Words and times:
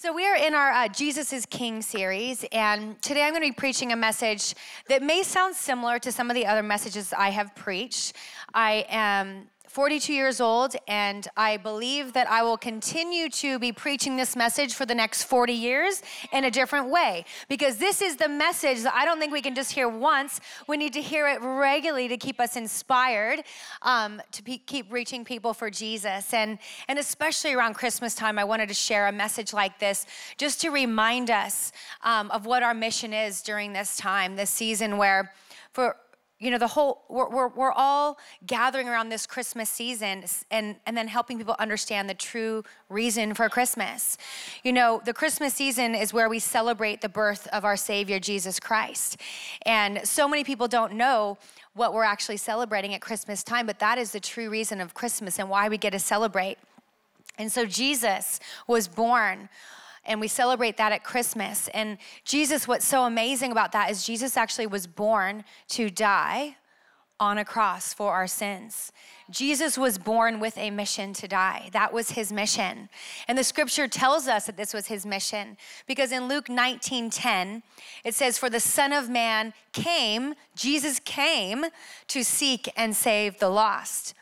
So, 0.00 0.12
we 0.12 0.24
are 0.28 0.36
in 0.36 0.54
our 0.54 0.70
uh, 0.70 0.86
Jesus 0.86 1.32
is 1.32 1.44
King 1.44 1.82
series, 1.82 2.44
and 2.52 3.02
today 3.02 3.24
I'm 3.24 3.32
going 3.32 3.42
to 3.42 3.48
be 3.48 3.52
preaching 3.52 3.90
a 3.90 3.96
message 3.96 4.54
that 4.88 5.02
may 5.02 5.24
sound 5.24 5.56
similar 5.56 5.98
to 5.98 6.12
some 6.12 6.30
of 6.30 6.36
the 6.36 6.46
other 6.46 6.62
messages 6.62 7.12
I 7.12 7.30
have 7.30 7.52
preached. 7.56 8.12
I 8.54 8.86
am 8.90 9.48
42 9.68 10.14
years 10.14 10.40
old, 10.40 10.74
and 10.86 11.28
I 11.36 11.58
believe 11.58 12.14
that 12.14 12.28
I 12.30 12.42
will 12.42 12.56
continue 12.56 13.28
to 13.30 13.58
be 13.58 13.70
preaching 13.70 14.16
this 14.16 14.34
message 14.34 14.74
for 14.74 14.86
the 14.86 14.94
next 14.94 15.24
40 15.24 15.52
years 15.52 16.02
in 16.32 16.44
a 16.44 16.50
different 16.50 16.88
way. 16.88 17.26
Because 17.48 17.76
this 17.76 18.00
is 18.00 18.16
the 18.16 18.28
message 18.28 18.82
that 18.82 18.94
I 18.94 19.04
don't 19.04 19.18
think 19.18 19.30
we 19.30 19.42
can 19.42 19.54
just 19.54 19.72
hear 19.72 19.88
once. 19.88 20.40
We 20.66 20.78
need 20.78 20.94
to 20.94 21.02
hear 21.02 21.28
it 21.28 21.42
regularly 21.42 22.08
to 22.08 22.16
keep 22.16 22.40
us 22.40 22.56
inspired 22.56 23.44
um, 23.82 24.22
to 24.32 24.42
pe- 24.42 24.56
keep 24.58 24.90
reaching 24.90 25.22
people 25.22 25.52
for 25.52 25.70
Jesus. 25.70 26.32
And, 26.32 26.58
and 26.88 26.98
especially 26.98 27.52
around 27.52 27.74
Christmas 27.74 28.14
time, 28.14 28.38
I 28.38 28.44
wanted 28.44 28.68
to 28.68 28.74
share 28.74 29.06
a 29.06 29.12
message 29.12 29.52
like 29.52 29.78
this 29.78 30.06
just 30.38 30.62
to 30.62 30.70
remind 30.70 31.30
us 31.30 31.72
um, 32.02 32.30
of 32.30 32.46
what 32.46 32.62
our 32.62 32.74
mission 32.74 33.12
is 33.12 33.42
during 33.42 33.74
this 33.74 33.98
time, 33.98 34.36
this 34.36 34.50
season 34.50 34.96
where 34.96 35.34
for 35.72 35.96
you 36.38 36.50
know 36.50 36.58
the 36.58 36.68
whole 36.68 37.02
we're, 37.08 37.28
we're, 37.28 37.48
we're, 37.48 37.72
all 37.72 38.18
gathering 38.46 38.88
around 38.88 39.08
this 39.08 39.26
christmas 39.26 39.68
season 39.68 40.24
and, 40.50 40.76
and 40.86 40.96
then 40.96 41.08
helping 41.08 41.36
people 41.38 41.56
understand 41.58 42.08
the 42.08 42.14
true 42.14 42.62
reason 42.88 43.34
for 43.34 43.48
christmas. 43.48 44.16
You 44.62 44.72
know 44.72 45.02
the 45.04 45.12
christmas 45.12 45.54
season 45.54 45.94
is 45.94 46.12
where 46.12 46.28
we 46.28 46.38
celebrate 46.38 47.00
the 47.00 47.08
birth 47.08 47.46
of 47.52 47.64
our 47.64 47.76
savior 47.76 48.18
jesus 48.18 48.60
christ. 48.60 49.20
And 49.62 50.06
so 50.06 50.28
many 50.28 50.44
people 50.44 50.68
don't 50.68 50.94
know 50.94 51.38
what 51.74 51.92
we're 51.92 52.04
actually 52.04 52.36
celebrating 52.36 52.94
at 52.94 53.00
christmas 53.00 53.42
time 53.42 53.66
but 53.66 53.78
that 53.80 53.98
is 53.98 54.12
the 54.12 54.20
true 54.20 54.48
reason 54.48 54.80
of 54.80 54.94
christmas 54.94 55.38
and 55.38 55.48
why 55.48 55.68
we 55.68 55.78
get 55.78 55.90
to 55.90 55.98
celebrate. 55.98 56.58
And 57.36 57.50
so 57.50 57.66
jesus 57.66 58.40
was 58.66 58.88
born 58.88 59.48
and 60.08 60.20
we 60.20 60.26
celebrate 60.26 60.76
that 60.78 60.90
at 60.90 61.04
Christmas. 61.04 61.68
And 61.68 61.98
Jesus, 62.24 62.66
what's 62.66 62.86
so 62.86 63.04
amazing 63.04 63.52
about 63.52 63.72
that 63.72 63.90
is 63.90 64.04
Jesus 64.04 64.36
actually 64.36 64.66
was 64.66 64.86
born 64.86 65.44
to 65.68 65.90
die 65.90 66.56
on 67.20 67.36
a 67.36 67.44
cross 67.44 67.92
for 67.92 68.12
our 68.12 68.28
sins. 68.28 68.92
Jesus 69.30 69.76
was 69.76 69.98
born 69.98 70.38
with 70.38 70.56
a 70.56 70.70
mission 70.70 71.12
to 71.14 71.26
die. 71.26 71.68
That 71.72 71.92
was 71.92 72.12
his 72.12 72.32
mission. 72.32 72.88
And 73.26 73.36
the 73.36 73.44
scripture 73.44 73.88
tells 73.88 74.28
us 74.28 74.46
that 74.46 74.56
this 74.56 74.72
was 74.72 74.86
his 74.86 75.04
mission 75.04 75.56
because 75.86 76.12
in 76.12 76.28
Luke 76.28 76.48
19:10 76.48 77.62
it 78.04 78.14
says 78.14 78.38
for 78.38 78.48
the 78.48 78.60
son 78.60 78.92
of 78.92 79.08
man 79.08 79.52
came, 79.72 80.34
Jesus 80.54 81.00
came 81.00 81.66
to 82.06 82.22
seek 82.22 82.70
and 82.76 82.94
save 82.94 83.38
the 83.38 83.50
lost. 83.50 84.14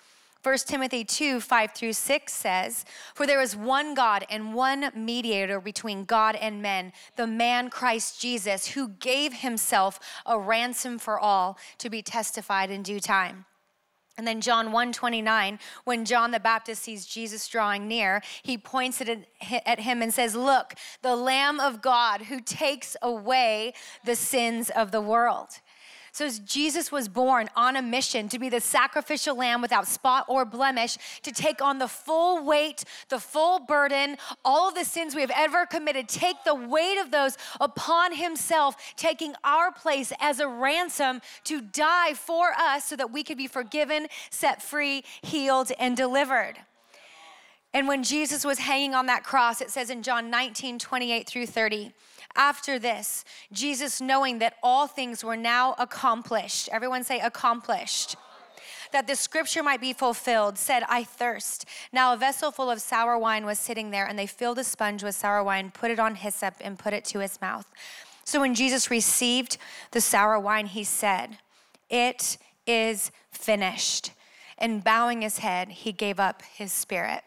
1 0.47 0.59
Timothy 0.59 1.03
2 1.03 1.41
5 1.41 1.73
through 1.73 1.93
6 1.93 2.33
says, 2.33 2.85
For 3.17 3.27
there 3.27 3.43
is 3.43 3.57
one 3.57 3.95
God 3.95 4.25
and 4.31 4.55
one 4.55 4.93
mediator 4.95 5.61
between 5.61 6.05
God 6.05 6.37
and 6.37 6.63
men, 6.63 6.93
the 7.17 7.27
man 7.27 7.69
Christ 7.69 8.21
Jesus, 8.21 8.69
who 8.69 8.91
gave 8.91 9.33
himself 9.33 9.99
a 10.25 10.39
ransom 10.39 11.01
for 11.01 11.19
all 11.19 11.59
to 11.79 11.91
be 11.91 12.01
testified 12.01 12.71
in 12.71 12.85
due 12.85 13.01
time. 13.01 13.45
And 14.17 14.25
then 14.25 14.41
John 14.41 14.69
1:29, 14.71 15.59
when 15.83 16.05
John 16.05 16.31
the 16.31 16.39
Baptist 16.39 16.85
sees 16.85 17.07
Jesus 17.07 17.49
drawing 17.49 17.89
near, 17.89 18.23
he 18.45 18.57
points 18.57 19.01
at 19.01 19.81
him 19.81 20.01
and 20.01 20.15
says, 20.15 20.37
"Look, 20.37 20.75
the 21.03 21.17
Lamb 21.17 21.59
of 21.59 21.83
God 21.83 22.23
who 22.23 22.41
takes 22.41 22.97
away 23.03 23.75
the 24.05 24.15
sins 24.15 24.71
of 24.71 24.93
the 24.93 25.01
world." 25.01 25.59
So 26.17 26.31
Jesus 26.31 26.91
was 26.91 27.09
born 27.09 27.51
on 27.55 27.77
a 27.77 27.83
mission 27.83 28.31
to 28.31 28.39
be 28.39 28.49
the 28.49 28.59
sacrificial 28.59 29.37
lamb 29.37 29.61
without 29.61 29.87
spot 29.87 30.25
or 30.29 30.47
blemish, 30.47 30.97
to 31.21 31.31
take 31.31 31.61
on 31.61 31.79
the 31.79 31.89
full 31.89 32.43
weight, 32.43 32.85
the 33.11 33.19
full 33.19 33.59
burden, 33.59 34.17
all 34.43 34.71
of 34.71 34.75
the 34.75 34.87
sins 34.87 35.15
we 35.15 35.21
have 35.21 35.33
ever 35.37 35.67
committed, 35.67 36.09
take 36.09 36.43
the 36.47 36.55
weight 36.55 36.99
of 36.99 37.11
those 37.11 37.37
upon 37.61 38.15
himself, 38.15 38.95
taking 38.97 39.35
our 39.45 39.71
place 39.71 40.11
as 40.19 40.41
a 40.41 40.49
ransom 40.49 41.21
to 41.45 41.61
die 41.61 42.15
for 42.15 42.53
us 42.59 42.87
so 42.87 42.97
that 42.97 43.13
we 43.13 43.23
could 43.23 43.37
be 43.37 43.47
forgiven, 43.47 44.07
set 44.31 44.63
free, 44.63 45.05
healed, 45.21 45.71
and 45.79 45.99
delivered. 45.99 46.55
And 47.75 47.87
when 47.87 48.03
Jesus 48.03 48.43
was 48.43 48.59
hanging 48.61 48.95
on 48.95 49.05
that 49.05 49.23
cross, 49.23 49.61
it 49.61 49.69
says 49.69 49.91
in 49.91 50.03
John 50.03 50.31
19, 50.31 50.79
28 50.79 51.27
through 51.27 51.45
30, 51.45 51.93
after 52.37 52.79
this, 52.79 53.25
Jesus, 53.53 54.01
knowing 54.01 54.39
that 54.39 54.57
all 54.63 54.87
things 54.87 55.25
were 55.25 55.37
now 55.37 55.75
accomplished, 55.79 56.69
everyone 56.73 57.05
say 57.05 57.19
accomplished, 57.21 58.17
that 58.93 59.07
the 59.07 59.17
scripture 59.17 59.63
might 59.63 59.81
be 59.81 59.93
fulfilled, 59.93 60.59
said, 60.59 60.83
I 60.89 61.05
thirst. 61.05 61.65
Now 61.93 62.13
a 62.13 62.17
vessel 62.17 62.51
full 62.51 62.71
of 62.71 62.81
sour 62.81 63.19
wine 63.19 63.45
was 63.45 63.59
sitting 63.59 63.91
there, 63.91 64.07
and 64.07 64.19
they 64.19 64.27
filled 64.27 64.59
a 64.59 64.65
sponge 64.65 65.03
with 65.03 65.15
sour 65.15 65.43
wine, 65.43 65.71
put 65.71 65.91
it 65.91 65.99
on 65.99 66.15
hyssop, 66.15 66.55
and 66.61 66.79
put 66.79 66.93
it 66.93 67.05
to 67.07 67.19
his 67.19 67.41
mouth. 67.41 67.67
So 68.25 68.41
when 68.41 68.55
Jesus 68.55 68.91
received 68.91 69.59
the 69.91 70.01
sour 70.01 70.39
wine, 70.39 70.67
he 70.67 70.85
said, 70.85 71.39
It 71.89 72.39
is 72.67 73.11
finished. 73.31 74.13
And 74.59 74.83
bowing 74.83 75.23
his 75.23 75.39
head, 75.39 75.69
he 75.69 75.93
gave 75.93 76.19
up 76.19 76.43
his 76.43 76.73
spirit. 76.73 77.23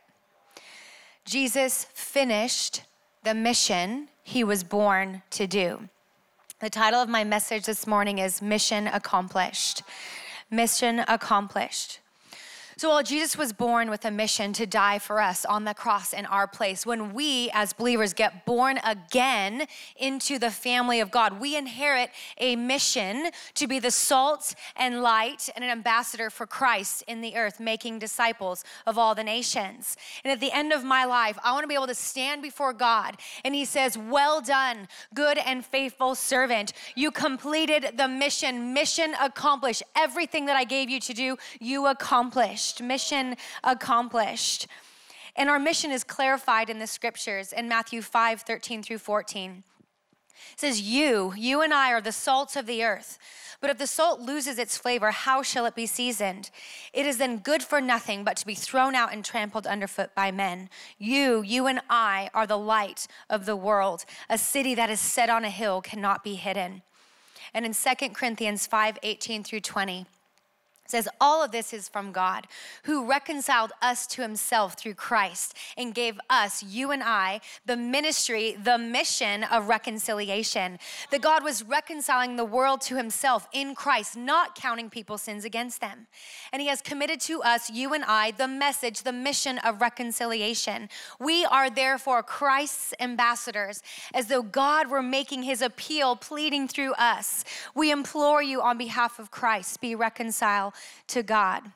Jesus 1.25 1.85
finished 1.93 2.83
the 3.23 3.33
mission 3.33 4.09
he 4.29 4.43
was 4.43 4.63
born 4.63 5.23
to 5.31 5.47
do. 5.47 5.89
The 6.59 6.69
title 6.69 7.01
of 7.01 7.09
my 7.09 7.23
message 7.23 7.65
this 7.65 7.87
morning 7.87 8.19
is 8.19 8.43
Mission 8.43 8.85
Accomplished. 8.85 9.81
Mission 10.51 10.99
Accomplished. 11.07 11.99
So 12.79 12.87
while 12.87 13.03
Jesus 13.03 13.37
was 13.37 13.51
born 13.51 13.89
with 13.89 14.05
a 14.05 14.09
mission 14.09 14.53
to 14.53 14.65
die 14.65 14.99
for 14.99 15.19
us 15.19 15.43
on 15.43 15.65
the 15.65 15.73
cross 15.73 16.13
in 16.13 16.25
our 16.25 16.47
place, 16.47 16.85
when 16.85 17.13
we 17.13 17.49
as 17.53 17.73
believers 17.73 18.13
get 18.13 18.45
born 18.45 18.79
again 18.85 19.65
into 19.97 20.39
the 20.39 20.49
family 20.49 21.01
of 21.01 21.11
God, 21.11 21.41
we 21.41 21.57
inherit 21.57 22.09
a 22.37 22.55
mission 22.55 23.31
to 23.55 23.67
be 23.67 23.79
the 23.79 23.91
salt 23.91 24.55
and 24.77 25.01
light 25.01 25.49
and 25.57 25.65
an 25.65 25.69
ambassador 25.69 26.29
for 26.29 26.47
Christ 26.47 27.03
in 27.05 27.19
the 27.19 27.35
earth, 27.35 27.59
making 27.59 27.99
disciples 27.99 28.63
of 28.87 28.97
all 28.97 29.13
the 29.13 29.25
nations. 29.25 29.97
And 30.23 30.31
at 30.31 30.39
the 30.39 30.53
end 30.53 30.71
of 30.71 30.85
my 30.85 31.03
life, 31.03 31.37
I 31.43 31.51
want 31.51 31.65
to 31.65 31.67
be 31.67 31.73
able 31.73 31.87
to 31.87 31.95
stand 31.95 32.41
before 32.41 32.71
God 32.71 33.17
and 33.43 33.53
He 33.53 33.65
says, 33.65 33.97
Well 33.97 34.39
done, 34.39 34.87
good 35.13 35.37
and 35.37 35.65
faithful 35.65 36.15
servant. 36.15 36.71
You 36.95 37.11
completed 37.11 37.97
the 37.97 38.07
mission, 38.07 38.73
mission 38.73 39.15
accomplished. 39.21 39.83
Everything 39.97 40.45
that 40.45 40.55
I 40.55 40.63
gave 40.63 40.89
you 40.89 41.01
to 41.01 41.13
do, 41.13 41.37
you 41.59 41.85
accomplished 41.85 42.68
accomplished, 42.69 42.81
mission 42.81 43.35
accomplished. 43.63 44.67
And 45.35 45.49
our 45.49 45.59
mission 45.59 45.91
is 45.91 46.03
clarified 46.03 46.69
in 46.69 46.79
the 46.79 46.87
scriptures 46.87 47.53
in 47.53 47.67
Matthew 47.67 48.01
5 48.01 48.41
13 48.41 48.83
through 48.83 48.97
14. 48.97 49.63
It 50.53 50.59
says, 50.59 50.81
You, 50.81 51.33
you 51.37 51.61
and 51.61 51.73
I 51.73 51.91
are 51.91 52.01
the 52.01 52.11
salts 52.11 52.55
of 52.55 52.65
the 52.65 52.83
earth. 52.83 53.17
But 53.61 53.69
if 53.69 53.77
the 53.77 53.87
salt 53.87 54.21
loses 54.21 54.57
its 54.57 54.77
flavor, 54.77 55.11
how 55.11 55.43
shall 55.43 55.65
it 55.65 55.75
be 55.75 55.85
seasoned? 55.85 56.49
It 56.93 57.05
is 57.05 57.17
then 57.17 57.39
good 57.39 57.61
for 57.61 57.81
nothing 57.81 58.23
but 58.23 58.37
to 58.37 58.45
be 58.45 58.55
thrown 58.55 58.95
out 58.95 59.11
and 59.11 59.23
trampled 59.23 59.67
underfoot 59.67 60.15
by 60.15 60.31
men. 60.31 60.69
You, 60.97 61.41
you 61.41 61.67
and 61.67 61.81
I 61.89 62.29
are 62.33 62.47
the 62.47 62.57
light 62.57 63.07
of 63.29 63.45
the 63.45 63.57
world. 63.57 64.05
A 64.29 64.37
city 64.37 64.75
that 64.75 64.89
is 64.89 65.01
set 65.01 65.29
on 65.29 65.43
a 65.43 65.49
hill 65.49 65.81
cannot 65.81 66.23
be 66.23 66.35
hidden. 66.35 66.83
And 67.53 67.65
in 67.65 67.73
2 67.73 68.09
Corinthians 68.09 68.65
5 68.65 68.97
18 69.03 69.43
through 69.43 69.61
20, 69.61 70.05
says 70.89 71.07
all 71.21 71.43
of 71.43 71.51
this 71.51 71.71
is 71.71 71.87
from 71.87 72.11
God 72.11 72.47
who 72.83 73.05
reconciled 73.05 73.71
us 73.81 74.07
to 74.07 74.23
himself 74.23 74.73
through 74.73 74.95
Christ 74.95 75.55
and 75.77 75.93
gave 75.93 76.19
us 76.29 76.63
you 76.63 76.91
and 76.91 77.03
I 77.03 77.41
the 77.65 77.77
ministry 77.77 78.57
the 78.61 78.77
mission 78.77 79.43
of 79.43 79.67
reconciliation. 79.67 80.79
That 81.11 81.21
God 81.21 81.43
was 81.43 81.63
reconciling 81.63 82.35
the 82.35 82.45
world 82.45 82.81
to 82.81 82.95
himself 82.95 83.47
in 83.53 83.75
Christ 83.75 84.17
not 84.17 84.55
counting 84.55 84.89
people's 84.89 85.21
sins 85.21 85.45
against 85.45 85.79
them. 85.79 86.07
And 86.51 86.61
he 86.61 86.67
has 86.69 86.81
committed 86.81 87.19
to 87.21 87.43
us 87.43 87.69
you 87.69 87.93
and 87.93 88.03
I 88.05 88.31
the 88.31 88.47
message 88.47 89.03
the 89.03 89.13
mission 89.13 89.59
of 89.59 89.81
reconciliation. 89.81 90.89
We 91.19 91.45
are 91.45 91.69
therefore 91.69 92.23
Christ's 92.23 92.95
ambassadors 92.99 93.83
as 94.13 94.27
though 94.27 94.41
God 94.41 94.89
were 94.89 95.03
making 95.03 95.43
his 95.43 95.61
appeal 95.61 96.15
pleading 96.15 96.67
through 96.67 96.93
us. 96.93 97.45
We 97.75 97.91
implore 97.91 98.41
you 98.41 98.61
on 98.61 98.77
behalf 98.77 99.19
of 99.19 99.29
Christ 99.29 99.81
be 99.81 99.93
reconciled 99.93 100.73
to 101.07 101.23
God. 101.23 101.71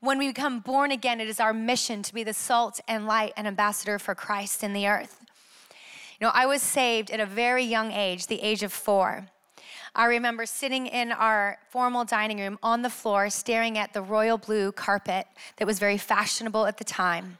When 0.00 0.18
we 0.18 0.28
become 0.28 0.60
born 0.60 0.92
again, 0.92 1.20
it 1.20 1.28
is 1.28 1.40
our 1.40 1.52
mission 1.52 2.02
to 2.02 2.14
be 2.14 2.22
the 2.22 2.32
salt 2.32 2.80
and 2.86 3.06
light 3.06 3.32
and 3.36 3.46
ambassador 3.46 3.98
for 3.98 4.14
Christ 4.14 4.62
in 4.62 4.72
the 4.72 4.86
earth. 4.86 5.24
You 6.20 6.26
know, 6.26 6.32
I 6.34 6.46
was 6.46 6.62
saved 6.62 7.10
at 7.10 7.20
a 7.20 7.26
very 7.26 7.64
young 7.64 7.92
age, 7.92 8.26
the 8.26 8.40
age 8.42 8.62
of 8.62 8.72
four. 8.72 9.28
I 9.94 10.04
remember 10.04 10.46
sitting 10.46 10.86
in 10.86 11.10
our 11.10 11.58
formal 11.70 12.04
dining 12.04 12.38
room 12.38 12.58
on 12.62 12.82
the 12.82 12.90
floor, 12.90 13.30
staring 13.30 13.78
at 13.78 13.92
the 13.92 14.02
royal 14.02 14.38
blue 14.38 14.70
carpet 14.70 15.26
that 15.56 15.66
was 15.66 15.78
very 15.78 15.98
fashionable 15.98 16.66
at 16.66 16.78
the 16.78 16.84
time. 16.84 17.38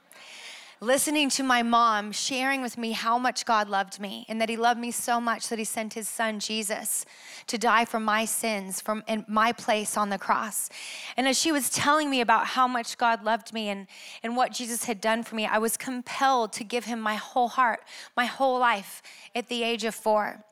Listening 0.81 1.29
to 1.29 1.43
my 1.43 1.61
mom 1.61 2.09
sharing 2.11 2.61
with 2.61 2.77
me 2.77 2.93
how 2.93 3.17
much 3.17 3.45
God 3.45 3.69
loved 3.69 3.99
me 3.99 4.25
and 4.29 4.39
that 4.39 4.47
He 4.47 4.55
loved 4.55 4.79
me 4.79 4.91
so 4.91 5.19
much 5.19 5.49
that 5.49 5.59
He 5.59 5.65
sent 5.65 5.93
His 5.93 6.07
Son 6.07 6.39
Jesus 6.39 7.05
to 7.47 7.57
die 7.57 7.83
for 7.83 7.99
my 7.99 8.23
sins 8.23 8.79
from 8.79 9.03
in 9.07 9.25
my 9.27 9.51
place 9.51 9.97
on 9.97 10.09
the 10.09 10.17
cross. 10.17 10.69
And 11.17 11.27
as 11.27 11.37
she 11.37 11.51
was 11.51 11.69
telling 11.69 12.09
me 12.09 12.21
about 12.21 12.47
how 12.47 12.67
much 12.67 12.97
God 12.97 13.23
loved 13.23 13.51
me 13.51 13.67
and, 13.67 13.87
and 14.23 14.37
what 14.37 14.53
Jesus 14.53 14.85
had 14.85 15.01
done 15.01 15.23
for 15.23 15.35
me, 15.35 15.45
I 15.45 15.57
was 15.57 15.75
compelled 15.75 16.53
to 16.53 16.63
give 16.63 16.85
Him 16.85 17.01
my 17.01 17.15
whole 17.15 17.49
heart, 17.49 17.81
my 18.15 18.25
whole 18.25 18.59
life 18.59 19.01
at 19.35 19.49
the 19.49 19.63
age 19.63 19.83
of 19.83 19.93
four. 19.93 20.45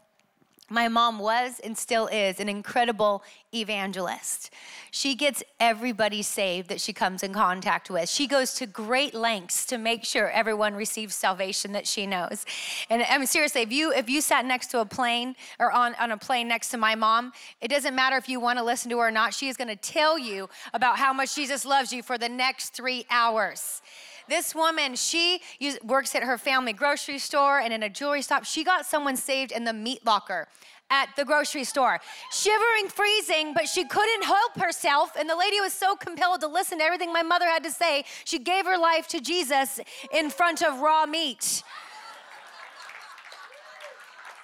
My 0.69 0.90
mom 0.90 1.19
was 1.19 1.62
and 1.64 1.78
still 1.78 2.08
is 2.08 2.40
an 2.40 2.50
incredible 2.50 3.24
evangelist. 3.54 4.50
She 4.92 5.16
gets 5.16 5.42
everybody 5.60 6.22
saved 6.22 6.68
that 6.69 6.81
she 6.81 6.92
comes 6.92 7.24
in 7.24 7.34
contact 7.34 7.90
with. 7.90 8.10
She 8.10 8.28
goes 8.28 8.54
to 8.56 8.66
great 8.66 9.14
lengths 9.14 9.66
to 9.68 9.78
make 9.78 10.04
sure 10.04 10.30
everyone 10.30 10.74
receives 10.75 11.16
salvation 11.16 11.72
that 11.72 11.88
she 11.88 12.06
knows. 12.06 12.46
And 12.90 13.02
I 13.04 13.18
mean 13.18 13.28
seriously, 13.28 13.62
if 13.62 13.72
you 13.72 13.94
if 13.94 14.10
you 14.10 14.19
sat 14.19 14.46
next 14.46 14.68
to 14.72 14.81
a 14.81 14.86
plane 14.86 15.36
or 15.58 15.72
on, 15.72 15.96
on 15.96 16.12
a 16.12 16.18
plane 16.18 16.50
next 16.50 16.69
to 16.69 16.78
my 16.78 16.96
mom, 16.96 17.31
it 17.62 17.69
doesn't 17.69 17.96
matter 17.96 18.18
if 18.18 18.28
you 18.28 18.40
want 18.42 18.60
to 18.60 18.66
listen 18.66 18.92
to 18.92 18.98
her 19.00 19.08
or 19.08 19.12
not, 19.12 19.34
she 19.34 19.48
is 19.48 19.56
going 19.56 19.69
to 19.69 19.75
tell 19.75 20.19
you 20.19 20.50
about 20.74 20.98
how 20.98 21.14
much 21.14 21.34
Jesus 21.34 21.66
loves 21.66 21.94
you 21.94 22.04
for 22.04 22.18
the 22.18 22.30
next 22.30 22.74
3 22.74 23.06
hours. 23.10 23.81
This 24.29 24.53
woman, 24.53 24.95
she 24.95 25.41
works 25.83 26.15
at 26.15 26.24
her 26.24 26.38
family 26.38 26.74
grocery 26.74 27.19
store 27.19 27.59
and 27.59 27.74
in 27.74 27.83
a 27.83 27.89
jewelry 27.89 28.21
shop. 28.21 28.45
She 28.45 28.63
got 28.63 28.85
someone 28.85 29.15
saved 29.15 29.51
in 29.51 29.63
the 29.63 29.74
meat 29.74 30.06
locker 30.06 30.47
at 30.89 31.09
the 31.18 31.25
grocery 31.25 31.63
store, 31.63 32.00
shivering, 32.31 32.88
freezing, 32.88 33.53
but 33.53 33.68
she 33.68 33.83
couldn't 33.85 34.24
help 34.24 34.57
herself. 34.57 35.12
And 35.19 35.29
the 35.29 35.35
lady 35.35 35.59
was 35.59 35.74
so 35.74 35.95
compelled 35.95 36.41
to 36.41 36.47
listen 36.47 36.77
to 36.79 36.83
everything 36.83 37.12
my 37.12 37.24
mother 37.24 37.45
had 37.45 37.63
to 37.63 37.71
say, 37.71 38.06
she 38.24 38.39
gave 38.39 38.65
her 38.65 38.77
life 38.77 39.07
to 39.09 39.19
Jesus 39.19 39.79
in 40.13 40.30
front 40.30 40.62
of 40.63 40.80
raw 40.80 41.06
meat. 41.06 41.63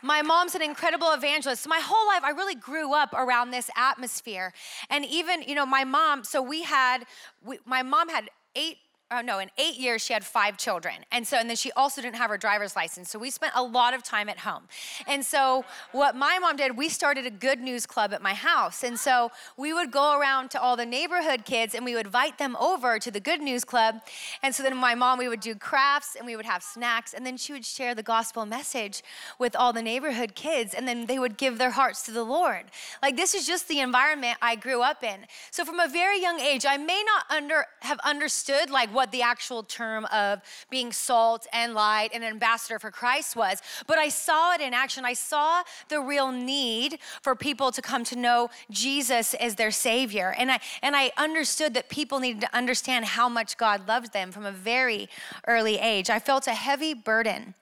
My 0.01 0.21
mom's 0.21 0.53
an 0.53 0.61
incredible 0.61 1.13
evangelist. 1.13 1.65
My 1.65 1.79
whole 1.81 2.07
life, 2.07 2.23
I 2.25 2.31
really 2.31 2.55
grew 2.55 2.93
up 2.93 3.13
around 3.13 3.51
this 3.51 3.69
atmosphere. 3.77 4.51
And 4.89 5.05
even, 5.05 5.43
you 5.43 5.55
know, 5.55 5.65
my 5.65 5.85
mom, 5.85 6.25
so 6.25 6.41
we 6.41 6.63
had, 6.63 7.05
we, 7.41 7.59
my 7.65 7.83
mom 7.83 8.09
had 8.09 8.29
eight 8.53 8.77
oh 9.13 9.21
no, 9.21 9.39
in 9.39 9.49
eight 9.57 9.77
years 9.77 10.03
she 10.03 10.13
had 10.13 10.25
five 10.25 10.57
children. 10.57 10.95
And 11.11 11.25
so, 11.27 11.37
and 11.37 11.49
then 11.49 11.55
she 11.55 11.71
also 11.73 12.01
didn't 12.01 12.15
have 12.15 12.29
her 12.29 12.37
driver's 12.37 12.75
license. 12.75 13.09
So 13.09 13.19
we 13.19 13.29
spent 13.29 13.53
a 13.55 13.63
lot 13.63 13.93
of 13.93 14.03
time 14.03 14.29
at 14.29 14.39
home. 14.39 14.63
And 15.07 15.25
so 15.25 15.65
what 15.91 16.15
my 16.15 16.39
mom 16.39 16.55
did, 16.55 16.77
we 16.77 16.89
started 16.89 17.25
a 17.25 17.31
good 17.31 17.59
news 17.59 17.85
club 17.85 18.13
at 18.13 18.21
my 18.21 18.33
house. 18.33 18.83
And 18.83 18.99
so 18.99 19.31
we 19.57 19.73
would 19.73 19.91
go 19.91 20.17
around 20.17 20.51
to 20.51 20.61
all 20.61 20.75
the 20.75 20.85
neighborhood 20.85 21.45
kids 21.45 21.75
and 21.75 21.85
we 21.85 21.95
would 21.95 22.07
invite 22.07 22.37
them 22.37 22.55
over 22.59 22.99
to 22.99 23.11
the 23.11 23.19
good 23.19 23.41
news 23.41 23.63
club. 23.63 24.01
And 24.41 24.53
so 24.53 24.63
then 24.63 24.75
my 24.77 24.95
mom, 24.95 25.19
we 25.19 25.27
would 25.27 25.39
do 25.39 25.55
crafts 25.55 26.15
and 26.15 26.25
we 26.25 26.35
would 26.35 26.45
have 26.45 26.63
snacks. 26.63 27.13
And 27.13 27.25
then 27.25 27.37
she 27.37 27.53
would 27.53 27.65
share 27.65 27.95
the 27.95 28.03
gospel 28.03 28.45
message 28.45 29.03
with 29.39 29.55
all 29.55 29.73
the 29.73 29.81
neighborhood 29.81 30.35
kids. 30.35 30.73
And 30.73 30.87
then 30.87 31.05
they 31.05 31.19
would 31.19 31.37
give 31.37 31.57
their 31.57 31.71
hearts 31.71 32.03
to 32.03 32.11
the 32.11 32.23
Lord. 32.23 32.65
Like 33.01 33.15
this 33.15 33.33
is 33.33 33.45
just 33.45 33.67
the 33.67 33.79
environment 33.79 34.37
I 34.41 34.55
grew 34.55 34.81
up 34.81 35.03
in. 35.03 35.25
So 35.51 35.65
from 35.65 35.79
a 35.79 35.87
very 35.87 36.21
young 36.21 36.39
age, 36.39 36.65
I 36.67 36.77
may 36.77 37.03
not 37.05 37.25
under 37.29 37.65
have 37.81 37.99
understood 37.99 38.69
like 38.69 38.93
what 38.93 39.02
what 39.03 39.11
the 39.11 39.21
actual 39.21 39.63
term 39.63 40.05
of 40.13 40.41
being 40.69 40.93
salt 40.93 41.45
and 41.51 41.73
light 41.73 42.11
and 42.13 42.23
ambassador 42.23 42.79
for 42.79 42.89
Christ 42.89 43.35
was, 43.35 43.61
but 43.85 43.97
I 43.97 44.07
saw 44.07 44.53
it 44.53 44.61
in 44.61 44.73
action. 44.73 45.03
I 45.03 45.11
saw 45.11 45.61
the 45.89 45.99
real 45.99 46.31
need 46.31 46.99
for 47.21 47.35
people 47.35 47.69
to 47.73 47.81
come 47.81 48.05
to 48.05 48.15
know 48.15 48.49
Jesus 48.71 49.33
as 49.33 49.55
their 49.55 49.71
savior. 49.71 50.33
And 50.37 50.49
I 50.49 50.59
and 50.81 50.95
I 50.95 51.11
understood 51.17 51.73
that 51.73 51.89
people 51.89 52.21
needed 52.21 52.39
to 52.41 52.55
understand 52.55 53.03
how 53.03 53.27
much 53.27 53.57
God 53.57 53.89
loved 53.89 54.13
them 54.13 54.31
from 54.31 54.45
a 54.45 54.53
very 54.53 55.09
early 55.47 55.79
age. 55.79 56.09
I 56.09 56.19
felt 56.19 56.47
a 56.47 56.53
heavy 56.53 56.93
burden 56.93 57.55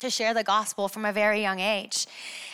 to 0.00 0.10
share 0.10 0.34
the 0.34 0.42
gospel 0.42 0.88
from 0.88 1.04
a 1.04 1.12
very 1.12 1.40
young 1.40 1.60
age. 1.60 2.08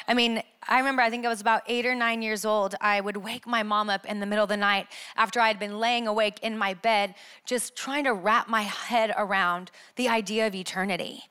I 0.08 0.14
mean, 0.14 0.42
I 0.70 0.78
remember, 0.78 1.00
I 1.00 1.08
think 1.08 1.24
I 1.24 1.28
was 1.28 1.40
about 1.40 1.62
eight 1.66 1.86
or 1.86 1.94
nine 1.94 2.20
years 2.20 2.44
old. 2.44 2.74
I 2.80 3.00
would 3.00 3.16
wake 3.16 3.46
my 3.46 3.62
mom 3.62 3.88
up 3.88 4.04
in 4.04 4.20
the 4.20 4.26
middle 4.26 4.42
of 4.42 4.50
the 4.50 4.56
night 4.56 4.86
after 5.16 5.40
I 5.40 5.48
had 5.48 5.58
been 5.58 5.78
laying 5.78 6.06
awake 6.06 6.40
in 6.42 6.58
my 6.58 6.74
bed, 6.74 7.14
just 7.46 7.74
trying 7.76 8.04
to 8.04 8.12
wrap 8.12 8.48
my 8.48 8.62
head 8.62 9.14
around 9.16 9.70
the 9.96 10.08
idea 10.08 10.46
of 10.46 10.54
eternity. 10.54 11.24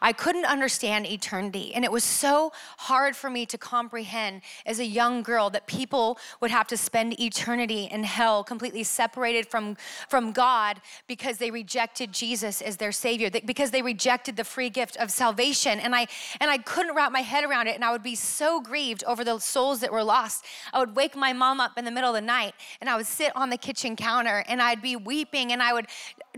I 0.00 0.12
couldn't 0.12 0.44
understand 0.44 1.06
eternity, 1.06 1.74
and 1.74 1.84
it 1.84 1.90
was 1.90 2.04
so 2.04 2.52
hard 2.78 3.16
for 3.16 3.30
me 3.30 3.46
to 3.46 3.58
comprehend 3.58 4.42
as 4.66 4.78
a 4.78 4.84
young 4.84 5.22
girl 5.22 5.50
that 5.50 5.66
people 5.66 6.18
would 6.40 6.50
have 6.50 6.66
to 6.68 6.76
spend 6.76 7.18
eternity 7.18 7.88
in 7.90 8.04
hell, 8.04 8.44
completely 8.44 8.84
separated 8.84 9.46
from, 9.46 9.76
from 10.08 10.32
God 10.32 10.80
because 11.08 11.38
they 11.38 11.50
rejected 11.50 12.12
Jesus 12.12 12.60
as 12.60 12.76
their 12.76 12.92
Savior, 12.92 13.30
because 13.44 13.70
they 13.70 13.82
rejected 13.82 14.36
the 14.36 14.44
free 14.44 14.70
gift 14.70 14.96
of 14.98 15.10
salvation. 15.10 15.80
And 15.80 15.94
I, 15.94 16.06
and 16.40 16.50
I 16.50 16.58
couldn't 16.58 16.94
wrap 16.94 17.10
my 17.10 17.22
head 17.22 17.42
around 17.44 17.66
it, 17.66 17.74
and 17.74 17.84
I 17.84 17.90
would 17.90 18.02
be 18.02 18.14
so 18.24 18.60
grieved 18.60 19.04
over 19.04 19.24
the 19.24 19.38
souls 19.38 19.80
that 19.80 19.92
were 19.92 20.04
lost. 20.04 20.44
I 20.72 20.78
would 20.80 20.96
wake 20.96 21.16
my 21.16 21.32
mom 21.32 21.60
up 21.60 21.78
in 21.78 21.84
the 21.84 21.90
middle 21.90 22.10
of 22.10 22.14
the 22.14 22.20
night 22.20 22.54
and 22.80 22.90
I 22.90 22.96
would 22.96 23.06
sit 23.06 23.34
on 23.36 23.50
the 23.50 23.56
kitchen 23.56 23.96
counter 23.96 24.44
and 24.48 24.60
I'd 24.60 24.82
be 24.82 24.96
weeping 24.96 25.52
and 25.52 25.62
I 25.62 25.72
would 25.72 25.86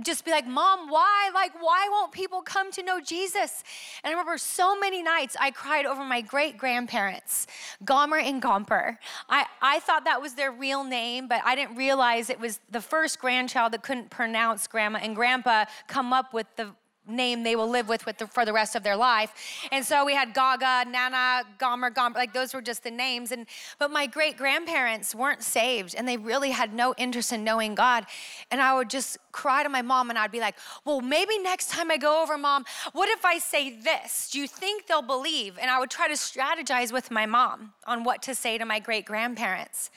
just 0.03 0.25
be 0.25 0.31
like, 0.31 0.47
Mom, 0.47 0.89
why? 0.91 1.31
Like, 1.35 1.53
why 1.61 1.89
won't 1.91 2.13
people 2.13 2.43
come 2.43 2.71
to 2.73 2.83
know 2.83 3.01
Jesus? 3.01 3.63
And 4.03 4.11
I 4.11 4.13
remember 4.13 4.39
so 4.39 4.79
many 4.79 5.03
nights 5.03 5.37
I 5.41 5.51
cried 5.51 5.87
over 5.87 6.05
my 6.05 6.21
great 6.21 6.59
grandparents, 6.59 7.47
Gomer 7.85 8.19
and 8.19 8.43
Gomper. 8.43 8.99
I, 9.29 9.47
I 9.63 9.81
thought 9.81 10.05
that 10.05 10.21
was 10.21 10.35
their 10.35 10.53
real 10.53 10.85
name, 10.85 11.29
but 11.29 11.41
I 11.45 11.55
didn't 11.55 11.77
realize 11.77 12.31
it 12.31 12.41
was 12.41 12.61
the 12.71 12.81
first 12.81 13.19
grandchild 13.19 13.73
that 13.73 13.83
couldn't 13.83 14.11
pronounce 14.11 14.67
grandma 14.67 14.99
and 15.03 15.17
grandpa 15.17 15.65
come 15.87 16.13
up 16.13 16.33
with 16.33 16.47
the 16.57 16.75
name 17.07 17.43
they 17.43 17.57
will 17.57 17.69
live 17.69 17.89
with, 17.89 18.07
with 18.07 18.19
the, 18.19 18.27
for 18.27 18.45
the 18.45 18.53
rest 18.53 18.75
of 18.75 18.83
their 18.83 18.97
life. 18.97 19.33
And 19.73 19.85
so 19.85 20.05
we 20.05 20.15
had 20.15 20.35
Gaga, 20.35 20.91
Nana, 20.91 21.45
Gomer, 21.59 21.91
Gomer, 21.91 22.15
like 22.17 22.33
those 22.33 22.55
were 22.55 22.63
just 22.63 22.83
the 22.85 22.91
names. 22.91 23.33
And 23.33 23.47
but 23.79 23.91
my 23.91 24.07
great 24.07 24.37
grandparents 24.37 25.15
weren't 25.15 25.43
saved, 25.43 25.95
and 25.95 26.07
they 26.07 26.17
really 26.17 26.51
had 26.51 26.75
no 26.75 26.95
interest 26.97 27.33
in 27.33 27.45
knowing 27.45 27.75
God. 27.75 28.07
And 28.51 28.61
I 28.61 28.75
would 28.75 28.91
just 28.91 29.19
cry 29.33 29.63
to 29.63 29.69
my 29.69 29.83
mom, 29.83 30.11
and 30.11 30.19
I'd 30.19 30.33
be 30.33 30.41
like, 30.41 30.57
"Well, 30.85 31.01
maybe 31.01 31.39
next 31.39 31.71
time 31.71 31.91
I 31.91 31.97
go 31.97 32.23
over, 32.23 32.37
mom, 32.39 32.65
what 32.93 33.09
if 33.09 33.25
I 33.25 33.39
say 33.39 33.79
this? 33.81 34.31
Do 34.31 34.41
you 34.41 34.49
think 34.49 34.87
they'll 34.87 35.03
believe?" 35.03 35.59
And 35.61 35.71
I 35.71 35.79
would 35.79 35.91
try 35.91 36.09
to 36.09 36.15
strategize 36.15 36.93
with 36.93 37.11
my 37.11 37.27
mom 37.27 37.75
on 37.87 38.05
what 38.05 38.23
to 38.23 38.35
say 38.35 38.59
to 38.59 38.65
my 38.65 38.79
great 38.79 39.05
grandparents. 39.05 39.91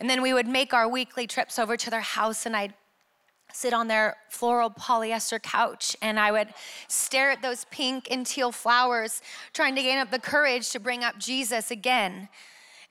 And 0.00 0.08
then 0.08 0.22
we 0.22 0.32
would 0.32 0.46
make 0.46 0.72
our 0.72 0.88
weekly 0.88 1.26
trips 1.26 1.58
over 1.58 1.76
to 1.76 1.90
their 1.90 2.00
house, 2.00 2.46
and 2.46 2.56
I'd 2.56 2.74
sit 3.52 3.72
on 3.72 3.88
their 3.88 4.16
floral 4.28 4.70
polyester 4.70 5.40
couch 5.42 5.96
and 6.02 6.18
I 6.18 6.30
would 6.30 6.48
stare 6.86 7.30
at 7.30 7.42
those 7.42 7.64
pink 7.70 8.08
and 8.10 8.26
teal 8.26 8.52
flowers, 8.52 9.22
trying 9.52 9.74
to 9.74 9.82
gain 9.82 9.98
up 9.98 10.10
the 10.10 10.18
courage 10.18 10.70
to 10.70 10.80
bring 10.80 11.02
up 11.02 11.18
Jesus 11.18 11.70
again. 11.70 12.28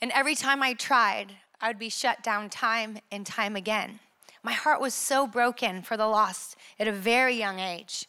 And 0.02 0.12
every 0.12 0.36
time 0.36 0.62
I 0.62 0.74
tried, 0.74 1.34
I 1.62 1.68
would 1.68 1.80
be 1.80 1.90
shut 1.90 2.24
down 2.24 2.50
time 2.50 3.00
and 3.12 3.26
time 3.26 3.56
again. 3.56 4.00
My 4.44 4.54
heart 4.54 4.80
was 4.80 4.94
so 4.94 5.28
broken 5.28 5.82
for 5.82 5.98
the 5.98 6.08
lost 6.08 6.56
at 6.80 6.88
a 6.88 6.92
very 6.92 7.36
young 7.36 7.60
age. 7.60 8.06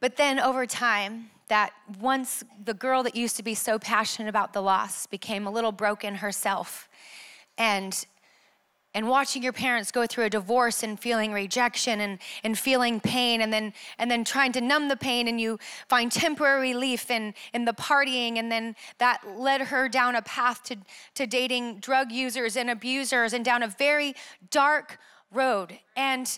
But 0.00 0.16
then 0.16 0.38
over 0.38 0.66
time, 0.66 1.30
that 1.48 1.72
once 2.00 2.44
the 2.62 2.74
girl 2.74 3.02
that 3.02 3.16
used 3.16 3.36
to 3.36 3.42
be 3.42 3.54
so 3.54 3.78
passionate 3.78 4.28
about 4.28 4.52
the 4.52 4.62
lost 4.62 5.10
became 5.10 5.46
a 5.46 5.50
little 5.50 5.72
broken 5.72 6.16
herself 6.16 6.88
and 7.56 8.06
and 8.98 9.06
watching 9.06 9.44
your 9.44 9.52
parents 9.52 9.92
go 9.92 10.06
through 10.08 10.24
a 10.24 10.30
divorce 10.30 10.82
and 10.82 10.98
feeling 10.98 11.32
rejection 11.32 12.00
and, 12.00 12.18
and 12.42 12.58
feeling 12.58 12.98
pain 12.98 13.40
and 13.40 13.52
then 13.52 13.72
and 13.96 14.10
then 14.10 14.24
trying 14.24 14.50
to 14.50 14.60
numb 14.60 14.88
the 14.88 14.96
pain 14.96 15.28
and 15.28 15.40
you 15.40 15.56
find 15.88 16.10
temporary 16.10 16.72
relief 16.72 17.08
in, 17.08 17.32
in 17.54 17.64
the 17.64 17.72
partying 17.72 18.38
and 18.38 18.50
then 18.50 18.74
that 18.98 19.20
led 19.38 19.60
her 19.60 19.88
down 19.88 20.16
a 20.16 20.22
path 20.22 20.64
to, 20.64 20.76
to 21.14 21.28
dating 21.28 21.78
drug 21.78 22.10
users 22.10 22.56
and 22.56 22.68
abusers 22.68 23.32
and 23.32 23.44
down 23.44 23.62
a 23.62 23.68
very 23.68 24.16
dark 24.50 24.98
road. 25.30 25.78
And 25.96 26.36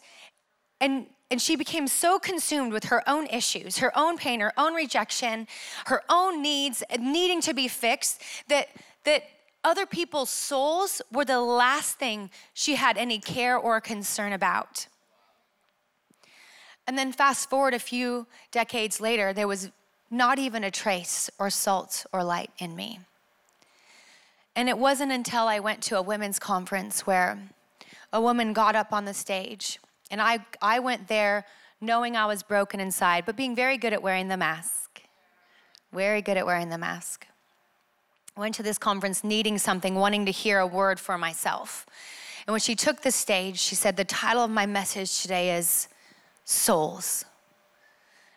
and 0.83 1.07
and 1.31 1.41
she 1.41 1.57
became 1.57 1.89
so 1.89 2.19
consumed 2.19 2.75
with 2.75 2.85
her 2.85 3.09
own 3.09 3.27
issues, 3.29 3.79
her 3.79 3.97
own 3.97 4.19
pain, 4.19 4.41
her 4.41 4.53
own 4.59 4.75
rejection, 4.75 5.49
her 5.87 6.03
own 6.11 6.43
needs 6.43 6.83
needing 6.99 7.41
to 7.41 7.55
be 7.55 7.69
fixed 7.69 8.21
that 8.49 8.69
that 9.05 9.23
other 9.63 9.87
people's 9.87 10.31
souls 10.31 11.03
were 11.13 11.25
the 11.25 11.41
last 11.41 11.99
thing 11.99 12.31
she 12.55 12.77
had 12.77 12.97
any 12.97 13.19
care 13.19 13.57
or 13.57 13.81
concern 13.81 14.33
about. 14.33 14.87
And 16.87 16.97
then 16.97 17.13
fast 17.13 17.51
forward 17.51 17.75
a 17.75 17.79
few 17.79 18.27
decades 18.51 19.01
later, 19.01 19.33
there 19.33 19.47
was 19.47 19.71
not 20.11 20.39
even 20.39 20.65
a 20.65 20.71
trace 20.71 21.31
or 21.39 21.51
salt 21.51 22.07
or 22.13 22.25
light 22.25 22.51
in 22.59 22.75
me. 22.75 23.01
And 24.57 24.69
it 24.69 24.79
wasn't 24.79 25.13
until 25.13 25.47
I 25.47 25.61
went 25.61 25.83
to 25.85 25.99
a 25.99 26.03
women's 26.03 26.39
conference 26.39 27.07
where 27.07 27.39
a 28.13 28.21
woman 28.21 28.53
got 28.53 28.75
up 28.75 28.93
on 28.93 29.05
the 29.05 29.15
stage, 29.15 29.79
and 30.11 30.21
I, 30.21 30.45
I 30.61 30.81
went 30.81 31.07
there 31.07 31.47
knowing 31.81 32.17
I 32.17 32.27
was 32.27 32.43
broken 32.43 32.81
inside, 32.81 33.25
but 33.25 33.37
being 33.37 33.55
very 33.55 33.79
good 33.79 33.93
at 33.93 34.03
wearing 34.03 34.27
the 34.29 34.37
mask. 34.37 35.03
Very 35.93 36.23
good 36.23 36.37
at 36.37 36.45
wearing 36.45 36.71
the 36.71 36.79
mask 36.79 37.27
went 38.37 38.55
to 38.57 38.63
this 38.63 38.79
conference 38.79 39.23
needing 39.23 39.59
something, 39.59 39.95
wanting 39.95 40.27
to 40.27 40.33
hear 40.33 40.59
a 40.59 40.67
word 40.67 40.99
for 40.99 41.19
myself. 41.19 41.87
And 42.47 42.53
when 42.53 42.61
she 42.61 42.75
took 42.75 43.03
the 43.03 43.11
stage, 43.11 43.59
she 43.59 43.75
said, 43.75 43.97
The 43.97 44.05
title 44.05 44.43
of 44.43 44.51
my 44.51 44.67
message 44.67 45.23
today 45.23 45.57
is 45.57 45.89
Souls. 46.45 47.25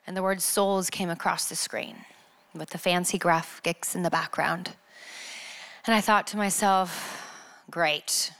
and 0.05 0.15
the 0.15 0.21
word 0.21 0.41
souls 0.41 0.89
came 0.89 1.09
across 1.09 1.49
the 1.49 1.55
screen 1.55 1.95
with 2.53 2.69
the 2.69 2.77
fancy 2.77 3.17
graphics 3.17 3.95
in 3.95 4.03
the 4.03 4.09
background. 4.09 4.71
And 5.87 5.95
I 5.95 6.01
thought 6.01 6.27
to 6.27 6.37
myself, 6.37 7.21
great. 7.71 8.31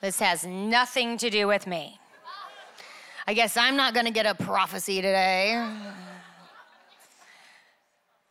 This 0.00 0.18
has 0.18 0.44
nothing 0.44 1.16
to 1.18 1.30
do 1.30 1.46
with 1.46 1.66
me. 1.66 2.00
I 3.26 3.34
guess 3.34 3.56
I'm 3.56 3.76
not 3.76 3.94
gonna 3.94 4.10
get 4.10 4.26
a 4.26 4.34
prophecy 4.34 4.96
today. 4.96 5.64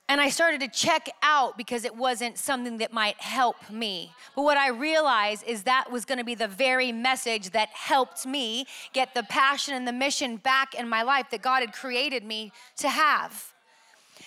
And 0.09 0.19
I 0.19 0.29
started 0.29 0.59
to 0.61 0.67
check 0.67 1.09
out 1.21 1.57
because 1.57 1.85
it 1.85 1.95
wasn't 1.95 2.37
something 2.37 2.77
that 2.79 2.91
might 2.91 3.19
help 3.21 3.69
me. 3.69 4.11
But 4.35 4.43
what 4.43 4.57
I 4.57 4.69
realized 4.69 5.45
is 5.47 5.63
that 5.63 5.91
was 5.91 6.03
gonna 6.03 6.25
be 6.25 6.35
the 6.35 6.47
very 6.47 6.91
message 6.91 7.51
that 7.51 7.69
helped 7.69 8.25
me 8.25 8.65
get 8.91 9.15
the 9.15 9.23
passion 9.23 9.73
and 9.73 9.87
the 9.87 9.93
mission 9.93 10.37
back 10.37 10.75
in 10.75 10.89
my 10.89 11.03
life 11.03 11.29
that 11.31 11.41
God 11.41 11.61
had 11.61 11.73
created 11.73 12.23
me 12.23 12.51
to 12.77 12.89
have. 12.89 13.53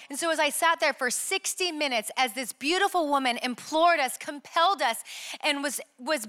And 0.08 0.18
so, 0.18 0.30
as 0.30 0.38
I 0.38 0.50
sat 0.50 0.78
there 0.80 0.92
for 0.92 1.10
60 1.10 1.72
minutes, 1.72 2.10
as 2.16 2.32
this 2.32 2.52
beautiful 2.52 3.08
woman 3.08 3.38
implored 3.42 3.98
us, 3.98 4.16
compelled 4.16 4.80
us, 4.80 5.02
and 5.42 5.62
was, 5.62 5.80
was 5.98 6.28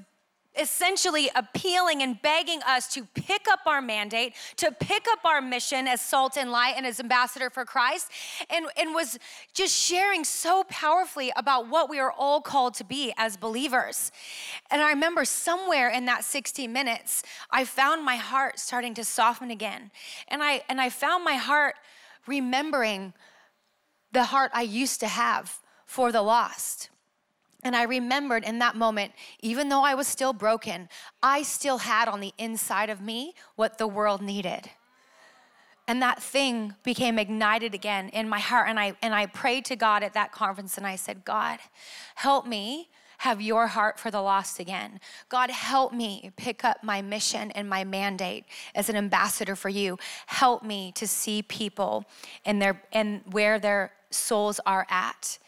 essentially 0.59 1.29
appealing 1.35 2.01
and 2.01 2.21
begging 2.21 2.61
us 2.63 2.87
to 2.93 3.05
pick 3.13 3.47
up 3.49 3.61
our 3.65 3.81
mandate, 3.81 4.33
to 4.57 4.71
pick 4.71 5.05
up 5.11 5.25
our 5.25 5.41
mission 5.41 5.87
as 5.87 6.01
salt 6.01 6.37
and 6.37 6.51
light 6.51 6.73
and 6.77 6.85
as 6.85 6.99
ambassador 6.99 7.49
for 7.49 7.65
Christ, 7.65 8.11
and, 8.49 8.67
and 8.77 8.93
was 8.93 9.17
just 9.53 9.75
sharing 9.75 10.23
so 10.23 10.63
powerfully 10.69 11.31
about 11.35 11.67
what 11.69 11.89
we 11.89 11.99
are 11.99 12.11
all 12.11 12.41
called 12.41 12.73
to 12.75 12.83
be 12.83 13.13
as 13.17 13.37
believers. 13.37 14.11
And 14.71 14.81
I 14.81 14.89
remember 14.89 15.25
somewhere 15.25 15.89
in 15.89 16.05
that 16.05 16.23
60 16.23 16.67
minutes, 16.67 17.23
I 17.51 17.65
found 17.65 18.03
my 18.03 18.15
heart 18.15 18.59
starting 18.59 18.93
to 18.95 19.03
soften 19.03 19.51
again. 19.51 19.91
And 20.27 20.43
I 20.43 20.63
and 20.69 20.81
I 20.81 20.89
found 20.89 21.23
my 21.23 21.35
heart 21.35 21.75
remembering 22.25 23.13
the 24.11 24.25
heart 24.25 24.51
I 24.53 24.63
used 24.63 24.99
to 25.01 25.07
have 25.07 25.59
for 25.85 26.11
the 26.11 26.21
lost. 26.21 26.89
And 27.63 27.75
I 27.75 27.83
remembered 27.83 28.43
in 28.43 28.59
that 28.59 28.75
moment, 28.75 29.13
even 29.41 29.69
though 29.69 29.83
I 29.83 29.95
was 29.95 30.07
still 30.07 30.33
broken, 30.33 30.89
I 31.23 31.41
still 31.41 31.79
had 31.79 32.07
on 32.07 32.19
the 32.19 32.33
inside 32.37 32.89
of 32.89 33.01
me 33.01 33.33
what 33.55 33.77
the 33.77 33.87
world 33.87 34.21
needed. 34.21 34.69
And 35.87 36.01
that 36.01 36.21
thing 36.21 36.75
became 36.83 37.17
ignited 37.17 37.73
again 37.73 38.09
in 38.09 38.27
my 38.27 38.39
heart. 38.39 38.69
And 38.69 38.79
I, 38.79 38.93
and 39.01 39.15
I 39.15 39.25
prayed 39.25 39.65
to 39.65 39.75
God 39.75 40.03
at 40.03 40.13
that 40.13 40.31
conference 40.31 40.77
and 40.77 40.85
I 40.85 40.97
said, 40.97 41.23
God, 41.23 41.59
help 42.15 42.45
me 42.45 42.89
have 43.19 43.41
your 43.41 43.67
heart 43.67 43.99
for 43.99 44.11
the 44.11 44.21
lost 44.21 44.59
again. 44.59 44.99
God, 45.29 45.49
help 45.49 45.93
me 45.93 46.31
pick 46.35 46.63
up 46.63 46.83
my 46.83 47.01
mission 47.01 47.51
and 47.51 47.67
my 47.69 47.83
mandate 47.83 48.45
as 48.75 48.89
an 48.89 48.95
ambassador 48.95 49.55
for 49.55 49.69
you. 49.69 49.97
Help 50.27 50.61
me 50.61 50.91
to 50.93 51.07
see 51.07 51.41
people 51.41 52.05
and 52.45 52.61
their 52.61 52.81
and 52.91 53.21
where 53.31 53.57
their 53.57 53.91
souls 54.11 54.59
are 54.65 54.85
at. 54.89 55.39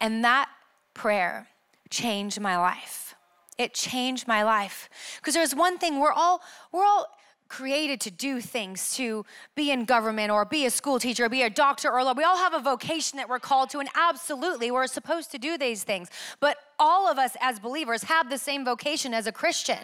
And 0.00 0.22
that 0.24 0.50
prayer 0.92 1.48
changed 1.90 2.40
my 2.40 2.56
life. 2.56 3.14
It 3.58 3.74
changed 3.74 4.26
my 4.26 4.42
life. 4.42 4.88
Because 5.16 5.34
there's 5.34 5.54
one 5.54 5.78
thing 5.78 6.00
we're 6.00 6.12
all 6.12 6.42
we're 6.72 6.84
all 6.84 7.06
created 7.48 8.00
to 8.00 8.10
do 8.10 8.40
things, 8.40 8.96
to 8.96 9.24
be 9.54 9.70
in 9.70 9.84
government 9.84 10.30
or 10.30 10.44
be 10.44 10.66
a 10.66 10.70
school 10.70 10.98
teacher, 10.98 11.26
or 11.26 11.28
be 11.28 11.42
a 11.42 11.50
doctor 11.50 11.88
or 11.88 12.14
we 12.14 12.24
all 12.24 12.38
have 12.38 12.54
a 12.54 12.58
vocation 12.58 13.16
that 13.16 13.28
we're 13.28 13.38
called 13.38 13.70
to 13.70 13.78
and 13.78 13.88
absolutely 13.94 14.70
we're 14.70 14.86
supposed 14.86 15.30
to 15.30 15.38
do 15.38 15.56
these 15.56 15.84
things. 15.84 16.08
But 16.40 16.56
all 16.78 17.08
of 17.08 17.18
us 17.18 17.36
as 17.40 17.60
believers 17.60 18.04
have 18.04 18.28
the 18.28 18.38
same 18.38 18.64
vocation 18.64 19.14
as 19.14 19.26
a 19.26 19.32
Christian 19.32 19.78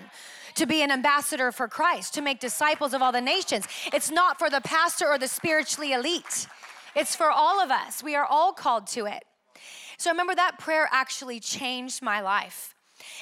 to 0.57 0.67
be 0.67 0.83
an 0.83 0.91
ambassador 0.91 1.53
for 1.53 1.69
Christ, 1.69 2.15
to 2.15 2.23
make 2.23 2.41
disciples 2.41 2.93
of 2.93 3.03
all 3.03 3.13
the 3.13 3.21
nations. 3.21 3.69
It's 3.93 4.11
not 4.11 4.39
for 4.39 4.51
the 4.51 4.61
pastor 4.63 5.07
or 5.07 5.19
the 5.19 5.29
spiritually 5.29 5.93
elite. 5.93 6.49
It's 6.97 7.15
for 7.15 7.31
all 7.31 7.63
of 7.63 7.71
us. 7.71 8.03
We 8.03 8.17
are 8.17 8.27
all 8.27 8.53
called 8.53 8.89
to 8.89 9.07
it. 9.07 9.23
So 10.01 10.09
I 10.09 10.15
remember 10.15 10.35
that 10.35 10.59
prayer 10.59 10.89
actually 10.91 11.41
changed 11.41 12.01
my 12.01 12.23
life. 12.23 12.75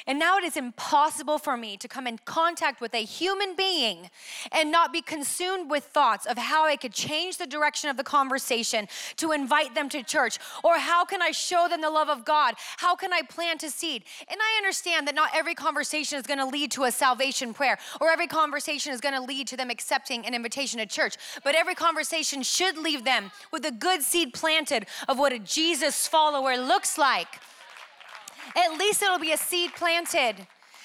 And 0.06 0.18
now 0.18 0.38
it 0.38 0.44
is 0.44 0.56
impossible 0.56 1.38
for 1.38 1.56
me 1.56 1.76
to 1.76 1.88
come 1.88 2.06
in 2.06 2.18
contact 2.24 2.80
with 2.80 2.94
a 2.94 3.04
human 3.04 3.54
being 3.56 4.10
and 4.52 4.70
not 4.70 4.92
be 4.92 5.02
consumed 5.02 5.70
with 5.70 5.84
thoughts 5.84 6.26
of 6.26 6.38
how 6.38 6.64
I 6.64 6.76
could 6.76 6.92
change 6.92 7.36
the 7.36 7.46
direction 7.46 7.90
of 7.90 7.96
the 7.96 8.04
conversation 8.04 8.88
to 9.16 9.32
invite 9.32 9.74
them 9.74 9.88
to 9.90 10.02
church, 10.02 10.38
or 10.62 10.78
how 10.78 11.04
can 11.04 11.22
I 11.22 11.30
show 11.30 11.68
them 11.68 11.80
the 11.80 11.90
love 11.90 12.08
of 12.08 12.24
God? 12.24 12.54
How 12.78 12.94
can 12.94 13.12
I 13.12 13.22
plant 13.22 13.62
a 13.62 13.70
seed? 13.70 14.04
And 14.28 14.38
I 14.40 14.56
understand 14.58 15.06
that 15.06 15.14
not 15.14 15.30
every 15.34 15.54
conversation 15.54 16.18
is 16.18 16.26
gonna 16.26 16.46
lead 16.46 16.70
to 16.72 16.84
a 16.84 16.92
salvation 16.92 17.54
prayer, 17.54 17.78
or 18.00 18.10
every 18.10 18.26
conversation 18.26 18.92
is 18.92 19.00
gonna 19.00 19.22
lead 19.24 19.46
to 19.48 19.56
them 19.56 19.70
accepting 19.70 20.26
an 20.26 20.34
invitation 20.34 20.78
to 20.78 20.86
church, 20.86 21.16
but 21.44 21.54
every 21.54 21.74
conversation 21.74 22.42
should 22.42 22.76
leave 22.78 23.04
them 23.04 23.30
with 23.50 23.64
a 23.64 23.70
good 23.70 24.02
seed 24.02 24.32
planted 24.32 24.86
of 25.08 25.18
what 25.18 25.32
a 25.32 25.38
Jesus 25.38 26.06
follower 26.06 26.56
looks 26.56 26.98
like 26.98 27.40
at 28.56 28.78
least 28.78 29.02
it'll 29.02 29.18
be 29.18 29.32
a 29.32 29.36
seed 29.36 29.72
planted. 29.74 30.34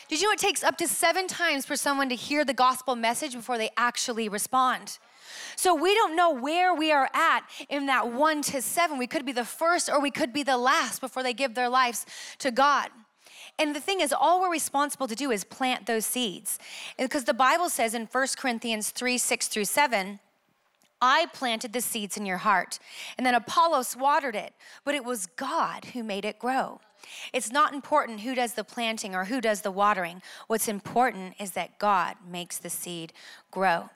Did 0.10 0.22
you 0.22 0.27
know 0.27 0.34
it 0.34 0.39
takes 0.39 0.63
up 0.63 0.77
to 0.77 0.88
seven 0.88 1.27
times 1.27 1.65
for 1.65 1.75
someone 1.75 2.10
to 2.10 2.15
hear 2.15 2.46
the 2.46 2.53
gospel 2.53 2.96
message 2.96 3.34
before 3.34 3.58
they 3.58 3.70
actually 3.77 4.29
respond? 4.29 4.98
So 5.55 5.74
we 5.74 5.96
don't 5.96 6.15
know 6.15 6.32
where 6.32 6.74
we 6.74 6.91
are 6.91 7.10
at 7.13 7.41
in 7.70 7.86
that 7.88 8.12
one 8.12 8.41
to 8.43 8.62
seven. 8.62 8.98
We 8.98 9.08
could 9.08 9.25
be 9.25 9.32
the 9.32 9.46
first 9.46 9.89
or 9.89 10.00
we 10.00 10.12
could 10.12 10.34
be 10.34 10.43
the 10.43 10.58
last 10.58 11.01
before 11.01 11.24
they 11.24 11.34
give 11.34 11.55
their 11.55 11.70
lives 11.70 12.05
to 12.39 12.51
God. 12.51 12.89
And 13.60 13.75
the 13.75 13.79
thing 13.79 14.01
is, 14.01 14.12
all 14.12 14.41
we're 14.41 14.51
responsible 14.51 15.08
to 15.08 15.15
do 15.15 15.32
is 15.32 15.43
plant 15.43 15.86
those 15.86 16.05
seeds. 16.05 16.58
Because 16.98 17.25
the 17.25 17.34
Bible 17.34 17.70
says 17.70 17.93
in 17.93 18.08
1 18.12 18.27
Corinthians 18.38 18.89
3 18.89 19.17
6 19.17 19.48
through 19.48 19.65
7, 19.65 20.20
I 21.01 21.27
planted 21.34 21.74
the 21.74 21.82
seeds 21.82 22.15
in 22.15 22.25
your 22.25 22.38
heart, 22.38 22.79
and 23.17 23.27
then 23.27 23.36
Apollos 23.36 23.93
watered 23.93 24.36
it, 24.36 24.53
but 24.86 24.96
it 24.96 25.03
was 25.03 25.25
God 25.25 25.86
who 25.93 26.01
made 26.01 26.24
it 26.24 26.39
grow. 26.39 26.79
It's 27.32 27.52
not 27.52 27.74
important 27.74 28.22
who 28.22 28.36
does 28.36 28.54
the 28.54 28.64
planting 28.64 29.16
or 29.16 29.26
who 29.26 29.42
does 29.42 29.62
the 29.62 29.72
watering. 29.72 30.22
What's 30.48 30.68
important 30.68 31.36
is 31.40 31.52
that 31.52 31.80
God 31.80 32.16
makes 32.28 32.58
the 32.58 32.70
seed 32.70 33.14
grow. 33.52 33.90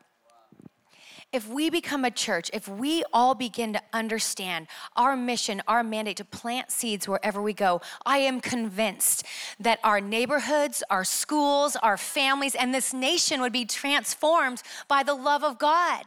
If 1.34 1.48
we 1.50 1.70
become 1.70 2.06
a 2.06 2.12
church, 2.12 2.50
if 2.54 2.70
we 2.70 3.04
all 3.12 3.36
begin 3.36 3.74
to 3.74 3.82
understand 3.92 4.68
our 4.96 5.18
mission, 5.18 5.62
our 5.68 5.84
mandate 5.84 6.18
to 6.18 6.26
plant 6.26 6.72
seeds 6.72 7.06
wherever 7.06 7.42
we 7.42 7.52
go, 7.52 7.82
I 8.06 8.20
am 8.20 8.40
convinced 8.40 9.26
that 9.60 9.80
our 9.84 10.00
neighborhoods, 10.00 10.84
our 10.90 11.04
schools, 11.04 11.76
our 11.76 11.98
families, 11.98 12.56
and 12.56 12.74
this 12.74 12.94
nation 12.94 13.42
would 13.42 13.52
be 13.52 13.66
transformed 13.66 14.64
by 14.88 15.04
the 15.04 15.14
love 15.14 15.44
of 15.44 15.60
God. 15.60 16.06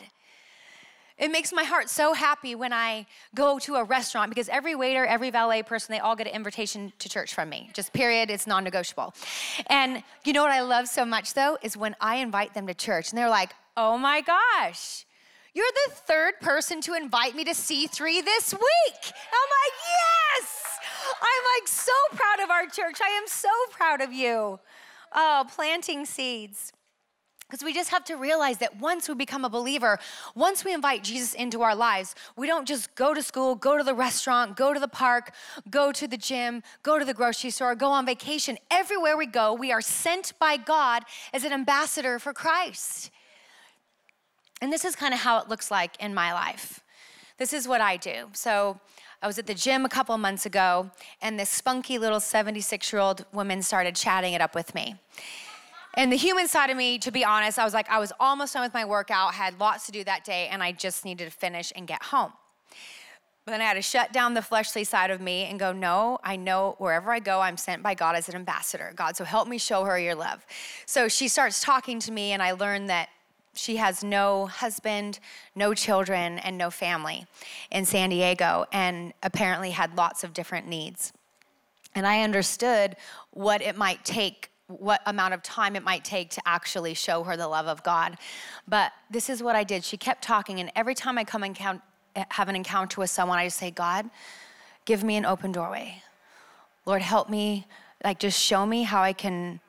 It 1.20 1.30
makes 1.30 1.52
my 1.52 1.64
heart 1.64 1.90
so 1.90 2.14
happy 2.14 2.54
when 2.54 2.72
I 2.72 3.06
go 3.34 3.58
to 3.58 3.74
a 3.74 3.84
restaurant 3.84 4.30
because 4.30 4.48
every 4.48 4.74
waiter, 4.74 5.04
every 5.04 5.28
valet 5.28 5.62
person, 5.62 5.92
they 5.92 5.98
all 5.98 6.16
get 6.16 6.26
an 6.26 6.32
invitation 6.32 6.94
to 6.98 7.10
church 7.10 7.34
from 7.34 7.50
me. 7.50 7.70
Just 7.74 7.92
period, 7.92 8.30
it's 8.30 8.46
non 8.46 8.64
negotiable. 8.64 9.14
And 9.66 10.02
you 10.24 10.32
know 10.32 10.42
what 10.42 10.50
I 10.50 10.62
love 10.62 10.88
so 10.88 11.04
much 11.04 11.34
though 11.34 11.58
is 11.62 11.76
when 11.76 11.94
I 12.00 12.16
invite 12.16 12.54
them 12.54 12.66
to 12.68 12.74
church 12.74 13.10
and 13.10 13.18
they're 13.18 13.28
like, 13.28 13.52
oh 13.76 13.98
my 13.98 14.22
gosh, 14.22 15.04
you're 15.52 15.66
the 15.86 15.92
third 15.92 16.40
person 16.40 16.80
to 16.82 16.94
invite 16.94 17.36
me 17.36 17.44
to 17.44 17.50
C3 17.50 18.24
this 18.24 18.54
week. 18.54 19.02
I'm 19.04 19.50
like, 19.60 19.76
yes! 19.84 20.78
I'm 21.20 21.60
like 21.60 21.68
so 21.68 21.92
proud 22.12 22.42
of 22.42 22.50
our 22.50 22.64
church. 22.64 22.98
I 23.04 23.10
am 23.10 23.24
so 23.26 23.50
proud 23.72 24.00
of 24.00 24.10
you. 24.10 24.58
Oh, 25.12 25.44
planting 25.54 26.06
seeds. 26.06 26.72
Because 27.50 27.64
we 27.64 27.74
just 27.74 27.90
have 27.90 28.04
to 28.04 28.14
realize 28.14 28.58
that 28.58 28.78
once 28.78 29.08
we 29.08 29.16
become 29.16 29.44
a 29.44 29.48
believer, 29.48 29.98
once 30.36 30.64
we 30.64 30.72
invite 30.72 31.02
Jesus 31.02 31.34
into 31.34 31.62
our 31.62 31.74
lives, 31.74 32.14
we 32.36 32.46
don't 32.46 32.64
just 32.66 32.94
go 32.94 33.12
to 33.12 33.20
school, 33.22 33.56
go 33.56 33.76
to 33.76 33.82
the 33.82 33.92
restaurant, 33.92 34.56
go 34.56 34.72
to 34.72 34.78
the 34.78 34.86
park, 34.86 35.32
go 35.68 35.90
to 35.90 36.06
the 36.06 36.16
gym, 36.16 36.62
go 36.84 36.96
to 36.96 37.04
the 37.04 37.12
grocery 37.12 37.50
store, 37.50 37.74
go 37.74 37.90
on 37.90 38.06
vacation. 38.06 38.56
Everywhere 38.70 39.16
we 39.16 39.26
go, 39.26 39.52
we 39.52 39.72
are 39.72 39.80
sent 39.80 40.32
by 40.38 40.58
God 40.58 41.02
as 41.32 41.42
an 41.42 41.52
ambassador 41.52 42.20
for 42.20 42.32
Christ. 42.32 43.10
And 44.62 44.72
this 44.72 44.84
is 44.84 44.94
kind 44.94 45.12
of 45.12 45.18
how 45.18 45.40
it 45.40 45.48
looks 45.48 45.72
like 45.72 46.00
in 46.00 46.14
my 46.14 46.32
life. 46.32 46.84
This 47.36 47.52
is 47.52 47.66
what 47.66 47.80
I 47.80 47.96
do. 47.96 48.28
So, 48.32 48.78
I 49.22 49.26
was 49.26 49.38
at 49.38 49.46
the 49.46 49.54
gym 49.54 49.84
a 49.84 49.88
couple 49.90 50.16
months 50.16 50.46
ago, 50.46 50.90
and 51.20 51.38
this 51.38 51.50
spunky 51.50 51.98
little 51.98 52.20
76 52.20 52.90
year 52.90 53.02
old 53.02 53.26
woman 53.34 53.60
started 53.62 53.94
chatting 53.94 54.32
it 54.32 54.40
up 54.40 54.54
with 54.54 54.74
me. 54.74 54.94
And 55.94 56.12
the 56.12 56.16
human 56.16 56.46
side 56.46 56.70
of 56.70 56.76
me, 56.76 56.98
to 56.98 57.10
be 57.10 57.24
honest, 57.24 57.58
I 57.58 57.64
was 57.64 57.74
like, 57.74 57.88
I 57.90 57.98
was 57.98 58.12
almost 58.20 58.54
done 58.54 58.62
with 58.62 58.74
my 58.74 58.84
workout, 58.84 59.34
had 59.34 59.58
lots 59.58 59.86
to 59.86 59.92
do 59.92 60.04
that 60.04 60.24
day, 60.24 60.48
and 60.50 60.62
I 60.62 60.72
just 60.72 61.04
needed 61.04 61.24
to 61.24 61.30
finish 61.30 61.72
and 61.74 61.86
get 61.86 62.02
home. 62.04 62.32
But 63.44 63.52
then 63.52 63.60
I 63.62 63.64
had 63.64 63.74
to 63.74 63.82
shut 63.82 64.12
down 64.12 64.34
the 64.34 64.42
fleshly 64.42 64.84
side 64.84 65.10
of 65.10 65.20
me 65.20 65.44
and 65.46 65.58
go, 65.58 65.72
No, 65.72 66.18
I 66.22 66.36
know 66.36 66.76
wherever 66.78 67.10
I 67.10 67.18
go, 67.18 67.40
I'm 67.40 67.56
sent 67.56 67.82
by 67.82 67.94
God 67.94 68.14
as 68.14 68.28
an 68.28 68.36
ambassador. 68.36 68.92
God, 68.94 69.16
so 69.16 69.24
help 69.24 69.48
me 69.48 69.58
show 69.58 69.84
her 69.84 69.98
your 69.98 70.14
love. 70.14 70.46
So 70.86 71.08
she 71.08 71.26
starts 71.26 71.60
talking 71.60 71.98
to 72.00 72.12
me, 72.12 72.32
and 72.32 72.42
I 72.42 72.52
learn 72.52 72.86
that 72.86 73.08
she 73.54 73.76
has 73.76 74.04
no 74.04 74.46
husband, 74.46 75.18
no 75.56 75.74
children, 75.74 76.38
and 76.38 76.56
no 76.56 76.70
family 76.70 77.26
in 77.72 77.84
San 77.84 78.10
Diego, 78.10 78.66
and 78.72 79.12
apparently 79.22 79.72
had 79.72 79.96
lots 79.96 80.22
of 80.22 80.32
different 80.32 80.68
needs. 80.68 81.12
And 81.94 82.06
I 82.06 82.22
understood 82.22 82.96
what 83.32 83.62
it 83.62 83.76
might 83.76 84.04
take 84.04 84.50
what 84.78 85.00
amount 85.06 85.34
of 85.34 85.42
time 85.42 85.76
it 85.76 85.82
might 85.82 86.04
take 86.04 86.30
to 86.30 86.42
actually 86.46 86.94
show 86.94 87.22
her 87.24 87.36
the 87.36 87.48
love 87.48 87.66
of 87.66 87.82
God. 87.82 88.16
But 88.68 88.92
this 89.10 89.28
is 89.28 89.42
what 89.42 89.56
I 89.56 89.64
did. 89.64 89.84
She 89.84 89.96
kept 89.96 90.22
talking, 90.22 90.60
and 90.60 90.70
every 90.76 90.94
time 90.94 91.18
I 91.18 91.24
come 91.24 91.42
and 91.42 91.54
count, 91.54 91.82
eh, 92.16 92.24
have 92.30 92.48
an 92.48 92.56
encounter 92.56 93.00
with 93.00 93.10
someone, 93.10 93.38
I 93.38 93.46
just 93.46 93.58
say, 93.58 93.70
God, 93.70 94.08
give 94.84 95.02
me 95.02 95.16
an 95.16 95.24
open 95.24 95.52
doorway. 95.52 96.02
Lord, 96.86 97.02
help 97.02 97.28
me, 97.28 97.66
like, 98.04 98.18
just 98.18 98.40
show 98.40 98.64
me 98.64 98.84
how 98.84 99.02
I 99.02 99.12
can 99.12 99.60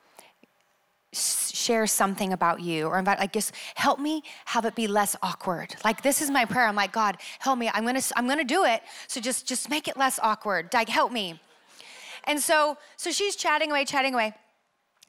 share 1.12 1.86
something 1.86 2.32
about 2.32 2.62
you 2.62 2.86
or 2.86 2.98
invite 2.98 3.18
like 3.18 3.34
just 3.34 3.52
help 3.74 3.98
me 3.98 4.22
have 4.46 4.64
it 4.64 4.74
be 4.74 4.86
less 4.86 5.14
awkward. 5.22 5.74
Like 5.84 6.02
this 6.02 6.22
is 6.22 6.30
my 6.30 6.46
prayer. 6.46 6.66
I'm 6.66 6.74
like 6.74 6.92
god 6.92 7.18
help 7.38 7.58
me. 7.58 7.70
I'm 7.74 7.84
gonna 7.84 8.00
i'm 8.16 8.26
gonna 8.26 8.44
do 8.44 8.64
it. 8.64 8.82
So 9.08 9.20
just 9.20 9.46
just 9.46 9.68
make 9.68 9.88
it 9.88 9.98
less 9.98 10.18
awkward. 10.22 10.72
Like 10.72 10.88
help 10.88 11.12
me. 11.12 11.38
And 12.24 12.40
so 12.40 12.78
so 12.96 13.10
she's 13.10 13.36
chatting 13.36 13.70
away 13.70 13.84
chatting 13.84 14.14
away 14.14 14.32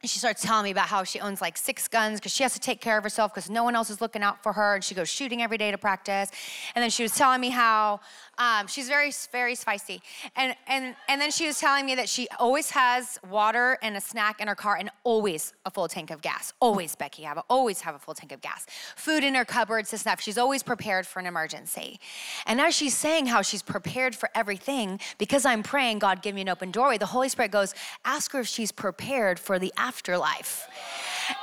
and 0.03 0.09
she 0.09 0.19
starts 0.19 0.41
telling 0.41 0.65
me 0.65 0.71
about 0.71 0.87
how 0.87 1.05
she 1.05 1.21
owns 1.21 1.39
like 1.39 1.55
six 1.55 1.87
guns 1.87 2.19
because 2.19 2.33
she 2.33 2.43
has 2.43 2.53
to 2.53 2.59
take 2.59 2.81
care 2.81 2.97
of 2.97 3.05
herself 3.05 3.33
because 3.33 3.49
no 3.49 3.63
one 3.63 3.73
else 3.73 3.89
is 3.89 4.01
looking 4.01 4.21
out 4.21 4.43
for 4.43 4.51
her. 4.51 4.75
And 4.75 4.83
she 4.83 4.93
goes 4.93 5.07
shooting 5.07 5.41
every 5.41 5.57
day 5.57 5.71
to 5.71 5.77
practice. 5.77 6.29
And 6.75 6.83
then 6.83 6.89
she 6.89 7.03
was 7.03 7.15
telling 7.15 7.39
me 7.39 7.49
how 7.49 8.01
um, 8.37 8.67
she's 8.67 8.89
very, 8.89 9.13
very 9.31 9.55
spicy. 9.55 10.01
And, 10.35 10.57
and, 10.67 10.97
and 11.07 11.21
then 11.21 11.31
she 11.31 11.47
was 11.47 11.57
telling 11.57 11.85
me 11.85 11.95
that 11.95 12.09
she 12.09 12.27
always 12.37 12.71
has 12.71 13.17
water 13.29 13.77
and 13.81 13.95
a 13.95 14.01
snack 14.01 14.41
in 14.41 14.49
her 14.49 14.55
car 14.55 14.75
and 14.75 14.89
always 15.05 15.53
a 15.65 15.71
full 15.71 15.87
tank 15.87 16.11
of 16.11 16.21
gas. 16.21 16.51
Always, 16.59 16.95
Becky, 16.95 17.23
have 17.23 17.37
a, 17.37 17.43
always 17.49 17.79
have 17.79 17.95
a 17.95 17.99
full 17.99 18.13
tank 18.13 18.33
of 18.33 18.41
gas. 18.41 18.65
Food 18.97 19.23
in 19.23 19.35
her 19.35 19.45
cupboards, 19.45 19.97
stuff. 19.97 20.19
She's 20.19 20.37
always 20.37 20.63
prepared 20.63 21.07
for 21.07 21.19
an 21.21 21.27
emergency. 21.27 22.01
And 22.45 22.59
as 22.59 22.75
she's 22.75 22.97
saying 22.97 23.27
how 23.27 23.41
she's 23.41 23.61
prepared 23.61 24.15
for 24.15 24.29
everything, 24.35 24.99
because 25.17 25.45
I'm 25.45 25.63
praying, 25.63 25.99
God, 25.99 26.21
give 26.21 26.35
me 26.35 26.41
an 26.41 26.49
open 26.49 26.71
doorway, 26.71 26.97
the 26.97 27.05
Holy 27.05 27.29
Spirit 27.29 27.51
goes, 27.51 27.73
ask 28.03 28.33
her 28.33 28.41
if 28.41 28.47
she's 28.47 28.73
prepared 28.73 29.39
for 29.39 29.59
the 29.59 29.71
afterlife. 29.93 30.67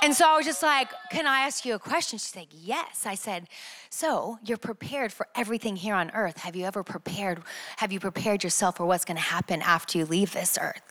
And 0.03 0.13
so 0.15 0.29
I 0.29 0.37
was 0.37 0.45
just 0.45 0.63
like, 0.63 0.89
Can 1.11 1.27
I 1.27 1.41
ask 1.41 1.65
you 1.65 1.75
a 1.75 1.79
question? 1.79 2.19
She's 2.19 2.35
like, 2.35 2.49
Yes. 2.53 3.07
I 3.07 3.15
said, 3.15 3.47
So 3.91 4.39
you're 4.45 4.59
prepared 4.59 5.13
for 5.13 5.27
everything 5.35 5.77
here 5.77 5.95
on 5.95 6.11
earth. 6.11 6.39
Have 6.39 6.57
you 6.57 6.65
ever 6.67 6.83
prepared? 6.83 7.43
Have 7.77 7.93
you 7.93 8.01
prepared 8.01 8.43
yourself 8.45 8.77
for 8.77 8.87
what's 8.87 9.05
gonna 9.05 9.21
happen 9.21 9.63
after 9.63 9.99
you 9.99 10.05
leave 10.05 10.33
this 10.33 10.59
earth? 10.61 10.83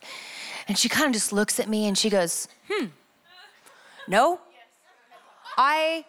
And 0.67 0.77
she 0.77 0.87
kind 0.89 1.07
of 1.07 1.13
just 1.13 1.33
looks 1.33 1.59
at 1.59 1.67
me 1.67 1.87
and 1.87 1.97
she 1.97 2.09
goes, 2.09 2.47
Hmm, 2.71 2.87
no. 4.07 4.39
I 5.57 6.05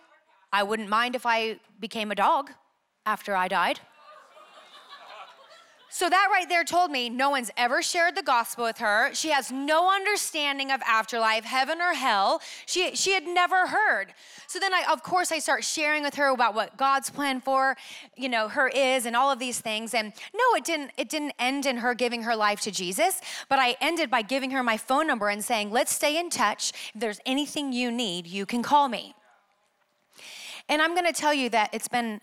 I 0.52 0.62
wouldn't 0.62 0.88
mind 0.88 1.14
if 1.16 1.26
I 1.26 1.58
became 1.80 2.10
a 2.12 2.14
dog 2.14 2.52
after 3.04 3.34
I 3.34 3.48
died. 3.48 3.80
So 5.92 6.08
that 6.08 6.28
right 6.30 6.48
there 6.48 6.62
told 6.62 6.92
me 6.92 7.10
no 7.10 7.30
one's 7.30 7.50
ever 7.56 7.82
shared 7.82 8.14
the 8.14 8.22
gospel 8.22 8.64
with 8.64 8.78
her. 8.78 9.12
She 9.12 9.30
has 9.30 9.50
no 9.50 9.92
understanding 9.92 10.70
of 10.70 10.80
afterlife, 10.86 11.44
heaven 11.44 11.80
or 11.80 11.94
hell. 11.94 12.40
She, 12.64 12.94
she 12.94 13.12
had 13.12 13.24
never 13.24 13.66
heard. 13.66 14.14
So 14.46 14.60
then 14.60 14.72
I, 14.72 14.84
of 14.90 15.02
course, 15.02 15.32
I 15.32 15.40
start 15.40 15.64
sharing 15.64 16.04
with 16.04 16.14
her 16.14 16.28
about 16.28 16.54
what 16.54 16.76
God's 16.76 17.10
plan 17.10 17.40
for, 17.40 17.76
you 18.16 18.28
know, 18.28 18.46
her 18.46 18.68
is 18.68 19.04
and 19.04 19.16
all 19.16 19.32
of 19.32 19.40
these 19.40 19.58
things. 19.58 19.92
And 19.92 20.12
no, 20.32 20.56
it 20.56 20.64
didn't, 20.64 20.92
it 20.96 21.08
didn't 21.08 21.32
end 21.40 21.66
in 21.66 21.78
her 21.78 21.92
giving 21.92 22.22
her 22.22 22.36
life 22.36 22.60
to 22.60 22.70
Jesus, 22.70 23.20
but 23.48 23.58
I 23.58 23.76
ended 23.80 24.10
by 24.10 24.22
giving 24.22 24.52
her 24.52 24.62
my 24.62 24.76
phone 24.76 25.08
number 25.08 25.28
and 25.28 25.44
saying, 25.44 25.72
let's 25.72 25.92
stay 25.92 26.16
in 26.16 26.30
touch. 26.30 26.72
If 26.94 27.00
there's 27.00 27.20
anything 27.26 27.72
you 27.72 27.90
need, 27.90 28.28
you 28.28 28.46
can 28.46 28.62
call 28.62 28.88
me. 28.88 29.16
And 30.68 30.80
I'm 30.80 30.94
gonna 30.94 31.12
tell 31.12 31.34
you 31.34 31.50
that 31.50 31.70
it's 31.72 31.88
been 31.88 32.20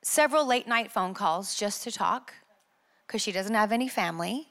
several 0.00 0.46
late 0.46 0.66
night 0.66 0.90
phone 0.90 1.12
calls 1.12 1.54
just 1.54 1.82
to 1.82 1.92
talk 1.92 2.32
because 3.06 3.22
she 3.22 3.32
doesn't 3.32 3.54
have 3.54 3.72
any 3.72 3.88
family. 3.88 4.48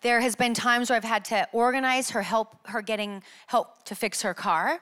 There 0.00 0.20
has 0.20 0.36
been 0.36 0.54
times 0.54 0.90
where 0.90 0.96
I've 0.96 1.04
had 1.04 1.24
to 1.26 1.48
organize 1.52 2.10
her 2.10 2.22
help 2.22 2.56
her 2.68 2.82
getting 2.82 3.22
help 3.46 3.84
to 3.84 3.94
fix 3.94 4.22
her 4.22 4.34
car. 4.34 4.80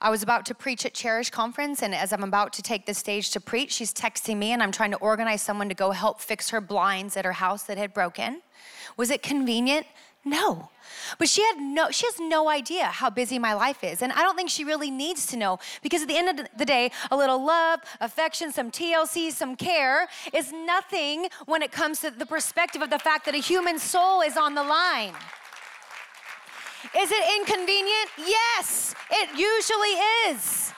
I 0.00 0.10
was 0.10 0.22
about 0.22 0.46
to 0.46 0.54
preach 0.54 0.86
at 0.86 0.94
Cherish 0.94 1.30
Conference, 1.30 1.82
and 1.82 1.92
as 1.92 2.12
I'm 2.12 2.22
about 2.22 2.52
to 2.54 2.62
take 2.62 2.86
the 2.86 2.94
stage 2.94 3.30
to 3.30 3.40
preach, 3.40 3.72
she's 3.72 3.92
texting 3.92 4.36
me, 4.36 4.52
and 4.52 4.62
I'm 4.62 4.70
trying 4.70 4.92
to 4.92 4.96
organize 4.98 5.42
someone 5.42 5.68
to 5.68 5.74
go 5.74 5.90
help 5.90 6.20
fix 6.20 6.50
her 6.50 6.60
blinds 6.60 7.16
at 7.16 7.24
her 7.24 7.32
house 7.32 7.64
that 7.64 7.78
had 7.78 7.92
broken. 7.92 8.40
Was 8.96 9.10
it 9.10 9.22
convenient? 9.22 9.86
No. 10.28 10.70
But 11.18 11.28
she 11.28 11.42
had 11.42 11.58
no 11.58 11.90
she 11.90 12.06
has 12.06 12.20
no 12.20 12.48
idea 12.48 12.84
how 12.86 13.08
busy 13.10 13.38
my 13.38 13.54
life 13.54 13.82
is. 13.82 14.02
And 14.02 14.12
I 14.12 14.22
don't 14.22 14.36
think 14.36 14.50
she 14.50 14.64
really 14.64 14.90
needs 14.90 15.26
to 15.26 15.36
know 15.36 15.58
because 15.82 16.02
at 16.02 16.08
the 16.08 16.16
end 16.16 16.28
of 16.40 16.46
the 16.56 16.64
day, 16.64 16.90
a 17.10 17.16
little 17.16 17.44
love, 17.44 17.80
affection, 18.00 18.52
some 18.52 18.70
TLC, 18.70 19.32
some 19.32 19.56
care 19.56 20.08
is 20.32 20.52
nothing 20.52 21.28
when 21.46 21.62
it 21.62 21.72
comes 21.72 22.00
to 22.00 22.10
the 22.10 22.26
perspective 22.26 22.82
of 22.82 22.90
the 22.90 22.98
fact 22.98 23.24
that 23.26 23.34
a 23.34 23.38
human 23.38 23.78
soul 23.78 24.20
is 24.20 24.36
on 24.36 24.54
the 24.54 24.62
line. 24.62 25.14
Is 26.96 27.10
it 27.10 27.24
inconvenient? 27.40 28.10
Yes, 28.18 28.94
it 29.10 29.30
usually 29.30 29.96
is. 30.28 30.72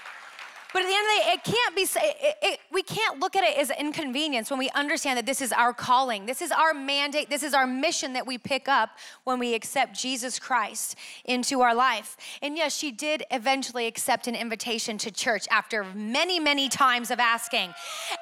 But 0.73 0.83
at 0.83 0.89
the 0.89 0.95
end 0.95 1.05
of 1.05 1.11
the 1.11 1.23
day, 1.23 1.33
it 1.33 1.45
can't 1.45 1.77
be, 1.77 1.83
it, 1.83 2.37
it, 2.43 2.61
we 2.71 2.83
can't 2.83 3.19
look 3.19 3.35
at 3.35 3.45
it 3.45 3.59
as 3.59 3.71
an 3.71 3.77
inconvenience 3.79 4.51
when 4.51 4.59
we 4.59 4.71
understand 4.71 5.17
that 5.19 5.27
this 5.27 5.41
is 5.41 5.53
our 5.53 5.73
calling. 5.73 6.27
This 6.27 6.41
is 6.41 6.53
our 6.53 6.73
mandate. 6.73 7.29
This 7.29 7.43
is 7.43 7.55
our 7.55 7.67
mission 7.67 8.13
that 8.13 8.27
we 8.27 8.39
pick 8.39 8.69
up 8.69 8.91
when 9.25 9.39
we 9.39 9.55
accept 9.55 9.99
Jesus 9.99 10.39
Christ 10.39 10.97
into 11.25 11.61
our 11.61 11.75
life. 11.75 12.17
And 12.41 12.57
yes, 12.57 12.77
she 12.77 12.93
did 12.93 13.25
eventually 13.31 13.87
accept 13.87 14.27
an 14.27 14.35
invitation 14.35 14.97
to 14.99 15.11
church 15.11 15.47
after 15.51 15.85
many, 15.95 16.39
many 16.39 16.69
times 16.69 17.11
of 17.11 17.19
asking. 17.19 17.75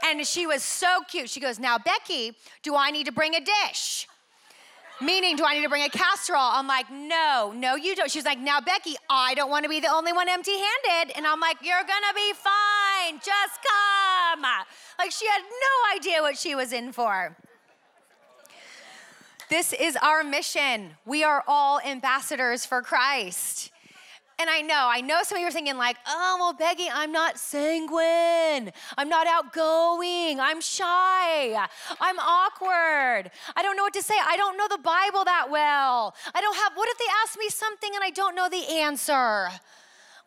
And 0.04 0.26
she 0.26 0.46
was 0.46 0.62
so 0.62 1.00
cute. 1.08 1.28
She 1.28 1.40
goes, 1.40 1.58
Now, 1.58 1.78
Becky, 1.78 2.32
do 2.62 2.74
I 2.74 2.90
need 2.90 3.04
to 3.06 3.12
bring 3.12 3.34
a 3.34 3.40
dish? 3.40 4.06
Meaning, 5.00 5.36
do 5.36 5.44
I 5.44 5.54
need 5.54 5.62
to 5.62 5.68
bring 5.68 5.84
a 5.84 5.88
casserole? 5.88 6.40
I'm 6.40 6.66
like, 6.66 6.90
no, 6.90 7.52
no, 7.54 7.76
you 7.76 7.94
don't. 7.94 8.10
She's 8.10 8.24
like, 8.24 8.40
now, 8.40 8.60
Becky, 8.60 8.96
I 9.08 9.34
don't 9.34 9.48
want 9.48 9.62
to 9.62 9.68
be 9.68 9.78
the 9.78 9.92
only 9.92 10.12
one 10.12 10.28
empty 10.28 10.56
handed. 10.56 11.16
And 11.16 11.24
I'm 11.24 11.38
like, 11.38 11.58
you're 11.62 11.76
going 11.76 11.86
to 11.86 12.14
be 12.14 12.32
fine. 12.32 13.14
Just 13.14 13.60
come. 13.62 14.42
Like, 14.98 15.12
she 15.12 15.26
had 15.28 15.42
no 15.42 15.96
idea 15.96 16.20
what 16.20 16.36
she 16.36 16.56
was 16.56 16.72
in 16.72 16.92
for. 16.92 17.36
This 19.48 19.72
is 19.72 19.96
our 20.02 20.24
mission. 20.24 20.90
We 21.06 21.22
are 21.22 21.44
all 21.46 21.80
ambassadors 21.80 22.66
for 22.66 22.82
Christ. 22.82 23.70
And 24.40 24.48
I 24.48 24.60
know, 24.60 24.86
I 24.88 25.00
know 25.00 25.18
some 25.24 25.36
of 25.36 25.40
you 25.40 25.48
are 25.48 25.50
thinking, 25.50 25.76
like, 25.76 25.96
oh, 26.06 26.36
well, 26.38 26.52
Becky, 26.52 26.88
I'm 26.88 27.10
not 27.10 27.38
sanguine. 27.38 28.70
I'm 28.96 29.08
not 29.08 29.26
outgoing. 29.26 30.38
I'm 30.38 30.60
shy. 30.60 31.54
I'm 32.00 32.18
awkward. 32.20 33.32
I 33.56 33.62
don't 33.62 33.76
know 33.76 33.82
what 33.82 33.94
to 33.94 34.02
say. 34.02 34.14
I 34.24 34.36
don't 34.36 34.56
know 34.56 34.68
the 34.68 34.78
Bible 34.78 35.24
that 35.24 35.50
well. 35.50 36.14
I 36.32 36.40
don't 36.40 36.54
have, 36.54 36.72
what 36.76 36.88
if 36.88 36.98
they 36.98 37.10
ask 37.24 37.36
me 37.36 37.48
something 37.48 37.90
and 37.92 38.04
I 38.04 38.10
don't 38.10 38.36
know 38.36 38.48
the 38.48 38.64
answer? 38.78 39.48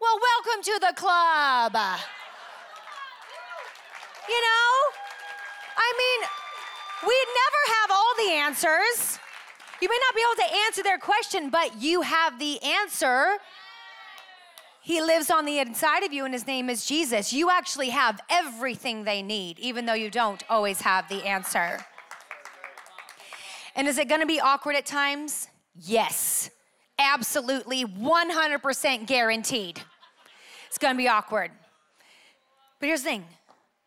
Well, 0.01 0.19
welcome 0.19 0.61
to 0.61 0.79
the 0.81 0.93
club. 0.93 1.73
You 4.27 4.41
know? 4.41 4.73
I 5.77 5.93
mean, 5.97 6.27
we 7.07 7.15
never 7.15 7.61
have 7.79 7.91
all 7.91 8.13
the 8.17 8.31
answers. 8.33 9.19
You 9.81 9.87
may 9.87 9.97
not 10.05 10.15
be 10.15 10.21
able 10.21 10.49
to 10.49 10.55
answer 10.65 10.83
their 10.83 10.99
question, 10.99 11.49
but 11.49 11.81
you 11.81 12.01
have 12.01 12.37
the 12.39 12.61
answer 12.61 13.37
he 14.81 14.99
lives 14.99 15.29
on 15.29 15.45
the 15.45 15.59
inside 15.59 16.03
of 16.03 16.11
you, 16.11 16.25
and 16.25 16.33
his 16.33 16.47
name 16.47 16.69
is 16.69 16.85
Jesus. 16.85 17.31
You 17.31 17.51
actually 17.51 17.89
have 17.89 18.19
everything 18.29 19.03
they 19.03 19.21
need, 19.21 19.59
even 19.59 19.85
though 19.85 19.93
you 19.93 20.09
don't 20.09 20.43
always 20.49 20.81
have 20.81 21.07
the 21.07 21.23
answer. 21.23 21.79
And 23.75 23.87
is 23.87 23.99
it 23.99 24.09
gonna 24.09 24.25
be 24.25 24.39
awkward 24.39 24.75
at 24.75 24.87
times? 24.87 25.47
Yes, 25.75 26.49
absolutely, 26.97 27.85
100% 27.85 29.05
guaranteed. 29.05 29.81
It's 30.67 30.79
gonna 30.79 30.97
be 30.97 31.07
awkward. 31.07 31.51
But 32.79 32.87
here's 32.87 33.03
the 33.03 33.09
thing 33.09 33.25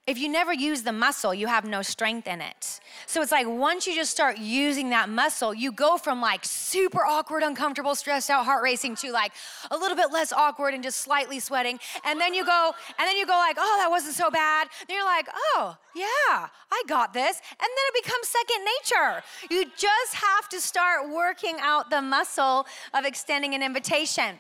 if 0.07 0.19
you 0.19 0.29
never 0.29 0.53
use 0.53 0.83
the 0.83 0.93
muscle, 0.93 1.33
you 1.33 1.47
have 1.47 1.65
no 1.65 1.81
strength 1.81 2.29
in 2.29 2.43
it. 2.43 2.79
So 3.07 3.23
it's 3.23 3.33
like 3.33 3.47
once 3.47 3.87
you 3.87 3.95
just 3.95 4.11
start 4.11 4.37
using 4.37 4.91
that 4.91 5.09
muscle, 5.09 5.55
you 5.55 5.73
go 5.73 5.97
from 5.97 6.21
like 6.21 6.45
super 6.45 7.01
awkward, 7.07 7.43
uncomfortable, 7.43 7.95
stressed 7.95 8.29
out, 8.29 8.45
heart 8.45 8.63
racing 8.63 8.97
to 8.97 9.13
like 9.13 9.33
a 9.71 9.77
little 9.77 9.97
bit 9.97 10.13
less 10.13 10.31
awkward 10.31 10.75
and 10.75 10.83
just 10.83 11.01
slightly 11.01 11.41
sweating. 11.41 11.81
And 12.05 12.21
then 12.21 12.35
you 12.35 12.45
go, 12.45 12.73
and 12.99 13.09
then 13.09 13.17
you 13.17 13.27
go 13.27 13.33
like, 13.33 13.57
oh, 13.59 13.77
that 13.81 13.91
wasn't 13.91 14.15
so 14.15 14.31
bad. 14.31 14.69
Then 14.87 14.97
you're 14.99 15.07
like, 15.07 15.27
oh, 15.35 15.75
yeah, 15.97 16.49
I 16.71 16.83
got 16.87 17.15
this. 17.15 17.41
And 17.51 17.61
then 17.61 17.85
it 17.89 18.05
becomes 18.05 18.29
second 18.29 18.67
nature. 18.83 19.23
You 19.51 19.71
just 19.75 20.15
have 20.17 20.51
to 20.51 20.61
start 20.61 21.09
working 21.11 21.57
out 21.63 21.89
the 21.89 22.03
muscle 22.03 22.67
of 22.93 23.07
extending 23.07 23.55
an 23.55 23.63
invitation. 23.63 24.39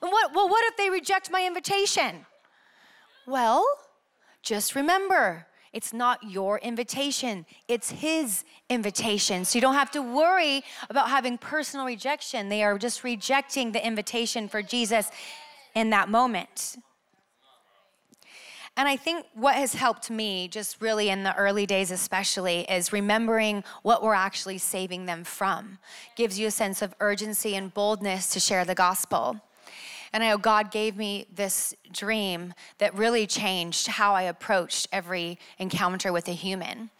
And 0.00 0.10
what, 0.10 0.34
well, 0.34 0.48
what 0.48 0.64
if 0.68 0.78
they 0.78 0.88
reject 0.88 1.30
my 1.30 1.46
invitation? 1.46 2.24
Well, 3.26 3.66
just 4.44 4.74
remember, 4.74 5.46
it's 5.72 5.92
not 5.92 6.22
your 6.22 6.58
invitation, 6.58 7.46
it's 7.66 7.90
His 7.90 8.44
invitation. 8.68 9.44
So 9.44 9.56
you 9.56 9.60
don't 9.60 9.74
have 9.74 9.90
to 9.92 10.02
worry 10.02 10.62
about 10.88 11.08
having 11.08 11.38
personal 11.38 11.86
rejection. 11.86 12.48
They 12.48 12.62
are 12.62 12.78
just 12.78 13.02
rejecting 13.02 13.72
the 13.72 13.84
invitation 13.84 14.48
for 14.48 14.62
Jesus 14.62 15.10
in 15.74 15.90
that 15.90 16.08
moment. 16.08 16.76
And 18.76 18.88
I 18.88 18.96
think 18.96 19.26
what 19.34 19.54
has 19.54 19.74
helped 19.74 20.10
me, 20.10 20.48
just 20.48 20.80
really 20.80 21.08
in 21.08 21.22
the 21.22 21.34
early 21.36 21.64
days 21.64 21.92
especially, 21.92 22.62
is 22.62 22.92
remembering 22.92 23.62
what 23.82 24.02
we're 24.02 24.14
actually 24.14 24.58
saving 24.58 25.06
them 25.06 25.22
from. 25.22 25.78
Gives 26.16 26.38
you 26.38 26.48
a 26.48 26.50
sense 26.50 26.82
of 26.82 26.94
urgency 26.98 27.54
and 27.54 27.72
boldness 27.72 28.30
to 28.30 28.40
share 28.40 28.64
the 28.64 28.74
gospel. 28.74 29.40
And 30.14 30.22
I 30.22 30.28
know 30.28 30.38
God 30.38 30.70
gave 30.70 30.96
me 30.96 31.26
this 31.34 31.74
dream 31.90 32.54
that 32.78 32.94
really 32.94 33.26
changed 33.26 33.88
how 33.88 34.14
I 34.14 34.22
approached 34.22 34.86
every 34.92 35.40
encounter 35.58 36.12
with 36.12 36.28
a 36.28 36.32
human. 36.32 36.90